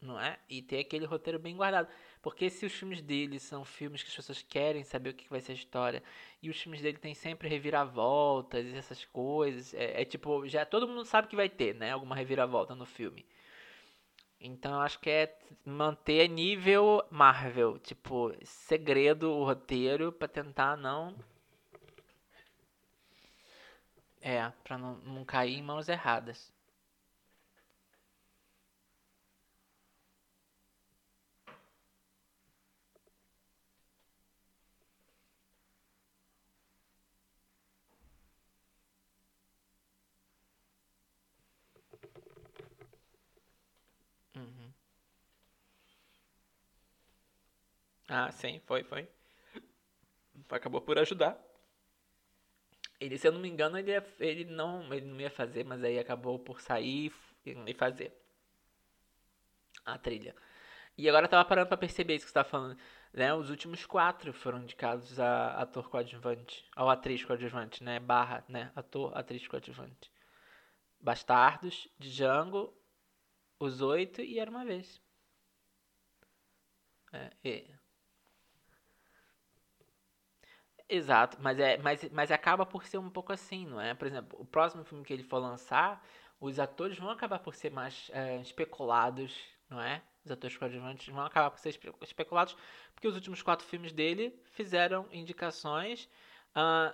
Não 0.03 0.19
é? 0.19 0.39
E 0.49 0.63
ter 0.63 0.79
aquele 0.81 1.05
roteiro 1.05 1.39
bem 1.39 1.55
guardado. 1.57 1.89
Porque 2.23 2.49
se 2.49 2.65
os 2.65 2.73
filmes 2.73 3.03
dele 3.03 3.39
são 3.39 3.65
filmes 3.65 4.03
que 4.03 4.09
as 4.09 4.17
pessoas 4.17 4.43
querem 4.43 4.83
saber 4.83 5.11
o 5.11 5.15
que 5.15 5.29
vai 5.29 5.41
ser 5.41 5.53
a 5.53 5.55
história, 5.55 6.03
e 6.43 6.49
os 6.49 6.61
filmes 6.61 6.81
dele 6.81 6.97
tem 6.99 7.15
sempre 7.15 7.49
reviravoltas 7.49 8.65
e 8.67 8.77
essas 8.77 9.05
coisas, 9.05 9.75
é, 9.75 10.01
é 10.03 10.05
tipo, 10.07 10.47
já 10.49 10.65
todo 10.65 10.89
mundo 10.89 11.05
sabe 11.05 11.29
que 11.29 11.37
vai 11.37 11.51
ter, 11.51 11.75
né? 11.75 11.93
Alguma 11.93 12.17
reviravolta 12.17 12.75
no 12.75 12.87
filme. 12.87 13.27
Então 14.41 14.73
eu 14.73 14.81
acho 14.81 14.99
que 14.99 15.11
é 15.11 15.39
manter 15.65 16.29
nível 16.29 17.05
Marvel, 17.11 17.79
tipo, 17.79 18.35
segredo 18.43 19.31
o 19.31 19.45
roteiro 19.45 20.11
para 20.11 20.29
tentar 20.29 20.77
não 20.77 21.15
é, 24.21 24.51
para 24.63 24.77
não, 24.79 24.97
não 24.99 25.25
cair 25.25 25.59
em 25.59 25.63
mãos 25.63 25.89
erradas. 25.89 26.53
Ah, 48.13 48.33
sim, 48.33 48.61
foi, 48.67 48.83
foi. 48.83 49.09
Acabou 50.49 50.81
por 50.81 50.99
ajudar. 50.99 51.39
Ele, 53.01 53.17
se 53.17 53.29
eu 53.29 53.33
não 53.33 53.41
me 53.41 53.49
engano, 53.49 53.79
ele, 53.79 53.93
ia, 53.93 54.05
ele, 54.19 54.45
não, 54.45 54.93
ele 54.93 55.07
não 55.07 55.21
ia 55.21 55.31
fazer, 55.31 55.65
mas 55.65 55.83
aí 55.85 55.97
acabou 55.97 56.37
por 56.37 56.61
sair 56.61 57.13
e 57.47 57.75
fazer 57.75 58.13
a 59.87 59.97
trilha. 59.97 60.35
E 60.99 61.09
agora 61.09 61.27
eu 61.27 61.31
tava 61.31 61.49
parando 61.49 61.69
pra 61.69 61.77
perceber 61.77 62.17
isso 62.17 62.25
que 62.27 62.31
você 62.31 62.35
tá 62.35 62.43
falando. 62.45 62.77
Né? 63.13 63.33
Os 63.33 63.49
últimos 63.49 63.87
quatro 63.87 64.33
foram 64.33 64.61
indicados 64.61 65.21
a 65.21 65.63
ator 65.63 65.89
coadjuvante. 65.89 66.69
Ou 66.77 66.91
atriz 66.91 67.25
coadjuvante, 67.25 67.85
né? 67.85 68.01
Barra, 68.01 68.45
né? 68.49 68.73
Ator, 68.75 69.17
atriz 69.17 69.47
coadjuvante. 69.47 70.11
Bastardos, 71.01 71.89
Django, 71.97 72.77
Os 73.59 73.81
Oito 73.81 74.21
e 74.21 74.41
Era 74.41 74.51
Uma 74.51 74.65
Vez. 74.65 75.01
É, 77.13 77.31
e... 77.45 77.80
Exato, 80.93 81.37
mas, 81.41 81.59
é, 81.61 81.79
mas, 81.79 82.11
mas 82.11 82.33
acaba 82.33 82.67
por 82.67 82.85
ser 82.85 82.99
um 82.99 83.09
pouco 83.09 83.33
assim, 83.33 83.65
não 83.65 83.81
é? 83.81 83.95
Por 83.95 84.09
exemplo, 84.09 84.37
o 84.41 84.45
próximo 84.45 84.83
filme 84.83 85.05
que 85.05 85.13
ele 85.13 85.23
for 85.23 85.39
lançar, 85.39 86.05
os 86.41 86.59
atores 86.59 86.99
vão 86.99 87.11
acabar 87.11 87.39
por 87.39 87.55
ser 87.55 87.71
mais 87.71 88.11
é, 88.13 88.41
especulados, 88.41 89.39
não 89.69 89.81
é? 89.81 90.03
Os 90.25 90.33
atores 90.33 90.57
coadjuvantes 90.57 91.07
vão 91.15 91.25
acabar 91.25 91.49
por 91.51 91.61
ser 91.61 91.69
espe 91.69 91.93
especulados, 92.03 92.57
porque 92.93 93.07
os 93.07 93.15
últimos 93.15 93.41
quatro 93.41 93.65
filmes 93.65 93.93
dele 93.93 94.37
fizeram 94.51 95.07
indicações. 95.13 96.09
Uh, 96.57 96.93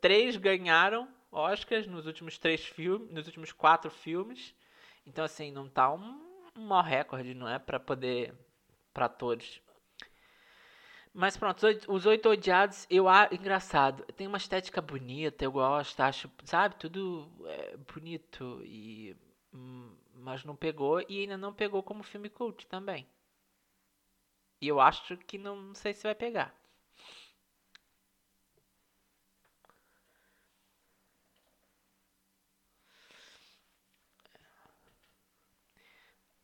três 0.00 0.38
ganharam 0.38 1.06
Oscars 1.30 1.86
nos 1.86 2.06
últimos 2.06 2.38
três 2.38 2.64
filmes, 2.64 3.10
nos 3.10 3.26
últimos 3.26 3.52
quatro 3.52 3.90
filmes. 3.90 4.54
Então, 5.04 5.24
assim, 5.24 5.52
não 5.52 5.68
tá 5.68 5.92
um, 5.92 6.48
um 6.56 6.66
maior 6.66 6.84
recorde, 6.84 7.34
não 7.34 7.48
é? 7.48 7.58
para 7.58 7.78
poder. 7.78 8.34
para 8.94 9.06
atores. 9.06 9.60
Mas 11.14 11.36
pronto, 11.36 11.64
os 11.88 12.04
oito 12.06 12.28
odiados, 12.28 12.86
eu 12.90 13.08
acho 13.08 13.34
engraçado. 13.34 14.04
Tem 14.14 14.26
uma 14.26 14.36
estética 14.36 14.80
bonita, 14.82 15.44
eu 15.44 15.52
gosto, 15.52 16.00
acho, 16.00 16.30
sabe, 16.44 16.74
tudo 16.76 17.30
é, 17.46 17.76
bonito 17.76 18.60
e 18.64 19.16
hum, 19.52 19.94
mas 20.16 20.44
não 20.44 20.56
pegou 20.56 21.00
e 21.08 21.20
ainda 21.20 21.36
não 21.38 21.52
pegou 21.54 21.82
como 21.82 22.02
filme 22.02 22.28
cult 22.28 22.66
também. 22.66 23.06
E 24.60 24.66
eu 24.66 24.80
acho 24.80 25.16
que 25.18 25.38
não, 25.38 25.54
não 25.54 25.74
sei 25.76 25.92
se 25.94 26.02
vai 26.02 26.14
pegar. 26.16 26.52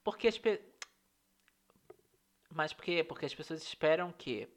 porque 0.05 0.29
as 0.29 0.39
pe... 0.39 0.61
Mas 2.51 2.73
por 2.73 2.85
quê? 2.85 3.05
Porque 3.05 3.27
as 3.27 3.35
pessoas 3.35 3.62
esperam 3.62 4.12
que 4.12 4.49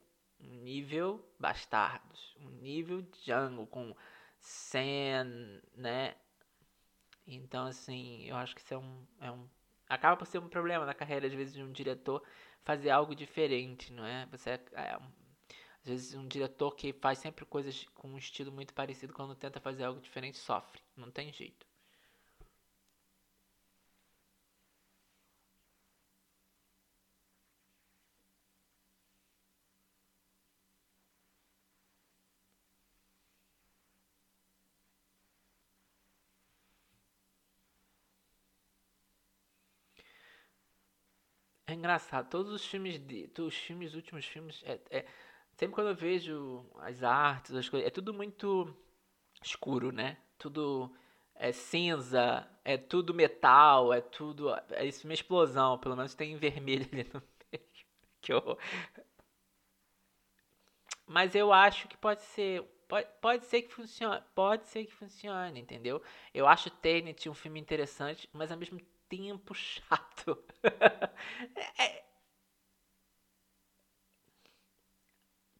um 0.43 0.61
nível 0.63 1.23
Bastardos, 1.39 2.35
um 2.39 2.49
nível 2.49 3.01
Django 3.23 3.65
com 3.67 3.95
Sen, 4.39 5.61
né? 5.75 6.15
Então, 7.25 7.67
assim, 7.67 8.25
eu 8.25 8.35
acho 8.35 8.53
que 8.53 8.61
isso 8.61 8.73
é 8.73 8.77
um, 8.77 9.07
é 9.21 9.31
um. 9.31 9.47
Acaba 9.87 10.17
por 10.17 10.25
ser 10.25 10.39
um 10.39 10.49
problema 10.49 10.85
na 10.85 10.93
carreira, 10.93 11.27
às 11.27 11.33
vezes, 11.33 11.53
de 11.53 11.63
um 11.63 11.71
diretor 11.71 12.23
fazer 12.63 12.89
algo 12.89 13.15
diferente, 13.15 13.91
não 13.93 14.05
é? 14.05 14.25
Você 14.27 14.51
é, 14.51 14.61
é 14.73 14.99
às 15.83 15.89
vezes 15.89 16.13
um 16.13 16.27
diretor 16.27 16.71
que 16.71 16.93
faz 16.93 17.19
sempre 17.19 17.45
coisas 17.45 17.85
com 17.93 18.09
um 18.09 18.17
estilo 18.17 18.51
muito 18.51 18.73
parecido, 18.73 19.13
quando 19.13 19.35
tenta 19.35 19.59
fazer 19.59 19.83
algo 19.83 19.99
diferente, 19.99 20.37
sofre. 20.37 20.81
Não 20.95 21.11
tem 21.11 21.31
jeito. 21.31 21.67
Engraçado, 41.83 42.29
todos 42.29 42.51
os 42.53 42.65
filmes 42.65 42.97
de, 42.97 43.29
os 43.39 43.55
filmes, 43.57 43.89
os 43.89 43.95
últimos 43.95 44.25
filmes, 44.25 44.63
é, 44.65 44.79
é, 44.89 45.05
sempre 45.53 45.75
quando 45.75 45.89
eu 45.89 45.95
vejo 45.95 46.65
as 46.79 47.03
artes, 47.03 47.53
as 47.53 47.67
coisas, 47.67 47.85
é 47.85 47.91
tudo 47.91 48.13
muito 48.13 48.73
escuro, 49.43 49.91
né? 49.91 50.17
Tudo 50.37 50.95
é 51.35 51.51
cinza, 51.51 52.47
é 52.63 52.77
tudo 52.77 53.13
metal, 53.13 53.93
é 53.93 53.99
tudo, 53.99 54.49
é 54.71 54.85
isso 54.85 55.05
uma 55.05 55.13
explosão, 55.13 55.77
pelo 55.77 55.95
menos 55.97 56.15
tem 56.15 56.37
vermelho 56.37 56.87
ali 56.93 57.03
no 57.13 57.21
meio. 57.51 57.65
Que 58.21 58.33
eu... 58.33 58.57
Mas 61.05 61.35
eu 61.35 61.51
acho 61.51 61.87
que 61.87 61.97
pode 61.97 62.21
ser, 62.23 62.63
pode, 62.87 63.07
pode 63.21 63.45
ser 63.45 63.61
que 63.63 63.73
funcione, 63.73 64.21
pode 64.33 64.67
ser 64.67 64.85
que 64.85 64.93
funcione, 64.93 65.59
entendeu? 65.59 66.01
Eu 66.33 66.47
acho 66.47 66.69
Tenet 66.69 67.29
um 67.29 67.33
filme 67.33 67.59
interessante, 67.59 68.29
mas 68.33 68.51
ao 68.51 68.57
mesmo 68.57 68.79
tempo 68.79 68.92
chato. 69.53 70.37
é... 71.79 72.03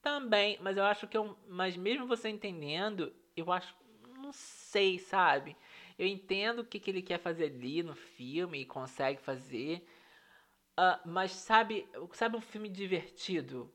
Também, 0.02 0.58
mas 0.62 0.76
eu 0.76 0.84
acho 0.84 1.08
que 1.08 1.16
eu, 1.18 1.38
mas 1.48 1.78
mesmo 1.78 2.06
você 2.06 2.28
entendendo, 2.30 3.14
eu 3.38 3.52
acho, 3.52 3.74
não 4.18 4.34
sei, 4.34 5.00
sabe? 5.00 5.56
Eu 5.98 6.06
entendo 6.06 6.60
o 6.60 6.66
que, 6.66 6.80
que 6.80 6.92
ele 6.92 7.02
quer 7.02 7.20
fazer 7.20 7.46
ali 7.46 7.82
no 7.82 7.96
filme 7.96 8.60
e 8.60 8.66
consegue 8.66 9.22
fazer, 9.22 9.88
uh, 10.80 11.00
mas 11.08 11.32
sabe, 11.32 11.88
sabe 12.14 12.38
um 12.38 12.42
filme 12.42 12.70
divertido? 12.70 13.74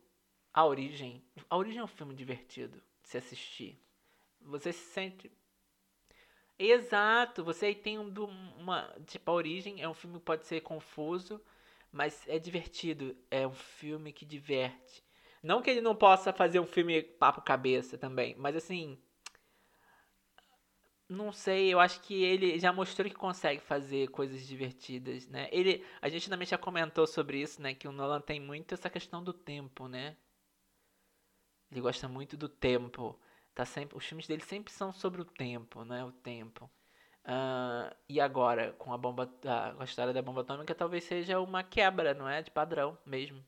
A 0.53 0.65
Origem. 0.67 1.25
A 1.51 1.57
Origem 1.57 1.81
é 1.81 1.85
um 1.85 1.89
filme 1.89 2.15
divertido 2.15 2.83
de 3.03 3.09
se 3.09 3.19
assistir. 3.19 3.81
Você 4.41 4.73
se 4.73 4.93
sente 4.93 5.31
Exato, 6.59 7.45
você 7.45 7.75
tem 7.75 7.99
um, 7.99 8.13
uma. 8.59 8.93
Tipo, 9.07 9.31
a 9.31 9.35
origem 9.35 9.81
é 9.81 9.89
um 9.89 9.95
filme 9.95 10.19
que 10.19 10.25
pode 10.25 10.47
ser 10.47 10.61
confuso, 10.61 11.41
mas 11.93 12.27
é 12.29 12.39
divertido. 12.39 13.17
É 13.31 13.47
um 13.47 13.53
filme 13.55 14.13
que 14.13 14.25
diverte. 14.25 15.05
Não 15.43 15.63
que 15.63 15.71
ele 15.71 15.81
não 15.81 15.95
possa 15.95 16.33
fazer 16.33 16.59
um 16.61 16.67
filme 16.67 17.03
papo 17.03 17.43
cabeça 17.43 17.97
também, 17.97 18.35
mas 18.37 18.57
assim. 18.57 18.99
Não 21.09 21.33
sei, 21.33 21.73
eu 21.73 21.81
acho 21.81 22.01
que 22.03 22.23
ele 22.23 22.59
já 22.59 22.73
mostrou 22.73 23.09
que 23.09 23.15
consegue 23.15 23.61
fazer 23.63 24.09
coisas 24.09 24.47
divertidas, 24.47 25.27
né? 25.27 25.49
Ele, 25.51 25.85
a 26.03 26.09
gente 26.09 26.29
também 26.31 26.47
já 26.47 26.57
comentou 26.59 27.07
sobre 27.07 27.41
isso, 27.41 27.61
né? 27.63 27.75
Que 27.75 27.89
o 27.89 27.93
Nolan 27.93 28.21
tem 28.21 28.39
muito 28.41 28.75
essa 28.75 28.89
questão 28.91 29.23
do 29.25 29.33
tempo, 29.33 29.89
né? 29.89 30.17
Ele 31.71 31.81
gosta 31.81 32.07
muito 32.09 32.37
do 32.37 32.49
tempo. 32.49 33.19
Tá 33.59 33.65
sempre, 33.65 33.99
os 33.99 34.05
filmes 34.07 34.29
dele 34.29 34.45
sempre 34.45 34.73
são 34.73 34.93
sobre 34.93 35.21
o 35.21 35.25
tempo, 35.25 35.85
né? 35.85 36.05
O 36.05 36.13
tempo. 36.13 36.71
Uh, 37.25 37.93
e 38.09 38.21
agora, 38.21 38.73
com 38.75 38.93
a 38.93 38.99
bomba, 38.99 39.29
a, 39.45 39.83
a 39.83 39.85
história 39.85 40.13
da 40.13 40.23
bomba 40.23 40.43
atômica, 40.43 40.75
talvez 40.77 41.03
seja 41.03 41.41
uma 41.41 41.65
quebra, 41.65 42.15
não 42.15 42.29
é? 42.29 42.41
De 42.41 42.53
padrão 42.53 42.97
mesmo. 43.05 43.45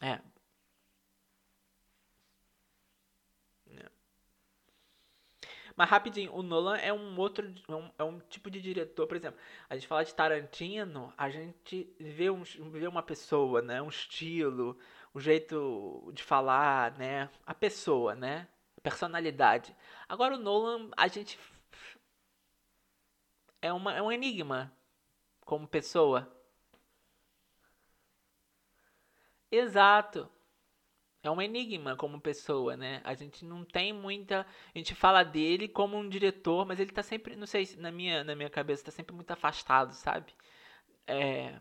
É. 0.00 0.20
é. 3.68 3.90
Mas 5.76 5.88
rapidinho, 5.90 6.32
o 6.34 6.42
Nolan 6.42 6.76
é 6.76 6.92
um 6.92 7.18
outro, 7.18 7.52
é 7.68 7.74
um, 7.74 7.90
é 7.98 8.04
um, 8.04 8.18
tipo 8.20 8.50
de 8.50 8.60
diretor, 8.62 9.06
por 9.06 9.16
exemplo, 9.16 9.38
a 9.68 9.74
gente 9.74 9.86
fala 9.86 10.04
de 10.04 10.14
Tarantino, 10.14 11.12
a 11.18 11.28
gente 11.30 11.92
vê, 11.98 12.30
um, 12.30 12.42
vê 12.42 12.86
uma 12.86 13.02
pessoa, 13.02 13.60
né, 13.60 13.82
um 13.82 13.88
estilo, 13.88 14.78
o 15.14 15.20
jeito 15.20 16.10
de 16.12 16.22
falar, 16.22 16.92
né? 16.98 17.30
A 17.46 17.54
pessoa, 17.54 18.14
né? 18.14 18.48
A 18.76 18.80
personalidade. 18.80 19.74
Agora 20.08 20.34
o 20.36 20.38
Nolan, 20.38 20.90
a 20.96 21.08
gente 21.08 21.38
é, 23.62 23.72
uma, 23.72 23.94
é 23.94 24.02
um 24.02 24.12
enigma 24.12 24.72
como 25.44 25.66
pessoa. 25.68 26.30
Exato. 29.50 30.28
É 31.22 31.30
um 31.30 31.40
enigma 31.40 31.96
como 31.96 32.20
pessoa, 32.20 32.76
né? 32.76 33.00
A 33.04 33.14
gente 33.14 33.44
não 33.44 33.64
tem 33.64 33.92
muita. 33.92 34.46
A 34.74 34.78
gente 34.78 34.94
fala 34.94 35.22
dele 35.24 35.66
como 35.68 35.96
um 35.96 36.08
diretor, 36.08 36.66
mas 36.66 36.78
ele 36.78 36.92
tá 36.92 37.02
sempre. 37.02 37.34
Não 37.36 37.46
sei, 37.46 37.66
na 37.78 37.90
minha, 37.90 38.22
na 38.24 38.34
minha 38.36 38.50
cabeça, 38.50 38.84
tá 38.84 38.90
sempre 38.92 39.14
muito 39.14 39.30
afastado, 39.30 39.94
sabe? 39.94 40.34
É. 41.06 41.60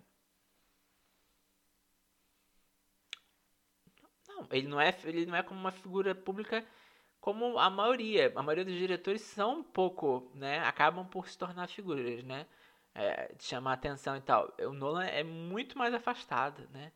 Ele 4.51 4.67
não 4.67 4.79
é, 4.81 4.95
ele 5.03 5.25
não 5.25 5.35
é 5.35 5.43
como 5.43 5.59
uma 5.59 5.71
figura 5.71 6.13
pública 6.15 6.65
como 7.21 7.57
a 7.59 7.69
maioria. 7.69 8.31
A 8.35 8.43
maioria 8.43 8.65
dos 8.65 8.75
diretores 8.75 9.21
são 9.21 9.59
um 9.59 9.63
pouco, 9.63 10.31
né? 10.35 10.59
Acabam 10.59 11.07
por 11.07 11.27
se 11.29 11.37
tornar 11.37 11.67
figuras, 11.69 12.23
né? 12.23 12.45
É, 12.95 13.33
chamar 13.39 13.73
atenção 13.73 14.15
e 14.17 14.21
tal. 14.21 14.53
O 14.61 14.73
Nolan 14.73 15.05
é 15.05 15.23
muito 15.23 15.77
mais 15.77 15.93
afastado, 15.93 16.67
né? 16.71 16.91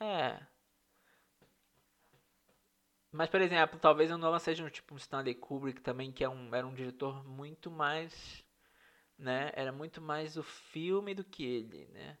É. 0.00 0.40
Mas, 3.12 3.28
por 3.30 3.40
exemplo, 3.40 3.78
talvez 3.78 4.10
o 4.10 4.18
Nolan 4.18 4.38
seja 4.38 4.64
um 4.64 4.70
tipo 4.70 4.94
um 4.94 4.96
Stanley 4.96 5.34
Kubrick 5.34 5.80
também, 5.80 6.10
que 6.12 6.24
é 6.24 6.28
um, 6.28 6.54
era 6.54 6.66
um 6.66 6.74
diretor 6.74 7.24
muito 7.26 7.70
mais 7.70 8.44
né? 9.20 9.50
Era 9.54 9.72
muito 9.72 10.00
mais 10.00 10.36
o 10.36 10.42
filme 10.42 11.14
do 11.14 11.24
que 11.24 11.44
ele, 11.44 11.86
né? 11.88 12.18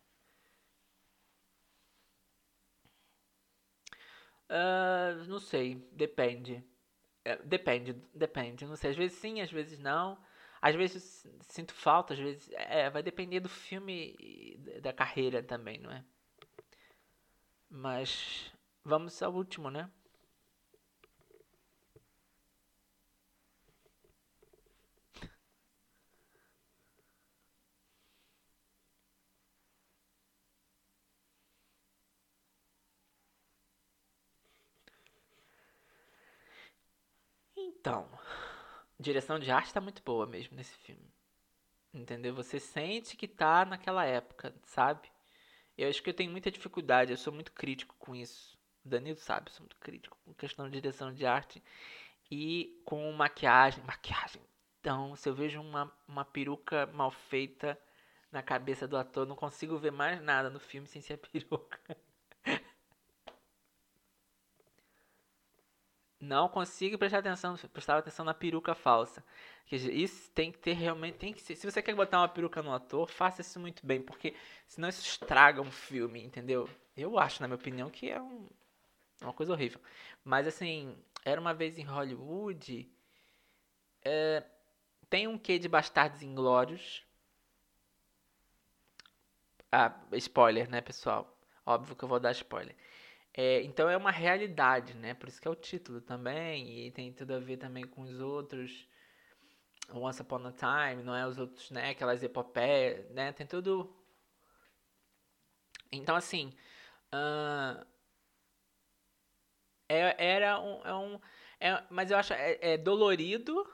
Uh, 4.48 5.24
não 5.28 5.38
sei, 5.38 5.76
depende. 5.92 6.64
É, 7.24 7.36
depende, 7.38 7.94
depende. 8.14 8.66
Não 8.66 8.76
sei, 8.76 8.90
às 8.92 8.96
vezes 8.96 9.18
sim, 9.18 9.40
às 9.40 9.52
vezes 9.52 9.78
não. 9.78 10.18
Às 10.62 10.74
vezes 10.76 11.26
sinto 11.42 11.74
falta, 11.74 12.14
às 12.14 12.20
vezes. 12.20 12.50
É, 12.54 12.90
vai 12.90 13.02
depender 13.02 13.40
do 13.40 13.48
filme 13.48 14.16
e 14.20 14.58
da 14.82 14.92
carreira 14.92 15.42
também, 15.42 15.78
não 15.80 15.92
é? 15.92 16.04
Mas 17.70 18.52
vamos 18.84 19.22
ao 19.22 19.32
último, 19.34 19.70
né? 19.70 19.90
Então, 37.80 38.06
direção 38.98 39.38
de 39.38 39.50
arte 39.50 39.72
tá 39.72 39.80
muito 39.80 40.02
boa 40.02 40.26
mesmo 40.26 40.54
nesse 40.54 40.76
filme. 40.80 41.10
Entendeu? 41.94 42.34
Você 42.34 42.60
sente 42.60 43.16
que 43.16 43.26
tá 43.26 43.64
naquela 43.64 44.04
época, 44.04 44.54
sabe? 44.64 45.10
Eu 45.78 45.88
acho 45.88 46.02
que 46.02 46.10
eu 46.10 46.14
tenho 46.14 46.30
muita 46.30 46.50
dificuldade, 46.50 47.10
eu 47.10 47.16
sou 47.16 47.32
muito 47.32 47.52
crítico 47.52 47.96
com 47.98 48.14
isso. 48.14 48.58
O 48.84 48.88
Danilo 48.88 49.16
sabe, 49.16 49.48
eu 49.48 49.54
sou 49.54 49.62
muito 49.62 49.78
crítico 49.78 50.18
com 50.24 50.34
questão 50.34 50.66
de 50.66 50.78
direção 50.78 51.12
de 51.12 51.24
arte 51.24 51.62
e 52.30 52.82
com 52.84 53.10
maquiagem. 53.12 53.82
Maquiagem. 53.84 54.42
Então, 54.80 55.16
se 55.16 55.26
eu 55.26 55.34
vejo 55.34 55.58
uma, 55.58 55.90
uma 56.06 56.24
peruca 56.24 56.86
mal 56.88 57.10
feita 57.10 57.80
na 58.30 58.42
cabeça 58.42 58.86
do 58.86 58.96
ator, 58.98 59.26
não 59.26 59.36
consigo 59.36 59.78
ver 59.78 59.90
mais 59.90 60.20
nada 60.20 60.50
no 60.50 60.60
filme 60.60 60.86
sem 60.86 61.00
ser 61.00 61.14
a 61.14 61.18
peruca. 61.26 61.96
Não 66.30 66.48
consigo 66.48 66.96
prestar 66.98 67.18
atenção, 67.18 67.56
prestar 67.72 67.98
atenção 67.98 68.24
na 68.24 68.34
peruca 68.34 68.74
falsa. 68.74 69.24
Isso 69.70 70.30
tem 70.32 70.50
que 70.52 70.58
ter 70.58 70.72
realmente, 70.74 71.18
tem 71.18 71.32
que 71.32 71.40
ser, 71.42 71.54
se 71.56 71.70
você 71.70 71.82
quer 71.82 71.94
botar 71.94 72.20
uma 72.20 72.28
peruca 72.28 72.62
no 72.62 72.72
ator, 72.74 73.08
faça 73.10 73.40
isso 73.42 73.58
muito 73.60 73.84
bem, 73.86 74.00
porque 74.02 74.34
senão 74.66 74.88
isso 74.88 75.02
estraga 75.02 75.60
um 75.62 75.70
filme, 75.70 76.22
entendeu? 76.24 76.68
Eu 76.96 77.18
acho, 77.18 77.40
na 77.42 77.48
minha 77.48 77.56
opinião, 77.56 77.90
que 77.90 78.10
é 78.10 78.20
um, 78.20 78.48
uma 79.22 79.32
coisa 79.34 79.52
horrível. 79.52 79.80
Mas 80.24 80.46
assim, 80.46 80.96
Era 81.24 81.40
uma 81.40 81.54
vez 81.54 81.78
em 81.78 81.84
Hollywood. 81.84 82.90
É, 84.04 84.44
tem 85.10 85.28
um 85.28 85.38
quê 85.38 85.58
de 85.58 85.68
Bastardos 85.68 86.22
Inglórios. 86.22 87.04
Ah, 89.72 89.92
spoiler, 90.12 90.68
né, 90.70 90.80
pessoal? 90.80 91.36
Óbvio 91.66 91.94
que 91.96 92.04
eu 92.04 92.08
vou 92.08 92.20
dar 92.20 92.32
spoiler. 92.32 92.74
É, 93.42 93.62
então 93.62 93.88
é 93.88 93.96
uma 93.96 94.10
realidade, 94.10 94.92
né? 94.94 95.14
Por 95.14 95.26
isso 95.28 95.40
que 95.40 95.48
é 95.48 95.50
o 95.50 95.54
título 95.54 96.02
também. 96.02 96.86
E 96.86 96.90
tem 96.90 97.10
tudo 97.10 97.32
a 97.34 97.38
ver 97.38 97.56
também 97.56 97.86
com 97.86 98.02
os 98.02 98.20
outros. 98.20 98.86
Once 99.94 100.20
Upon 100.20 100.46
a 100.46 100.52
Time, 100.52 101.02
não 101.02 101.14
é? 101.16 101.26
Os 101.26 101.38
outros, 101.38 101.70
né? 101.70 101.90
Aquelas 101.90 102.22
epopeias, 102.22 103.08
né? 103.12 103.32
Tem 103.32 103.46
tudo. 103.46 103.96
Então, 105.90 106.14
assim. 106.14 106.52
Uh, 107.14 107.82
é, 109.88 110.14
era 110.18 110.60
um. 110.60 110.82
É 110.84 110.94
um 110.94 111.20
é, 111.60 111.82
mas 111.90 112.10
eu 112.10 112.18
acho. 112.18 112.34
É, 112.34 112.58
é 112.60 112.76
dolorido. 112.76 113.66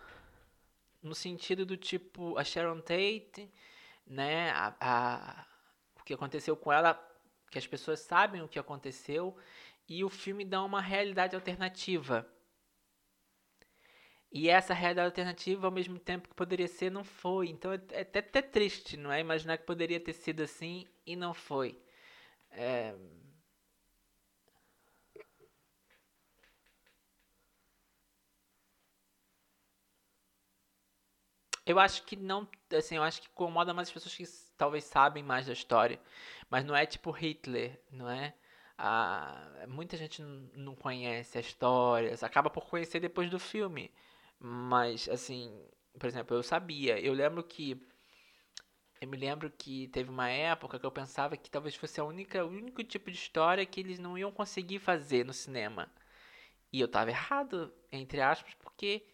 No 1.02 1.14
sentido 1.14 1.66
do 1.66 1.76
tipo. 1.76 2.38
A 2.38 2.44
Sharon 2.44 2.80
Tate, 2.80 3.52
né? 4.06 4.50
A, 4.52 4.76
a, 4.80 5.46
o 6.00 6.04
que 6.04 6.14
aconteceu 6.14 6.56
com 6.56 6.72
ela. 6.72 7.05
Que 7.56 7.58
as 7.58 7.66
pessoas 7.66 8.00
sabem 8.00 8.42
o 8.42 8.48
que 8.48 8.58
aconteceu. 8.58 9.34
E 9.88 10.04
o 10.04 10.10
filme 10.10 10.44
dá 10.44 10.62
uma 10.62 10.80
realidade 10.80 11.34
alternativa 11.34 12.26
e 14.30 14.48
essa 14.48 14.74
realidade 14.74 15.06
alternativa, 15.06 15.66
ao 15.66 15.72
mesmo 15.72 15.98
tempo 15.98 16.28
que 16.28 16.34
poderia 16.34 16.68
ser, 16.68 16.90
não 16.90 17.02
foi. 17.04 17.48
Então 17.48 17.72
é, 17.72 17.80
é 17.92 18.00
até, 18.02 18.18
até 18.20 18.42
triste, 18.42 18.96
não 18.96 19.10
é? 19.12 19.20
Imaginar 19.20 19.58
que 19.58 19.64
poderia 19.64 19.98
ter 20.00 20.12
sido 20.12 20.42
assim 20.42 20.86
e 21.06 21.16
não 21.16 21.32
foi. 21.32 21.78
É... 22.50 22.94
Eu 31.66 31.78
acho 31.78 32.02
que 32.04 32.16
não, 32.16 32.48
assim, 32.72 32.96
eu 32.96 33.02
acho 33.02 33.20
que 33.20 33.28
incomoda 33.28 33.74
mais 33.74 33.88
as 33.88 33.94
pessoas 33.94 34.14
que 34.14 34.22
talvez 34.56 34.84
sabem 34.84 35.22
mais 35.22 35.46
da 35.46 35.52
história, 35.52 36.00
mas 36.50 36.64
não 36.64 36.74
é 36.76 36.86
tipo 36.86 37.10
Hitler, 37.10 37.80
não 37.90 38.08
é? 38.10 38.34
Ah, 38.78 39.64
muita 39.68 39.96
gente 39.96 40.22
não 40.54 40.74
conhece 40.74 41.38
a 41.38 41.40
história, 41.40 42.14
acaba 42.22 42.50
por 42.50 42.66
conhecer 42.66 43.00
depois 43.00 43.30
do 43.30 43.38
filme. 43.38 43.90
Mas, 44.38 45.08
assim, 45.08 45.50
por 45.98 46.06
exemplo, 46.06 46.36
eu 46.36 46.42
sabia. 46.42 46.98
Eu 47.00 47.12
lembro 47.14 47.42
que. 47.42 47.80
Eu 49.00 49.08
me 49.08 49.16
lembro 49.16 49.50
que 49.50 49.88
teve 49.88 50.10
uma 50.10 50.28
época 50.30 50.78
que 50.78 50.86
eu 50.86 50.90
pensava 50.90 51.36
que 51.36 51.50
talvez 51.50 51.74
fosse 51.74 52.00
a 52.00 52.04
única, 52.04 52.44
o 52.44 52.48
único 52.48 52.82
tipo 52.82 53.10
de 53.10 53.16
história 53.16 53.64
que 53.66 53.80
eles 53.80 53.98
não 53.98 54.16
iam 54.16 54.32
conseguir 54.32 54.78
fazer 54.78 55.24
no 55.24 55.32
cinema. 55.34 55.90
E 56.72 56.80
eu 56.80 56.88
tava 56.88 57.10
errado, 57.10 57.72
entre 57.92 58.20
aspas, 58.20 58.54
porque 58.54 59.04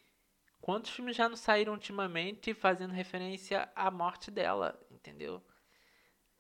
quantos 0.60 0.90
filmes 0.92 1.16
já 1.16 1.28
não 1.28 1.36
saíram 1.36 1.72
ultimamente 1.74 2.54
fazendo 2.54 2.92
referência 2.92 3.68
à 3.74 3.90
morte 3.90 4.30
dela, 4.30 4.80
entendeu? 5.02 5.42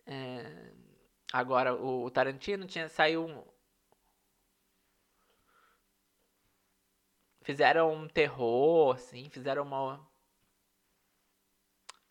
É... 0.06 0.72
Agora, 1.32 1.74
o 1.74 2.10
Tarantino 2.10 2.66
tinha 2.66 2.88
saiu 2.88 3.26
Fizeram 7.42 7.92
um 7.92 8.08
terror, 8.08 8.94
assim, 8.94 9.28
fizeram 9.28 9.64
uma. 9.64 10.00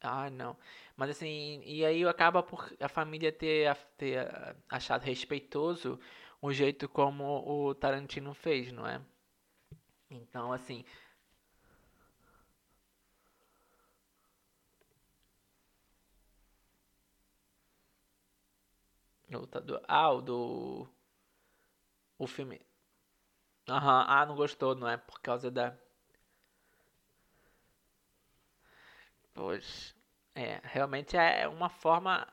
Ah, 0.02 0.30
não. 0.30 0.58
Mas 0.95 1.12
assim, 1.12 1.62
e 1.64 1.86
aí 1.86 2.04
acaba 2.06 2.43
por 2.43 2.72
a 2.80 2.89
família 2.89 3.32
ter, 3.32 3.74
ter 3.97 4.28
achado 4.70 5.04
respeitoso 5.04 5.99
o 6.41 6.52
jeito 6.52 6.89
como 6.89 7.24
o 7.47 7.76
Tarantino 7.76 8.34
fez, 8.34 8.72
não 8.72 8.86
é? 8.88 9.02
Então, 10.10 10.52
assim. 10.52 10.84
Ah, 19.88 20.11
o 20.11 20.21
do. 20.21 20.88
O 22.17 22.25
filme. 22.25 22.61
Aham, 23.67 24.05
ah, 24.07 24.23
não 24.27 24.36
gostou, 24.36 24.75
não 24.75 24.88
é? 24.88 24.97
Por 24.97 25.19
causa 25.19 25.49
da. 25.49 25.75
Pois. 29.34 29.93
É, 30.36 30.61
realmente 30.63 31.17
é 31.17 31.47
uma 31.47 31.69
forma. 31.69 32.25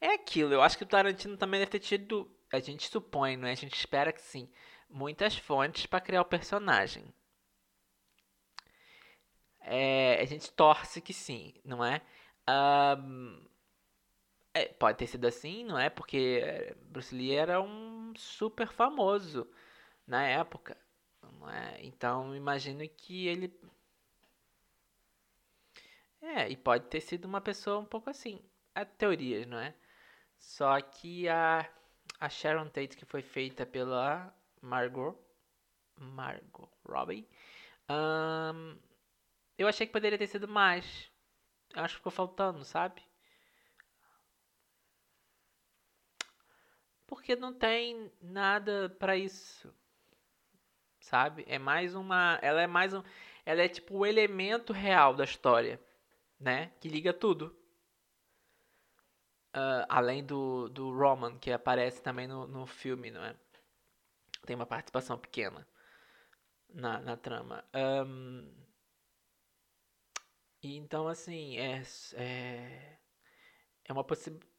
É 0.00 0.12
aquilo, 0.14 0.52
eu 0.52 0.60
acho 0.62 0.76
que 0.76 0.84
o 0.84 0.86
Tarantino 0.86 1.36
também 1.38 1.58
deve 1.60 1.70
ter 1.70 1.78
tido. 1.78 2.30
A 2.52 2.60
gente 2.60 2.88
supõe, 2.88 3.36
não 3.38 3.48
é? 3.48 3.52
A 3.52 3.54
gente 3.54 3.74
espera 3.74 4.12
que 4.12 4.20
sim. 4.20 4.50
Muitas 4.88 5.36
fontes 5.38 5.86
para 5.86 6.00
criar 6.00 6.20
o 6.20 6.26
personagem. 6.26 7.04
É, 9.60 10.20
a 10.20 10.24
gente 10.24 10.50
torce 10.52 11.00
que 11.00 11.12
sim, 11.14 11.54
não 11.64 11.84
é? 11.84 12.02
Um, 12.48 13.46
é? 14.54 14.66
Pode 14.66 14.98
ter 14.98 15.06
sido 15.06 15.26
assim, 15.26 15.64
não 15.64 15.78
é? 15.78 15.88
Porque 15.90 16.74
Bruce 16.86 17.14
Lee 17.14 17.32
era 17.34 17.60
um 17.60 18.12
super 18.16 18.68
famoso 18.68 19.50
na 20.06 20.26
época. 20.26 20.76
É? 21.50 21.84
Então 21.84 22.34
imagino 22.36 22.86
que 22.88 23.26
ele. 23.26 23.52
É, 26.20 26.48
e 26.48 26.56
pode 26.56 26.86
ter 26.86 27.00
sido 27.00 27.24
uma 27.24 27.40
pessoa 27.40 27.78
um 27.78 27.84
pouco 27.84 28.08
assim. 28.10 28.40
Há 28.74 28.84
teorias, 28.84 29.46
não 29.46 29.58
é? 29.58 29.74
Só 30.38 30.80
que 30.80 31.28
a, 31.28 31.68
a 32.20 32.28
Sharon 32.28 32.68
Tate, 32.68 32.96
que 32.96 33.04
foi 33.04 33.22
feita 33.22 33.66
pela 33.66 34.34
Margot, 34.60 35.18
Margot 35.98 36.70
Robbie, 36.86 37.28
eu 39.58 39.68
achei 39.68 39.86
que 39.86 39.92
poderia 39.92 40.18
ter 40.18 40.26
sido 40.26 40.48
mais. 40.48 41.10
Acho 41.74 41.94
que 41.94 41.98
ficou 41.98 42.12
faltando, 42.12 42.64
sabe? 42.64 43.02
Porque 47.12 47.36
não 47.36 47.52
tem 47.52 48.10
nada 48.22 48.88
para 48.98 49.18
isso 49.18 49.70
sabe? 51.02 51.44
É 51.46 51.58
mais 51.58 51.94
uma, 51.94 52.38
ela 52.40 52.62
é 52.62 52.66
mais 52.66 52.94
um, 52.94 53.02
ela 53.44 53.60
é 53.60 53.68
tipo 53.68 53.98
o 53.98 54.06
elemento 54.06 54.72
real 54.72 55.14
da 55.14 55.24
história, 55.24 55.78
né? 56.40 56.72
Que 56.80 56.88
liga 56.88 57.12
tudo. 57.12 57.54
Uh, 59.54 59.84
além 59.88 60.24
do, 60.24 60.68
do 60.70 60.90
Roman, 60.90 61.38
que 61.38 61.50
aparece 61.52 62.00
também 62.00 62.26
no, 62.26 62.46
no 62.46 62.66
filme, 62.66 63.10
não 63.10 63.22
é? 63.22 63.36
Tem 64.46 64.56
uma 64.56 64.64
participação 64.64 65.18
pequena 65.18 65.66
na, 66.72 67.00
na 67.00 67.16
trama. 67.16 67.62
Um, 67.74 68.50
e 70.62 70.76
então, 70.76 71.06
assim, 71.08 71.58
é, 71.58 71.82
é, 72.14 72.98
é 73.84 73.92
uma 73.92 74.04
possibilidade 74.04 74.51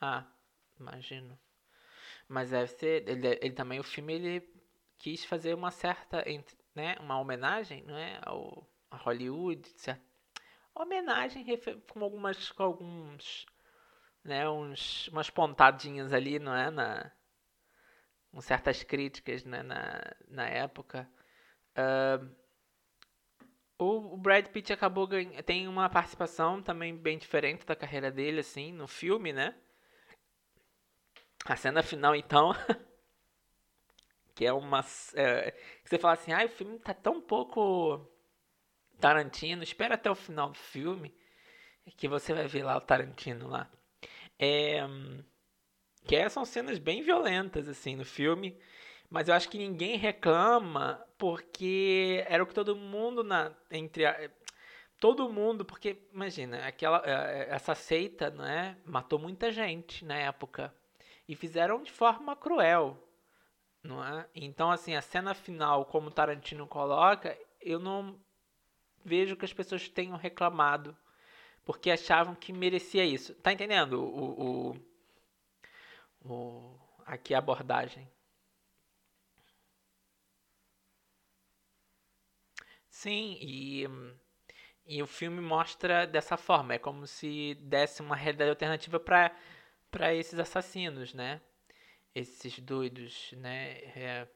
Ah, 0.00 0.24
imagino. 0.78 1.38
Mas 2.28 2.50
deve 2.50 2.68
ser. 2.68 3.08
Ele, 3.08 3.38
ele 3.40 3.54
também, 3.54 3.80
o 3.80 3.84
filme, 3.84 4.14
ele 4.14 4.54
quis 4.98 5.24
fazer 5.24 5.54
uma 5.54 5.70
certa. 5.70 6.24
Né, 6.74 6.96
uma 7.00 7.18
homenagem 7.18 7.82
né, 7.84 8.20
ao, 8.22 8.68
a 8.90 8.96
Hollywood. 8.96 9.68
Certo? 9.76 10.02
Homenagem 10.74 11.44
com 11.88 12.04
algumas. 12.04 12.52
Com 12.52 12.62
alguns. 12.62 13.46
Né, 14.24 14.48
uns, 14.48 15.08
umas 15.08 15.30
pontadinhas 15.30 16.12
ali, 16.12 16.38
não 16.38 16.54
é? 16.54 16.70
Na, 16.70 17.12
com 18.32 18.40
certas 18.40 18.82
críticas 18.82 19.44
né, 19.44 19.62
na, 19.62 20.00
na 20.28 20.46
época. 20.46 21.08
Uh, 21.72 22.28
o 23.78 24.16
Brad 24.16 24.46
Pitt 24.48 24.72
acabou 24.72 25.06
ganhando. 25.06 25.42
Tem 25.42 25.68
uma 25.68 25.88
participação 25.88 26.62
também 26.62 26.94
bem 26.94 27.16
diferente 27.16 27.64
da 27.64 27.76
carreira 27.76 28.10
dele, 28.10 28.40
assim, 28.40 28.72
no 28.72 28.86
filme, 28.86 29.32
né? 29.32 29.54
A 31.48 31.56
cena 31.56 31.82
final, 31.82 32.14
então. 32.14 32.52
que 34.34 34.44
é 34.44 34.52
uma. 34.52 34.84
É, 35.14 35.54
você 35.84 35.98
fala 35.98 36.14
assim, 36.14 36.32
ah, 36.32 36.44
o 36.44 36.48
filme 36.48 36.78
tá 36.78 36.92
tão 36.92 37.20
pouco 37.20 38.06
Tarantino, 39.00 39.62
espera 39.62 39.94
até 39.94 40.10
o 40.10 40.14
final 40.14 40.50
do 40.50 40.58
filme. 40.58 41.14
Que 41.96 42.08
você 42.08 42.34
vai 42.34 42.48
ver 42.48 42.64
lá 42.64 42.76
o 42.76 42.80
Tarantino 42.80 43.48
lá. 43.48 43.70
É, 44.38 44.80
que 46.04 46.16
é, 46.16 46.28
são 46.28 46.44
cenas 46.44 46.78
bem 46.78 47.00
violentas, 47.00 47.68
assim, 47.68 47.94
no 47.94 48.04
filme. 48.04 48.58
Mas 49.08 49.28
eu 49.28 49.34
acho 49.34 49.48
que 49.48 49.56
ninguém 49.56 49.96
reclama 49.96 51.00
porque 51.16 52.24
era 52.28 52.42
o 52.42 52.46
que 52.46 52.54
todo 52.54 52.74
mundo 52.74 53.22
na 53.22 53.52
entre 53.70 54.04
a, 54.04 54.30
todo 54.98 55.32
mundo, 55.32 55.64
porque 55.64 56.08
imagina, 56.12 56.66
aquela 56.66 57.02
é, 57.04 57.48
essa 57.50 57.74
seita, 57.74 58.30
né, 58.30 58.76
matou 58.84 59.18
muita 59.18 59.52
gente 59.52 60.04
na 60.04 60.16
época 60.16 60.74
e 61.28 61.34
fizeram 61.36 61.82
de 61.82 61.90
forma 61.92 62.36
cruel, 62.36 62.96
não 63.82 64.04
é? 64.04 64.28
Então 64.34 64.70
assim, 64.70 64.94
a 64.96 65.02
cena 65.02 65.34
final, 65.34 65.84
como 65.86 66.10
Tarantino 66.10 66.66
coloca, 66.66 67.36
eu 67.60 67.78
não 67.78 68.18
vejo 69.04 69.36
que 69.36 69.44
as 69.44 69.52
pessoas 69.52 69.88
tenham 69.88 70.16
reclamado 70.16 70.96
porque 71.64 71.90
achavam 71.90 72.34
que 72.34 72.52
merecia 72.52 73.04
isso. 73.04 73.34
Tá 73.36 73.52
entendendo 73.52 73.94
o, 74.02 74.72
o, 74.72 76.30
o 76.30 76.78
aqui 77.06 77.34
a 77.34 77.38
abordagem? 77.38 78.08
Sim, 82.88 83.36
e, 83.40 83.84
e 84.86 85.02
o 85.02 85.06
filme 85.06 85.40
mostra 85.40 86.06
dessa 86.06 86.36
forma. 86.36 86.74
É 86.74 86.78
como 86.78 87.06
se 87.06 87.54
desse 87.56 88.00
uma 88.02 88.16
realidade 88.16 88.50
alternativa 88.50 88.98
para 89.00 89.34
para 89.96 90.14
esses 90.14 90.38
assassinos, 90.38 91.14
né? 91.14 91.40
Esses 92.14 92.58
doidos, 92.60 93.32
né? 93.38 93.78
É... 93.96 94.28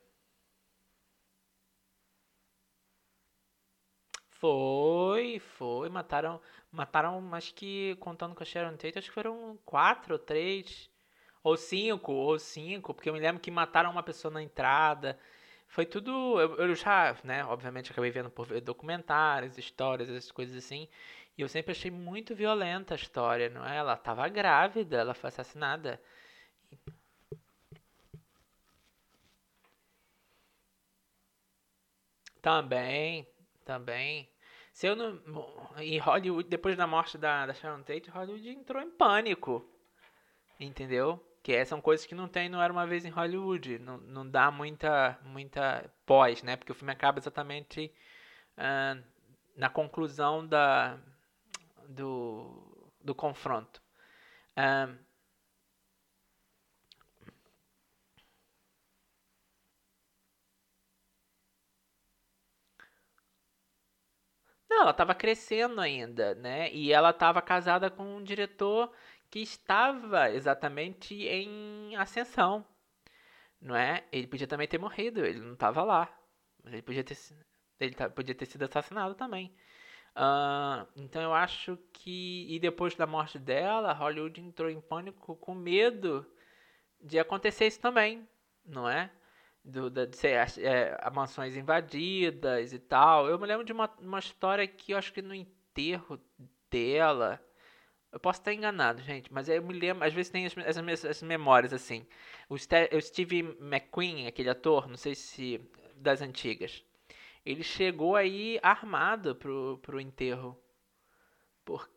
Foi, 4.30 5.38
foi. 5.38 5.88
Mataram, 5.90 6.40
mataram, 6.72 7.34
acho 7.34 7.54
que, 7.54 7.94
contando 8.00 8.34
com 8.34 8.42
a 8.42 8.46
Sharon 8.46 8.76
Tate, 8.76 8.98
acho 8.98 9.08
que 9.08 9.14
foram 9.14 9.58
quatro 9.66 10.14
ou 10.14 10.18
três. 10.18 10.90
Ou 11.42 11.56
cinco, 11.56 12.12
ou 12.12 12.38
cinco. 12.38 12.94
Porque 12.94 13.08
eu 13.10 13.14
me 13.14 13.20
lembro 13.20 13.40
que 13.42 13.50
mataram 13.50 13.90
uma 13.90 14.02
pessoa 14.02 14.32
na 14.32 14.42
entrada. 14.42 15.18
Foi 15.68 15.84
tudo. 15.86 16.40
Eu, 16.40 16.56
eu 16.56 16.74
já, 16.74 17.16
né? 17.24 17.44
Obviamente, 17.44 17.92
acabei 17.92 18.10
vendo 18.10 18.30
por 18.30 18.48
documentários, 18.62 19.58
histórias, 19.58 20.08
essas 20.10 20.32
coisas 20.32 20.56
assim. 20.56 20.88
E 21.40 21.42
eu 21.42 21.48
sempre 21.48 21.72
achei 21.72 21.90
muito 21.90 22.34
violenta 22.34 22.92
a 22.92 22.96
história, 22.96 23.48
não 23.48 23.66
é? 23.66 23.78
Ela 23.78 23.94
estava 23.94 24.28
grávida, 24.28 24.98
ela 24.98 25.14
foi 25.14 25.28
assassinada. 25.28 25.98
Também, 32.42 33.26
também. 33.64 34.28
Se 34.70 34.86
eu 34.86 34.94
não. 34.94 35.18
Em 35.78 35.98
Hollywood, 35.98 36.46
depois 36.46 36.76
da 36.76 36.86
morte 36.86 37.16
da, 37.16 37.46
da 37.46 37.54
Sharon 37.54 37.82
Tate, 37.84 38.10
Hollywood 38.10 38.50
entrou 38.50 38.82
em 38.82 38.90
pânico. 38.90 39.66
Entendeu? 40.60 41.18
Que 41.42 41.64
são 41.64 41.80
coisas 41.80 42.04
que 42.04 42.14
não 42.14 42.28
tem, 42.28 42.50
não 42.50 42.60
era 42.60 42.70
uma 42.70 42.86
vez 42.86 43.06
em 43.06 43.10
Hollywood. 43.10 43.78
Não, 43.78 43.96
não 43.96 44.28
dá 44.28 44.50
muita, 44.50 45.18
muita 45.24 45.90
pós, 46.04 46.42
né? 46.42 46.56
Porque 46.56 46.72
o 46.72 46.74
filme 46.74 46.92
acaba 46.92 47.18
exatamente 47.18 47.90
uh, 48.58 49.02
na 49.56 49.70
conclusão 49.70 50.46
da, 50.46 50.98
do, 51.90 52.92
do 53.02 53.14
confronto. 53.14 53.82
Uh, 54.58 54.96
Não, 64.68 64.82
ela 64.82 64.90
estava 64.92 65.14
crescendo 65.14 65.80
ainda, 65.80 66.34
né? 66.34 66.72
E 66.72 66.92
ela 66.92 67.10
estava 67.10 67.42
casada 67.42 67.90
com 67.90 68.16
um 68.16 68.22
diretor 68.22 68.92
que 69.30 69.40
estava 69.40 70.30
exatamente 70.30 71.14
em 71.14 71.94
ascensão, 71.96 72.64
não 73.60 73.76
é? 73.76 74.04
Ele 74.12 74.26
podia 74.26 74.46
também 74.46 74.68
ter 74.68 74.78
morrido, 74.78 75.24
ele 75.24 75.40
não 75.40 75.54
estava 75.54 75.82
lá, 75.84 76.08
mas 76.64 76.72
ele 76.74 76.82
podia 76.82 77.04
ter, 77.04 77.16
ele 77.80 77.94
podia 78.14 78.34
ter 78.34 78.46
sido 78.46 78.64
assassinado 78.64 79.14
também. 79.14 79.54
Uh, 80.16 80.86
então 80.96 81.22
eu 81.22 81.32
acho 81.32 81.78
que 81.92 82.46
e 82.48 82.58
depois 82.58 82.94
da 82.94 83.06
morte 83.06 83.38
dela, 83.38 83.92
Hollywood 83.92 84.40
entrou 84.40 84.68
em 84.68 84.80
pânico 84.80 85.36
com 85.36 85.54
medo 85.54 86.26
de 87.00 87.18
acontecer 87.18 87.66
isso 87.66 87.80
também, 87.80 88.28
não 88.66 88.88
é? 88.88 89.10
do, 89.64 89.90
da, 89.90 90.04
de 90.04 90.16
ser 90.16 90.36
é, 90.58 91.10
mansões 91.12 91.56
invadidas 91.56 92.72
e 92.72 92.78
tal. 92.78 93.28
Eu 93.28 93.38
me 93.38 93.46
lembro 93.46 93.64
de 93.64 93.72
uma, 93.72 93.90
uma 94.00 94.18
história 94.18 94.66
que 94.66 94.92
eu 94.92 94.98
acho 94.98 95.12
que 95.12 95.22
no 95.22 95.34
enterro 95.34 96.20
dela. 96.70 97.40
Eu 98.12 98.18
posso 98.18 98.40
estar 98.40 98.52
enganado, 98.52 99.00
gente, 99.02 99.32
mas 99.32 99.48
eu 99.48 99.62
me 99.62 99.72
lembro, 99.72 100.04
às 100.04 100.12
vezes 100.12 100.32
tem 100.32 100.44
as, 100.44 100.54
as, 100.58 101.04
as 101.04 101.22
memórias 101.22 101.72
assim. 101.72 102.04
O 102.48 102.58
Steve 102.58 103.56
McQueen, 103.60 104.26
aquele 104.26 104.50
ator, 104.50 104.88
não 104.88 104.96
sei 104.96 105.14
se 105.14 105.60
das 105.94 106.20
antigas, 106.20 106.84
ele 107.44 107.62
chegou 107.62 108.16
aí 108.16 108.58
armado 108.62 109.34
pro, 109.34 109.78
pro 109.82 110.00
enterro. 110.00 110.56
Por, 111.64 111.88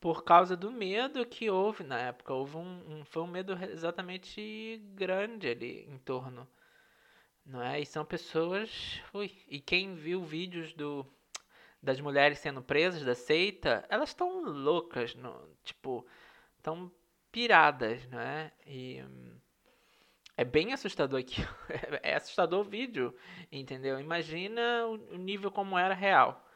por 0.00 0.24
causa 0.24 0.56
do 0.56 0.70
medo 0.70 1.26
que 1.26 1.50
houve 1.50 1.84
na 1.84 1.98
época. 1.98 2.34
Houve 2.34 2.56
um, 2.56 3.00
um, 3.00 3.04
foi 3.04 3.22
um 3.22 3.26
medo 3.26 3.52
exatamente 3.64 4.78
grande 4.94 5.48
ali 5.48 5.84
em 5.88 5.98
torno 5.98 6.48
não 7.48 7.62
é? 7.62 7.80
E 7.80 7.86
são 7.86 8.04
pessoas. 8.04 9.02
Ui, 9.12 9.32
e 9.48 9.60
quem 9.60 9.94
viu 9.94 10.22
vídeos 10.22 10.72
do 10.74 11.06
das 11.82 12.00
mulheres 12.00 12.40
sendo 12.40 12.60
presas 12.60 13.04
da 13.04 13.14
seita, 13.14 13.84
elas 13.88 14.10
estão 14.10 14.42
loucas, 14.42 15.14
no, 15.14 15.48
tipo, 15.62 16.04
estão 16.56 16.90
piradas, 17.30 18.04
não 18.08 18.18
é? 18.18 18.52
E 18.66 19.00
é 20.38 20.44
bem 20.44 20.72
assustador 20.72 21.18
aqui. 21.18 21.42
é 22.00 22.14
assustador 22.14 22.60
o 22.60 22.70
vídeo, 22.70 23.12
entendeu? 23.50 23.98
Imagina 23.98 24.86
o, 24.86 25.18
nível 25.18 25.50
como 25.50 25.76
era 25.76 25.94
real. 25.94 26.48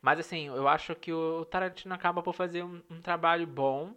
Mas 0.00 0.20
assim, 0.20 0.46
eu 0.46 0.68
acho 0.68 0.94
que 0.94 1.12
o 1.12 1.44
Tarantino 1.44 1.92
acaba 1.92 2.22
por 2.22 2.32
fazer 2.32 2.62
um, 2.62 2.80
um 2.88 3.02
trabalho 3.02 3.44
bom. 3.44 3.92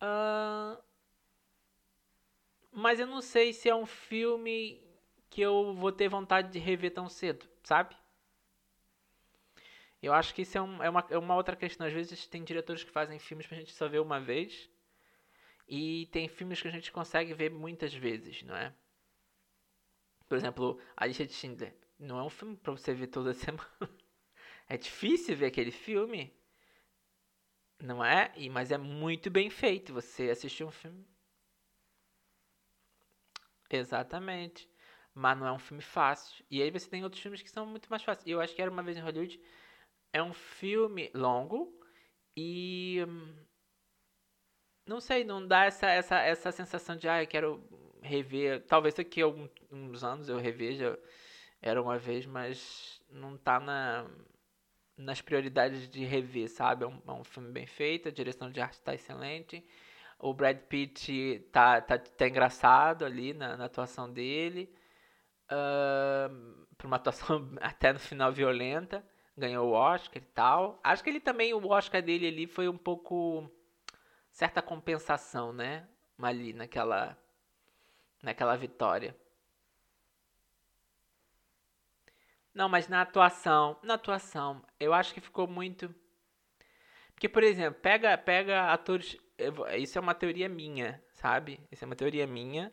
Uh, 0.00 0.80
mas 2.70 3.00
eu 3.00 3.06
não 3.08 3.20
sei 3.20 3.52
se 3.52 3.68
é 3.68 3.74
um 3.74 3.86
filme 3.86 4.80
que 5.28 5.40
eu 5.40 5.74
vou 5.74 5.90
ter 5.90 6.08
vontade 6.08 6.52
de 6.52 6.60
rever 6.60 6.94
tão 6.94 7.08
cedo, 7.08 7.48
sabe? 7.64 7.96
Eu 10.00 10.12
acho 10.12 10.32
que 10.32 10.42
isso 10.42 10.56
é, 10.56 10.62
um, 10.62 10.82
é, 10.84 10.88
uma, 10.88 11.04
é 11.10 11.18
uma 11.18 11.34
outra 11.34 11.56
questão. 11.56 11.84
Às 11.84 11.92
vezes 11.92 12.28
tem 12.28 12.44
diretores 12.44 12.84
que 12.84 12.92
fazem 12.92 13.18
filmes 13.18 13.44
pra 13.44 13.58
gente 13.58 13.72
só 13.72 13.88
ver 13.88 13.98
uma 13.98 14.20
vez. 14.20 14.70
E 15.68 16.06
tem 16.12 16.28
filmes 16.28 16.60
que 16.60 16.68
a 16.68 16.70
gente 16.70 16.92
consegue 16.92 17.34
ver 17.34 17.50
muitas 17.50 17.92
vezes, 17.94 18.42
não 18.42 18.56
é? 18.56 18.72
Por 20.28 20.36
exemplo, 20.36 20.80
A 20.96 21.06
Lista 21.06 21.26
de 21.26 21.32
Schindler. 21.32 21.74
Não 21.98 22.18
é 22.18 22.22
um 22.22 22.30
filme 22.30 22.56
pra 22.56 22.72
você 22.72 22.92
ver 22.94 23.06
toda 23.08 23.32
semana. 23.34 23.68
é 24.68 24.76
difícil 24.76 25.36
ver 25.36 25.46
aquele 25.46 25.70
filme. 25.70 26.32
Não 27.82 28.04
é? 28.04 28.32
E, 28.36 28.48
mas 28.48 28.70
é 28.70 28.78
muito 28.78 29.30
bem 29.30 29.50
feito. 29.50 29.92
Você 29.92 30.30
assistir 30.30 30.64
um 30.64 30.70
filme 30.70 31.06
Exatamente. 33.70 34.68
Mas 35.14 35.38
não 35.38 35.46
é 35.46 35.52
um 35.52 35.58
filme 35.58 35.82
fácil. 35.82 36.44
E 36.50 36.62
aí 36.62 36.70
você 36.70 36.88
tem 36.88 37.02
outros 37.04 37.22
filmes 37.22 37.42
que 37.42 37.50
são 37.50 37.66
muito 37.66 37.88
mais 37.88 38.02
fáceis. 38.02 38.26
Eu 38.26 38.40
acho 38.40 38.54
que 38.54 38.62
Era 38.62 38.70
Uma 38.70 38.82
Vez 38.82 38.96
em 38.96 39.00
Hollywood 39.00 39.40
é 40.12 40.22
um 40.22 40.32
filme 40.32 41.10
longo 41.14 41.78
e... 42.36 43.04
Hum, 43.06 43.34
não 44.86 45.00
sei, 45.00 45.24
não 45.24 45.46
dá 45.46 45.64
essa, 45.64 45.86
essa, 45.88 46.18
essa 46.20 46.52
sensação 46.52 46.96
de, 46.96 47.08
ah, 47.08 47.22
eu 47.22 47.26
quero 47.26 47.62
rever. 48.02 48.64
Talvez 48.66 48.94
daqui 48.94 49.20
a 49.22 49.24
alguns 49.24 50.04
anos 50.04 50.28
eu 50.28 50.38
reveja 50.38 50.98
Era 51.60 51.82
Uma 51.82 51.98
Vez, 51.98 52.26
mas 52.26 53.02
não 53.10 53.36
tá 53.36 53.58
na, 53.60 54.06
nas 54.96 55.20
prioridades 55.20 55.88
de 55.88 56.04
rever, 56.04 56.48
sabe? 56.48 56.84
É 56.84 56.86
um, 56.86 57.02
é 57.06 57.12
um 57.12 57.24
filme 57.24 57.50
bem 57.50 57.66
feito, 57.66 58.08
a 58.08 58.12
direção 58.12 58.50
de 58.50 58.60
arte 58.60 58.74
está 58.74 58.94
excelente. 58.94 59.64
O 60.18 60.32
Brad 60.32 60.56
Pitt 60.56 61.46
tá, 61.52 61.80
tá, 61.80 61.98
tá 61.98 62.26
engraçado 62.26 63.04
ali 63.04 63.34
na, 63.34 63.56
na 63.56 63.66
atuação 63.66 64.10
dele. 64.10 64.74
Uh, 65.50 66.66
uma 66.84 66.96
atuação 66.96 67.50
até 67.60 67.92
no 67.92 67.98
final 67.98 68.32
violenta. 68.32 69.04
Ganhou 69.36 69.68
o 69.68 69.72
Oscar 69.72 70.22
e 70.22 70.26
tal. 70.26 70.80
Acho 70.82 71.04
que 71.04 71.10
ele 71.10 71.20
também, 71.20 71.52
o 71.52 71.66
Oscar 71.68 72.00
dele 72.00 72.26
ali 72.26 72.46
foi 72.46 72.68
um 72.68 72.76
pouco. 72.78 73.50
Certa 74.36 74.60
compensação, 74.60 75.50
né? 75.50 75.88
Ali 76.18 76.52
naquela. 76.52 77.16
naquela 78.22 78.54
vitória. 78.54 79.16
Não, 82.54 82.68
mas 82.68 82.86
na 82.86 83.00
atuação. 83.00 83.78
Na 83.82 83.94
atuação, 83.94 84.62
eu 84.78 84.92
acho 84.92 85.14
que 85.14 85.20
ficou 85.22 85.46
muito. 85.46 85.94
Porque, 87.14 87.30
por 87.30 87.42
exemplo, 87.42 87.80
pega, 87.80 88.16
pega 88.18 88.72
atores 88.72 89.16
isso 89.78 89.98
é 89.98 90.00
uma 90.00 90.14
teoria 90.14 90.48
minha, 90.48 91.02
sabe? 91.12 91.60
Isso 91.72 91.84
é 91.84 91.86
uma 91.86 91.96
teoria 91.96 92.26
minha. 92.26 92.70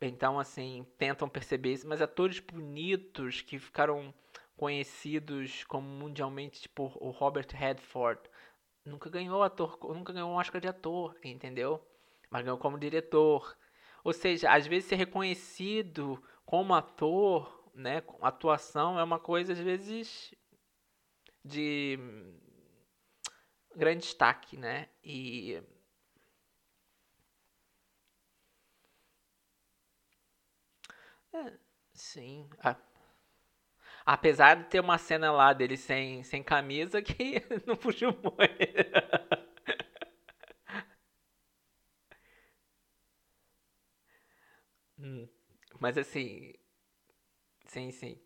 Então, 0.00 0.38
assim, 0.38 0.86
tentam 0.96 1.28
perceber 1.28 1.72
isso, 1.74 1.86
mas 1.88 2.00
atores 2.00 2.40
bonitos 2.40 3.42
que 3.42 3.58
ficaram 3.58 4.14
conhecidos 4.56 5.64
como 5.64 5.86
mundialmente, 5.86 6.62
tipo 6.62 6.84
o 7.00 7.10
Robert 7.10 7.48
Redford, 7.52 8.20
nunca 8.84 9.10
ganhou 9.10 9.42
ator, 9.42 9.78
nunca 9.94 10.12
ganhou 10.12 10.30
um 10.30 10.34
Oscar 10.36 10.60
de 10.60 10.68
ator, 10.68 11.16
entendeu? 11.24 11.80
Mas 12.30 12.42
ganhou 12.44 12.58
como 12.58 12.78
diretor. 12.78 13.56
Ou 14.04 14.12
seja, 14.12 14.50
às 14.52 14.66
vezes 14.66 14.88
ser 14.88 14.96
reconhecido 14.96 16.22
como 16.44 16.74
ator, 16.74 17.70
né, 17.74 18.02
atuação 18.22 18.98
é 18.98 19.04
uma 19.04 19.18
coisa 19.20 19.52
às 19.52 19.58
vezes 19.60 20.32
de 21.44 21.98
grande 23.74 24.02
destaque, 24.04 24.56
né? 24.56 24.88
E 25.02 25.60
é, 31.32 31.52
sim. 31.94 32.48
Ah. 32.62 32.76
Apesar 34.12 34.56
de 34.56 34.64
ter 34.64 34.80
uma 34.80 34.98
cena 34.98 35.30
lá 35.30 35.52
dele 35.52 35.76
sem, 35.76 36.24
sem 36.24 36.42
camisa 36.42 37.00
que 37.02 37.42
não 37.64 37.76
fugiu 37.76 38.10
muito. 38.10 38.40
hum, 44.98 45.28
mas 45.80 45.96
assim. 45.98 46.52
Sim, 47.66 47.90
sim. 47.92 48.18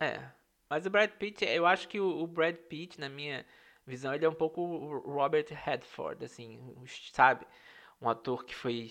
É. 0.00 0.20
Mas 0.68 0.86
o 0.86 0.90
Brad 0.90 1.10
Pitt, 1.12 1.44
eu 1.44 1.66
acho 1.66 1.88
que 1.88 2.00
o, 2.00 2.22
o 2.22 2.26
Brad 2.26 2.54
Pitt, 2.56 2.98
na 3.00 3.08
minha 3.08 3.44
visão, 3.86 4.14
ele 4.14 4.24
é 4.24 4.28
um 4.28 4.34
pouco 4.34 4.60
o 4.62 4.98
Robert 5.12 5.46
Redford, 5.50 6.24
assim, 6.24 6.60
sabe? 7.12 7.46
Um 8.00 8.08
ator 8.08 8.44
que 8.44 8.54
foi. 8.54 8.90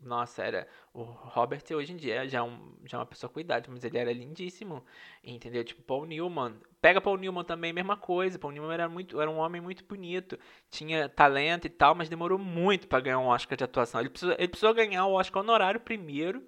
Nossa, 0.00 0.42
era. 0.42 0.68
O 0.92 1.02
Robert 1.02 1.62
hoje 1.74 1.92
em 1.92 1.96
dia 1.96 2.28
já 2.28 2.38
é, 2.38 2.42
um, 2.42 2.76
já 2.84 2.96
é 2.96 3.00
uma 3.00 3.06
pessoa 3.06 3.30
com 3.30 3.40
idade, 3.40 3.70
mas 3.70 3.84
ele 3.84 3.98
era 3.98 4.12
lindíssimo. 4.12 4.84
Entendeu? 5.22 5.64
Tipo, 5.64 5.82
Paul 5.82 6.06
Newman. 6.06 6.60
Pega 6.80 7.00
Paul 7.00 7.16
Newman 7.18 7.44
também, 7.44 7.72
mesma 7.72 7.96
coisa. 7.96 8.38
Paul 8.38 8.52
Newman 8.52 8.74
era, 8.74 8.88
muito, 8.88 9.20
era 9.20 9.30
um 9.30 9.38
homem 9.38 9.60
muito 9.60 9.84
bonito. 9.84 10.38
Tinha 10.70 11.08
talento 11.08 11.66
e 11.66 11.70
tal, 11.70 11.94
mas 11.94 12.08
demorou 12.08 12.38
muito 12.38 12.88
para 12.88 13.00
ganhar 13.00 13.18
um 13.18 13.26
Oscar 13.26 13.56
de 13.56 13.64
atuação. 13.64 14.00
Ele 14.00 14.10
precisou, 14.10 14.34
ele 14.38 14.48
precisou 14.48 14.74
ganhar 14.74 15.06
o 15.06 15.12
Oscar 15.12 15.42
honorário 15.42 15.80
primeiro 15.80 16.42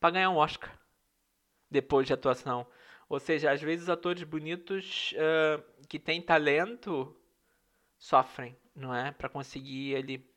para 0.00 0.10
ganhar 0.10 0.30
um 0.30 0.36
Oscar 0.36 0.78
depois 1.70 2.06
de 2.06 2.12
atuação. 2.12 2.66
Ou 3.08 3.18
seja, 3.18 3.50
às 3.50 3.60
vezes 3.60 3.88
atores 3.88 4.22
bonitos 4.22 5.14
uh, 5.14 5.86
que 5.88 5.98
têm 5.98 6.20
talento 6.20 7.16
sofrem, 7.98 8.56
não 8.74 8.94
é? 8.94 9.10
Para 9.12 9.28
conseguir 9.28 9.92
ele 9.92 10.30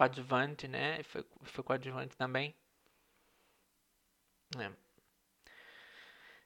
coadjuvante, 0.00 0.66
né? 0.66 1.02
Foi, 1.02 1.22
foi 1.42 1.62
coadjuvante 1.62 2.16
também. 2.16 2.54
É. 4.58 4.70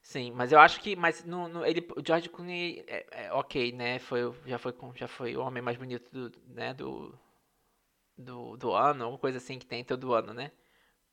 Sim, 0.01 0.31
mas 0.33 0.51
eu 0.51 0.59
acho 0.59 0.79
que, 0.81 0.95
mas 0.95 1.23
no, 1.25 1.47
no 1.47 1.65
ele, 1.65 1.81
o 1.95 2.05
George 2.05 2.29
Clooney, 2.29 2.83
é, 2.87 3.25
é, 3.25 3.33
ok, 3.33 3.71
né? 3.71 3.97
Foi, 3.99 4.21
já 4.45 4.59
foi, 4.59 4.73
já 4.95 5.07
foi 5.07 5.35
o 5.35 5.41
homem 5.41 5.63
mais 5.63 5.77
bonito 5.77 6.09
do, 6.11 6.31
né? 6.47 6.73
Do, 6.73 7.17
do, 8.17 8.57
do 8.57 8.73
ano, 8.73 9.03
alguma 9.05 9.19
coisa 9.19 9.37
assim 9.37 9.57
que 9.59 9.65
tem 9.65 9.83
todo 9.83 10.13
ano, 10.13 10.33
né? 10.33 10.51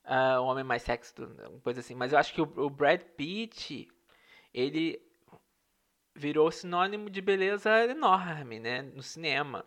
Uh, 0.04 0.40
o 0.40 0.46
homem 0.46 0.64
mais 0.64 0.82
sexy, 0.82 1.14
uma 1.20 1.60
coisa 1.60 1.80
assim. 1.80 1.94
Mas 1.94 2.12
eu 2.12 2.18
acho 2.18 2.34
que 2.34 2.42
o, 2.42 2.44
o 2.56 2.70
Brad 2.70 3.02
Pitt, 3.16 3.88
ele 4.54 5.00
virou 6.14 6.50
sinônimo 6.50 7.10
de 7.10 7.20
beleza 7.20 7.84
enorme, 7.86 8.58
né? 8.60 8.82
No 8.82 9.02
cinema. 9.02 9.64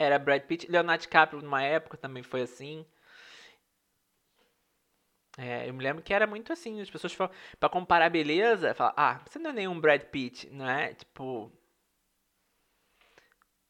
Era 0.00 0.18
Brad 0.18 0.42
Pitt, 0.44 0.66
Leonardo 0.70 1.02
DiCaprio 1.02 1.42
numa 1.42 1.62
época 1.62 1.98
também 1.98 2.22
foi 2.22 2.40
assim. 2.40 2.86
É, 5.36 5.68
eu 5.68 5.74
me 5.74 5.84
lembro 5.84 6.02
que 6.02 6.14
era 6.14 6.26
muito 6.26 6.52
assim, 6.52 6.80
as 6.80 6.90
pessoas 6.90 7.12
falam, 7.12 7.32
pra 7.58 7.68
comparar 7.68 8.08
beleza, 8.08 8.74
falam, 8.74 8.94
ah, 8.96 9.20
você 9.26 9.38
não 9.38 9.50
é 9.50 9.52
nenhum 9.52 9.78
Brad 9.78 10.02
Pitt, 10.04 10.48
não 10.50 10.68
é? 10.68 10.94
Tipo. 10.94 11.52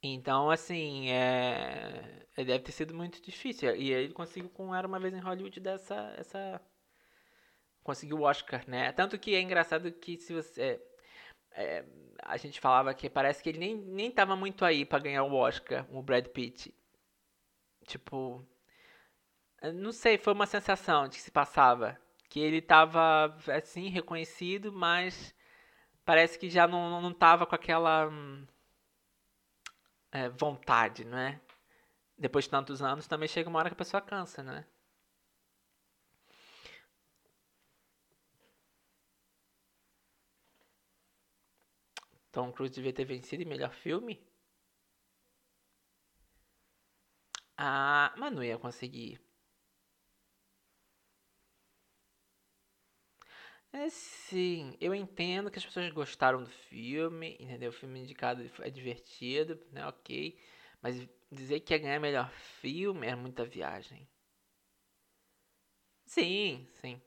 Então, 0.02 0.50
assim, 0.50 1.10
é, 1.10 2.24
deve 2.36 2.60
ter 2.60 2.72
sido 2.72 2.94
muito 2.94 3.20
difícil. 3.20 3.74
E 3.76 3.92
ele 3.92 4.12
conseguiu 4.14 4.48
com 4.50 4.74
Era 4.74 4.86
Uma 4.86 5.00
Vez 5.00 5.12
em 5.12 5.20
Hollywood 5.20 5.60
dessa, 5.60 6.14
essa... 6.16 6.60
Conseguiu 7.82 8.18
o 8.18 8.22
Oscar, 8.22 8.64
né? 8.68 8.92
Tanto 8.92 9.18
que 9.18 9.34
é 9.34 9.40
engraçado 9.40 9.90
que 9.92 10.16
se 10.16 10.32
você... 10.32 10.80
É, 11.52 11.84
a 12.22 12.36
gente 12.36 12.60
falava 12.60 12.94
que 12.94 13.10
parece 13.10 13.42
que 13.42 13.48
ele 13.48 13.58
nem, 13.58 13.76
nem 13.76 14.10
tava 14.10 14.36
muito 14.36 14.64
aí 14.64 14.84
para 14.84 14.98
ganhar 14.98 15.22
o 15.24 15.34
Oscar, 15.34 15.86
o 15.90 16.02
Brad 16.02 16.26
Pitt. 16.28 16.74
Tipo... 17.86 18.44
Não 19.74 19.92
sei, 19.92 20.16
foi 20.16 20.32
uma 20.32 20.46
sensação 20.46 21.06
de 21.08 21.16
que 21.16 21.22
se 21.22 21.30
passava. 21.30 21.98
Que 22.28 22.40
ele 22.40 22.62
tava, 22.62 23.36
assim, 23.48 23.88
reconhecido, 23.88 24.72
mas 24.72 25.34
parece 26.04 26.38
que 26.38 26.48
já 26.48 26.66
não, 26.66 27.00
não 27.00 27.12
tava 27.12 27.46
com 27.46 27.54
aquela... 27.54 28.08
Hum, 28.08 28.46
é, 30.12 30.28
vontade, 30.28 31.04
não 31.04 31.18
é? 31.18 31.40
Depois 32.18 32.44
de 32.44 32.50
tantos 32.50 32.82
anos, 32.82 33.06
também 33.06 33.28
chega 33.28 33.48
uma 33.48 33.58
hora 33.58 33.70
que 33.70 33.74
a 33.74 33.76
pessoa 33.76 34.00
cansa, 34.00 34.42
né? 34.42 34.64
Tom 42.32 42.52
Cruise 42.52 42.74
devia 42.74 42.92
ter 42.92 43.04
vencido 43.04 43.42
em 43.42 43.46
melhor 43.46 43.72
filme? 43.72 44.20
Ah, 47.56 48.12
mas 48.18 48.32
não 48.32 48.42
ia 48.42 48.58
conseguir. 48.58 49.20
É 53.72 53.88
sim, 53.88 54.76
eu 54.80 54.94
entendo 54.94 55.50
que 55.50 55.58
as 55.58 55.64
pessoas 55.64 55.90
gostaram 55.92 56.42
do 56.42 56.50
filme, 56.50 57.36
entendeu? 57.40 57.70
O 57.70 57.72
filme 57.72 58.00
indicado 58.00 58.42
é 58.60 58.70
divertido, 58.70 59.58
né? 59.72 59.86
Ok. 59.86 60.36
Mas 60.82 61.06
dizer 61.30 61.60
que 61.60 61.72
ia 61.74 61.78
ganhar 61.78 62.00
melhor 62.00 62.30
filme 62.60 63.06
é 63.06 63.14
muita 63.14 63.44
viagem. 63.44 64.08
Sim, 66.06 66.66
sim. 66.74 67.00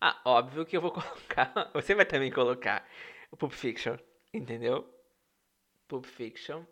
Ah, 0.00 0.20
óbvio 0.24 0.64
que 0.66 0.76
eu 0.76 0.80
vou 0.80 0.90
colocar. 0.92 1.70
Você 1.74 1.94
vai 1.94 2.04
também 2.04 2.30
colocar 2.30 2.86
o 3.30 3.36
Pulp 3.36 3.52
Fiction, 3.52 3.96
entendeu? 4.32 4.88
Pulp 5.88 6.04
Fiction. 6.04 6.64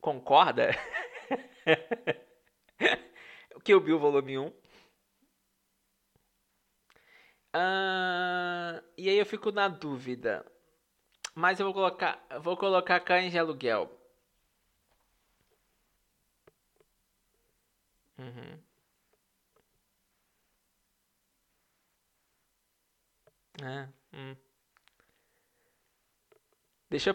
Concorda? 0.00 0.70
o 3.54 3.60
que 3.60 3.74
o 3.74 3.80
Bill 3.80 3.98
Volume 3.98 4.38
1 4.38 4.52
Uh, 7.54 8.82
e 8.96 9.08
aí 9.08 9.16
eu 9.18 9.26
fico 9.26 9.50
na 9.50 9.68
dúvida. 9.68 10.44
Mas 11.34 11.58
eu 11.60 11.66
vou 11.66 11.74
colocar, 11.74 12.24
vou 12.40 12.56
colocar 12.56 13.00
cães 13.00 13.32
de 13.32 13.38
aluguel. 13.38 13.90
Uhum. 18.18 18.58
É, 23.62 23.88
hum. 24.12 24.36
Deixa. 26.90 27.14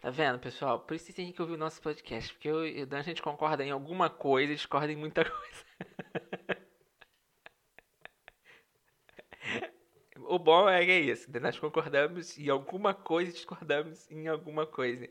Tá 0.00 0.10
vendo, 0.10 0.38
pessoal? 0.38 0.80
Por 0.80 0.94
isso 0.94 1.12
tem 1.14 1.32
que 1.32 1.40
ouvir 1.40 1.54
o 1.54 1.56
nosso 1.56 1.80
podcast. 1.80 2.32
Porque 2.34 2.48
eu, 2.48 2.66
eu, 2.66 2.86
a 2.92 3.02
gente 3.02 3.22
concorda 3.22 3.64
em 3.64 3.70
alguma 3.70 4.10
coisa 4.10 4.52
e 4.52 4.56
discorda 4.56 4.92
em 4.92 4.96
muita 4.96 5.24
coisa. 5.24 5.64
o 10.28 10.38
bom 10.38 10.68
é 10.68 10.84
que 10.84 10.90
é 10.90 11.00
isso. 11.00 11.30
Nós 11.40 11.58
concordamos 11.58 12.38
em 12.38 12.48
alguma 12.50 12.92
coisa 12.94 13.30
e 13.30 13.34
discordamos 13.34 14.10
em 14.10 14.28
alguma 14.28 14.66
coisa. 14.66 15.08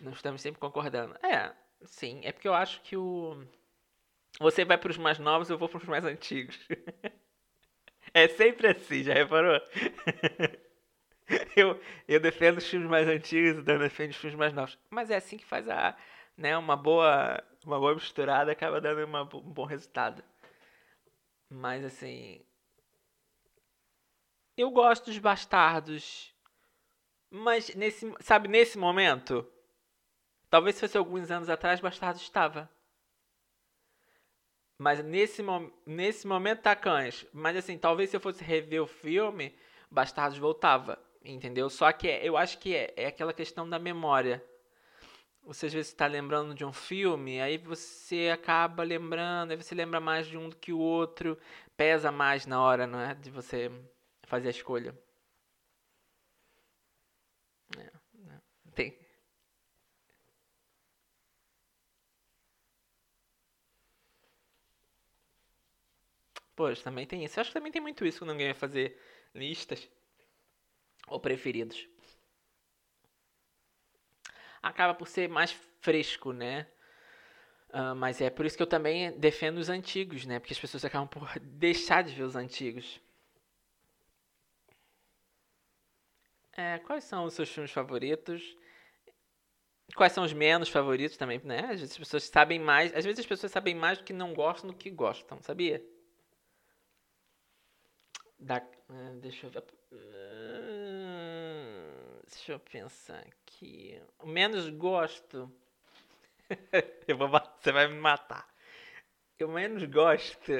Não 0.00 0.12
estamos 0.12 0.40
sempre 0.40 0.60
concordando. 0.60 1.14
É, 1.26 1.52
sim. 1.84 2.20
É 2.22 2.30
porque 2.32 2.48
eu 2.48 2.54
acho 2.54 2.80
que 2.82 2.96
o. 2.96 3.44
Você 4.42 4.64
vai 4.64 4.76
para 4.76 4.90
os 4.90 4.98
mais 4.98 5.18
novos, 5.18 5.48
eu 5.48 5.56
vou 5.56 5.68
para 5.68 5.78
os 5.78 5.84
mais 5.84 6.04
antigos. 6.04 6.58
é 8.12 8.28
sempre 8.28 8.68
assim, 8.68 9.04
já 9.04 9.14
reparou? 9.14 9.60
eu, 11.56 11.80
eu 12.08 12.20
defendo 12.20 12.58
os 12.58 12.68
filmes 12.68 12.90
mais 12.90 13.08
antigos 13.08 13.58
e 13.58 13.62
Dan 13.62 13.78
defende 13.78 14.10
os 14.10 14.16
filmes 14.16 14.38
mais 14.38 14.52
novos. 14.52 14.76
Mas 14.90 15.10
é 15.10 15.16
assim 15.16 15.38
que 15.38 15.44
faz 15.44 15.68
a, 15.68 15.96
né, 16.36 16.58
uma 16.58 16.76
boa, 16.76 17.42
uma 17.64 17.78
boa 17.78 17.94
misturada 17.94 18.50
acaba 18.50 18.80
dando 18.80 19.04
uma, 19.04 19.22
um 19.22 19.52
bom 19.52 19.64
resultado. 19.64 20.22
Mas 21.48 21.84
assim, 21.84 22.44
eu 24.56 24.70
gosto 24.70 25.06
dos 25.06 25.18
bastardos. 25.18 26.34
Mas 27.30 27.74
nesse, 27.74 28.12
sabe, 28.20 28.48
nesse 28.48 28.76
momento, 28.76 29.46
talvez 30.50 30.74
se 30.74 30.80
fosse 30.82 30.98
alguns 30.98 31.30
anos 31.30 31.48
atrás, 31.48 31.80
bastardos 31.80 32.22
estava. 32.22 32.68
Mas 34.82 35.00
nesse, 35.04 35.44
nesse 35.86 36.26
momento 36.26 36.62
tá 36.62 36.74
cães. 36.74 37.24
Mas 37.32 37.56
assim, 37.56 37.78
talvez 37.78 38.10
se 38.10 38.16
eu 38.16 38.20
fosse 38.20 38.42
rever 38.42 38.82
o 38.82 38.86
filme, 38.86 39.54
Bastardos 39.88 40.38
voltava, 40.38 40.98
entendeu? 41.24 41.70
Só 41.70 41.92
que 41.92 42.08
é, 42.08 42.28
eu 42.28 42.36
acho 42.36 42.58
que 42.58 42.74
é, 42.74 42.92
é 42.96 43.06
aquela 43.06 43.32
questão 43.32 43.68
da 43.68 43.78
memória. 43.78 44.44
Você 45.44 45.66
às 45.66 45.72
vezes 45.72 45.92
está 45.92 46.06
lembrando 46.08 46.52
de 46.52 46.64
um 46.64 46.72
filme, 46.72 47.40
aí 47.40 47.58
você 47.58 48.30
acaba 48.34 48.82
lembrando, 48.82 49.52
aí 49.52 49.56
você 49.56 49.72
lembra 49.72 50.00
mais 50.00 50.26
de 50.26 50.36
um 50.36 50.48
do 50.48 50.56
que 50.56 50.72
o 50.72 50.78
outro, 50.78 51.38
pesa 51.76 52.10
mais 52.10 52.44
na 52.44 52.60
hora, 52.60 52.84
não 52.84 52.98
é? 52.98 53.14
De 53.14 53.30
você 53.30 53.70
fazer 54.24 54.48
a 54.48 54.50
escolha. 54.50 54.98
É, 57.78 57.92
né? 58.14 58.40
Tem. 58.74 59.01
Pois, 66.56 66.82
também 66.82 67.06
tem 67.06 67.24
isso. 67.24 67.38
Eu 67.38 67.42
acho 67.42 67.50
que 67.50 67.54
também 67.54 67.72
tem 67.72 67.82
muito 67.82 68.04
isso 68.06 68.18
quando 68.20 68.30
alguém 68.30 68.46
vai 68.46 68.54
fazer 68.54 68.98
listas. 69.34 69.88
ou 71.06 71.20
preferidos. 71.20 71.78
Acaba 74.62 74.94
por 74.94 75.06
ser 75.08 75.28
mais 75.28 75.52
fresco, 75.80 76.32
né? 76.32 76.66
Uh, 77.70 77.94
mas 77.96 78.20
é 78.20 78.28
por 78.28 78.44
isso 78.44 78.56
que 78.56 78.62
eu 78.62 78.66
também 78.66 79.10
defendo 79.18 79.56
os 79.58 79.68
antigos, 79.70 80.26
né? 80.26 80.38
Porque 80.38 80.52
as 80.52 80.60
pessoas 80.60 80.84
acabam 80.84 81.08
por 81.08 81.28
deixar 81.40 82.02
de 82.02 82.14
ver 82.14 82.24
os 82.24 82.36
antigos. 82.36 83.00
É, 86.56 86.78
quais 86.78 87.04
são 87.04 87.24
os 87.26 87.34
seus 87.34 87.48
filmes 87.50 87.70
favoritos? 87.70 88.56
Quais 89.96 90.12
são 90.12 90.22
os 90.24 90.32
menos 90.34 90.68
favoritos 90.68 91.16
também, 91.16 91.40
né? 91.44 91.60
Às 91.60 91.80
vezes 91.80 91.92
as 91.92 91.98
pessoas 91.98 92.24
sabem 92.24 92.58
mais, 92.58 92.94
às 92.94 93.04
vezes 93.06 93.20
as 93.20 93.26
pessoas 93.26 93.52
sabem 93.52 93.74
mais 93.74 93.98
do 93.98 94.04
que 94.04 94.12
não 94.12 94.34
gostam 94.34 94.70
do 94.70 94.76
que 94.76 94.90
gostam, 94.90 95.40
sabia? 95.42 95.82
Da, 98.42 98.58
uh, 98.58 99.20
deixa 99.20 99.46
eu 99.46 99.50
ver. 99.50 99.64
Uh, 99.92 100.72
deixa 102.28 102.52
eu 102.52 102.58
pensar 102.58 103.20
aqui. 103.20 104.02
O 104.18 104.26
menos 104.26 104.68
gosto. 104.68 105.48
eu 107.06 107.16
vou, 107.16 107.28
você 107.28 107.70
vai 107.70 107.86
me 107.86 107.94
matar. 107.94 108.52
Eu 109.38 109.48
menos 109.48 109.84
gosto. 109.84 110.52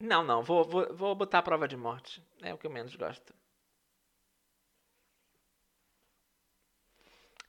Não, 0.00 0.22
não, 0.22 0.42
vou, 0.42 0.64
vou, 0.64 0.94
vou 0.94 1.14
botar 1.14 1.38
a 1.38 1.42
prova 1.42 1.66
de 1.66 1.76
morte. 1.78 2.22
É 2.42 2.52
o 2.52 2.58
que 2.58 2.66
eu 2.66 2.70
menos 2.70 2.94
gosto. 2.94 3.34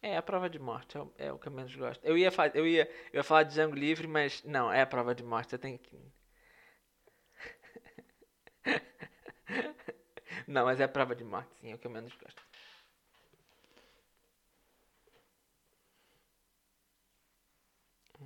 É, 0.01 0.15
a 0.15 0.21
prova 0.21 0.49
de 0.49 0.57
morte 0.57 0.97
é 0.97 1.01
o, 1.01 1.13
é 1.17 1.33
o 1.33 1.37
que 1.37 1.47
eu 1.47 1.51
menos 1.51 1.75
gosto. 1.75 2.03
Eu 2.05 2.17
ia, 2.17 2.31
eu, 2.53 2.65
ia, 2.65 2.89
eu 3.11 3.17
ia 3.17 3.23
falar 3.23 3.43
de 3.43 3.53
Django 3.53 3.75
Livre, 3.75 4.07
mas 4.07 4.41
não, 4.45 4.71
é 4.71 4.81
a 4.81 4.87
prova 4.87 5.13
de 5.13 5.23
morte. 5.23 5.49
Você 5.49 5.57
tem 5.57 5.77
que. 5.77 5.99
Não, 10.49 10.65
mas 10.65 10.79
é 10.79 10.83
a 10.83 10.87
prova 10.87 11.15
de 11.15 11.23
morte, 11.23 11.53
sim, 11.59 11.71
é 11.71 11.75
o 11.75 11.77
que 11.77 11.87
eu 11.87 11.91
menos 11.91 12.13
gosto. 12.15 12.43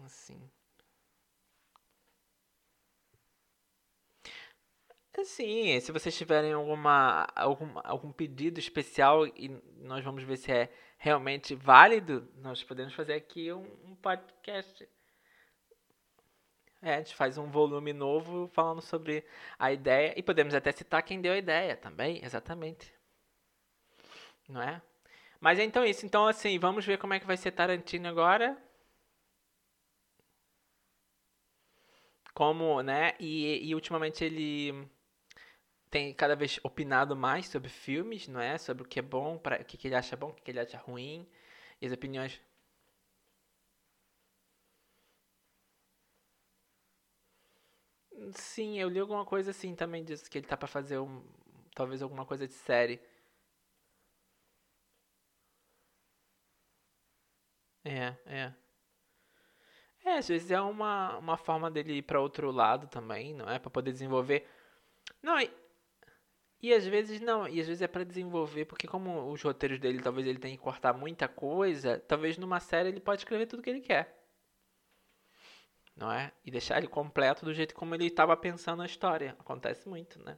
Assim. 0.05 0.49
Sim, 5.25 5.79
se 5.79 5.91
vocês 5.91 6.17
tiverem 6.17 6.53
alguma, 6.53 7.27
algum, 7.35 7.79
algum 7.83 8.11
pedido 8.11 8.59
especial 8.59 9.27
e 9.27 9.49
nós 9.77 10.03
vamos 10.03 10.23
ver 10.23 10.37
se 10.37 10.51
é 10.51 10.69
realmente 10.97 11.55
válido, 11.55 12.27
nós 12.37 12.63
podemos 12.63 12.93
fazer 12.93 13.13
aqui 13.13 13.51
um, 13.53 13.65
um 13.85 13.95
podcast. 13.95 14.87
É, 16.83 16.95
a 16.95 16.97
gente 16.97 17.15
faz 17.15 17.37
um 17.37 17.49
volume 17.49 17.93
novo 17.93 18.49
falando 18.49 18.81
sobre 18.81 19.25
a 19.57 19.71
ideia 19.71 20.13
e 20.17 20.21
podemos 20.21 20.53
até 20.53 20.71
citar 20.71 21.01
quem 21.01 21.21
deu 21.21 21.31
a 21.33 21.37
ideia 21.37 21.77
também, 21.77 22.19
exatamente. 22.23 22.93
Não 24.49 24.61
é? 24.61 24.81
Mas 25.39 25.59
é 25.59 25.63
então 25.63 25.85
isso. 25.85 26.05
Então, 26.05 26.27
assim, 26.27 26.59
vamos 26.59 26.85
ver 26.85 26.97
como 26.97 27.13
é 27.13 27.19
que 27.19 27.25
vai 27.25 27.37
ser 27.37 27.51
Tarantino 27.51 28.07
agora. 28.09 28.57
Como, 32.33 32.81
né? 32.81 33.13
E, 33.19 33.67
e 33.69 33.73
ultimamente 33.75 34.23
ele 34.25 34.87
tem 35.89 36.13
cada 36.13 36.35
vez 36.35 36.59
opinado 36.63 37.15
mais 37.15 37.47
sobre 37.47 37.69
filmes, 37.69 38.27
não 38.27 38.41
é? 38.41 38.57
Sobre 38.57 38.83
o 38.83 38.87
que 38.87 38.99
é 38.99 39.01
bom, 39.01 39.37
para 39.37 39.61
o 39.61 39.65
que, 39.65 39.77
que 39.77 39.87
ele 39.87 39.95
acha 39.95 40.17
bom, 40.17 40.29
o 40.29 40.33
que, 40.33 40.41
que 40.41 40.51
ele 40.51 40.59
acha 40.59 40.77
ruim, 40.77 41.27
e 41.81 41.85
as 41.85 41.93
opiniões. 41.93 42.41
Sim, 48.31 48.79
eu 48.79 48.89
li 48.89 48.99
alguma 48.99 49.25
coisa 49.25 49.51
assim 49.51 49.75
também 49.75 50.03
disso, 50.03 50.29
que 50.29 50.37
ele 50.37 50.47
tá 50.47 50.55
para 50.57 50.67
fazer 50.67 50.99
um, 50.99 51.21
talvez 51.75 52.01
alguma 52.01 52.25
coisa 52.25 52.47
de 52.47 52.53
série. 52.53 52.99
É, 57.83 58.17
é. 58.25 58.53
É, 60.05 60.17
às 60.17 60.27
vezes 60.27 60.51
é 60.51 60.59
uma, 60.59 61.17
uma 61.17 61.37
forma 61.37 61.71
dele 61.71 61.93
ir 61.97 62.01
para 62.01 62.19
outro 62.19 62.51
lado 62.51 62.87
também, 62.87 63.33
não 63.33 63.49
é? 63.49 63.57
Para 63.57 63.69
poder 63.71 63.91
desenvolver. 63.91 64.45
Não, 65.21 65.37
e 66.61 66.73
às 66.73 66.85
vezes 66.87 67.19
não, 67.21 67.47
e 67.47 67.59
às 67.61 67.67
vezes 67.67 67.81
é 67.83 67.87
para 67.87 68.03
desenvolver, 68.05 68.65
porque 68.65 68.87
como 68.87 69.31
os 69.31 69.41
roteiros 69.43 69.77
dele 69.79 70.01
talvez 70.01 70.25
ele 70.25 70.39
tenha 70.39 70.55
que 70.57 70.63
cortar 70.63 70.91
muita 70.93 71.27
coisa, 71.27 71.99
talvez 72.07 72.37
numa 72.39 72.59
série 72.59 72.89
ele 72.89 72.99
pode 73.01 73.21
escrever 73.21 73.45
tudo 73.47 73.61
que 73.61 73.69
ele 73.69 73.81
quer. 73.81 74.22
Não 75.95 76.11
é? 76.11 76.31
E 76.45 76.51
deixar 76.51 76.77
ele 76.77 76.87
completo 76.87 77.45
do 77.45 77.51
jeito 77.53 77.73
como 77.73 77.95
ele 77.95 78.05
estava 78.05 78.37
pensando 78.37 78.83
a 78.83 78.85
história. 78.85 79.35
Acontece 79.39 79.89
muito, 79.89 80.19
né? 80.23 80.37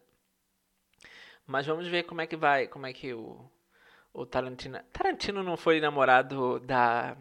Mas 1.46 1.66
vamos 1.66 1.88
ver 1.88 2.04
como 2.04 2.22
é 2.22 2.28
que 2.28 2.36
vai, 2.36 2.68
como 2.68 2.86
é 2.88 2.94
que 2.94 3.14
o 3.14 3.50
o 4.14 4.26
Tarantino, 4.26 4.80
Tarantino 4.94 5.44
não 5.44 5.58
foi 5.58 5.80
namorado 5.82 6.60
da 6.62 7.18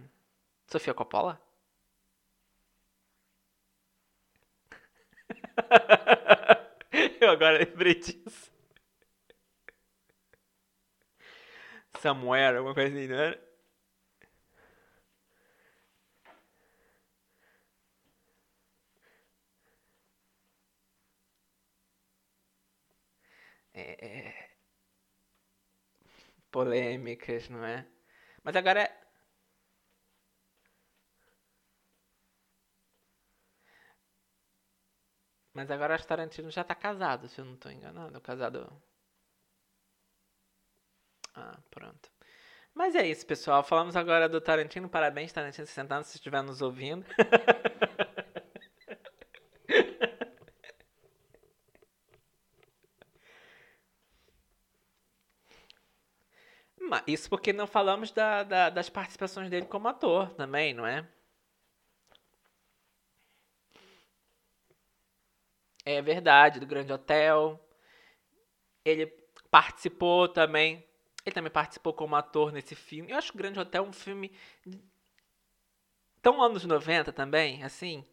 Sofia 0.67 0.95
Coppola? 0.95 1.41
Eu 7.21 7.31
agora 7.31 7.59
lembrei 7.59 7.95
disso. 7.95 8.51
Somewhere, 12.01 12.57
alguma 12.59 12.75
coisa 12.75 12.95
assim, 12.95 13.09
não 13.09 13.17
era? 13.17 13.44
É, 23.75 24.07
é... 24.07 24.51
Polêmicas, 26.51 27.49
não 27.51 27.65
é? 27.65 27.87
Mas 28.43 28.57
agora 28.57 28.83
é... 28.83 29.05
Mas 35.55 35.71
agora 35.71 35.99
que 35.99 36.07
Tarantino 36.07 36.51
já 36.51 36.63
tá 36.65 36.75
casado, 36.75 37.29
se 37.29 37.41
eu 37.41 37.45
não 37.45 37.57
tô 37.57 37.71
enganado. 37.71 38.21
Casado 38.21 38.83
ah, 41.35 41.59
pronto. 41.71 42.11
Mas 42.75 42.95
é 42.95 43.07
isso, 43.07 43.27
pessoal. 43.27 43.63
Falamos 43.63 43.97
agora 43.97 44.29
do 44.29 44.41
Tarantino. 44.41 44.89
Parabéns, 44.89 45.33
Tarantino, 45.33 45.67
sentando 45.67 46.05
se 46.05 46.17
estiver 46.17 46.43
nos 46.43 46.63
ouvindo. 46.63 47.07
Isso 57.07 57.29
porque 57.29 57.53
não 57.53 57.67
falamos 57.67 58.11
da, 58.11 58.43
da, 58.43 58.71
das 58.71 58.89
participações 58.89 59.51
dele 59.51 59.67
como 59.67 59.89
ator 59.89 60.31
também, 60.35 60.73
não 60.75 60.87
é? 60.87 61.07
É 65.85 66.01
verdade, 66.01 66.61
do 66.61 66.67
Grande 66.67 66.93
Hotel. 66.93 67.61
Ele 68.85 69.07
participou 69.51 70.29
também 70.29 70.85
ele 71.25 71.35
também 71.35 71.51
participou 71.51 71.93
como 71.95 72.15
ator 72.15 72.53
nesse 72.53 72.75
filme. 72.75 73.11
Eu 73.11 73.17
acho 73.17 73.33
que 73.33 73.37
o 73.37 73.39
Grande 73.39 73.59
Hotel 73.59 73.83
um 73.83 73.93
filme 73.93 74.31
tão 76.21 76.43
anos 76.43 76.65
90 76.65 77.13
também, 77.13 77.63
assim. 77.65 78.05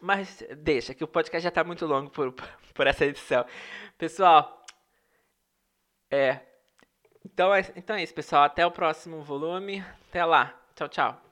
Mas 0.00 0.44
deixa, 0.58 0.94
que 0.94 1.02
o 1.02 1.08
podcast 1.08 1.42
já 1.42 1.48
está 1.48 1.64
muito 1.64 1.86
longo 1.86 2.10
por, 2.10 2.32
por 2.74 2.86
essa 2.86 3.06
edição. 3.06 3.46
Pessoal, 3.96 4.62
é. 6.10 6.40
Então 7.26 7.52
é, 7.52 7.60
então 7.74 7.96
é 7.96 8.04
isso, 8.04 8.14
pessoal. 8.14 8.44
Até 8.44 8.64
o 8.64 8.70
próximo 8.70 9.20
volume. 9.20 9.84
Até 10.08 10.24
lá. 10.24 10.54
Tchau, 10.76 10.88
tchau. 10.88 11.25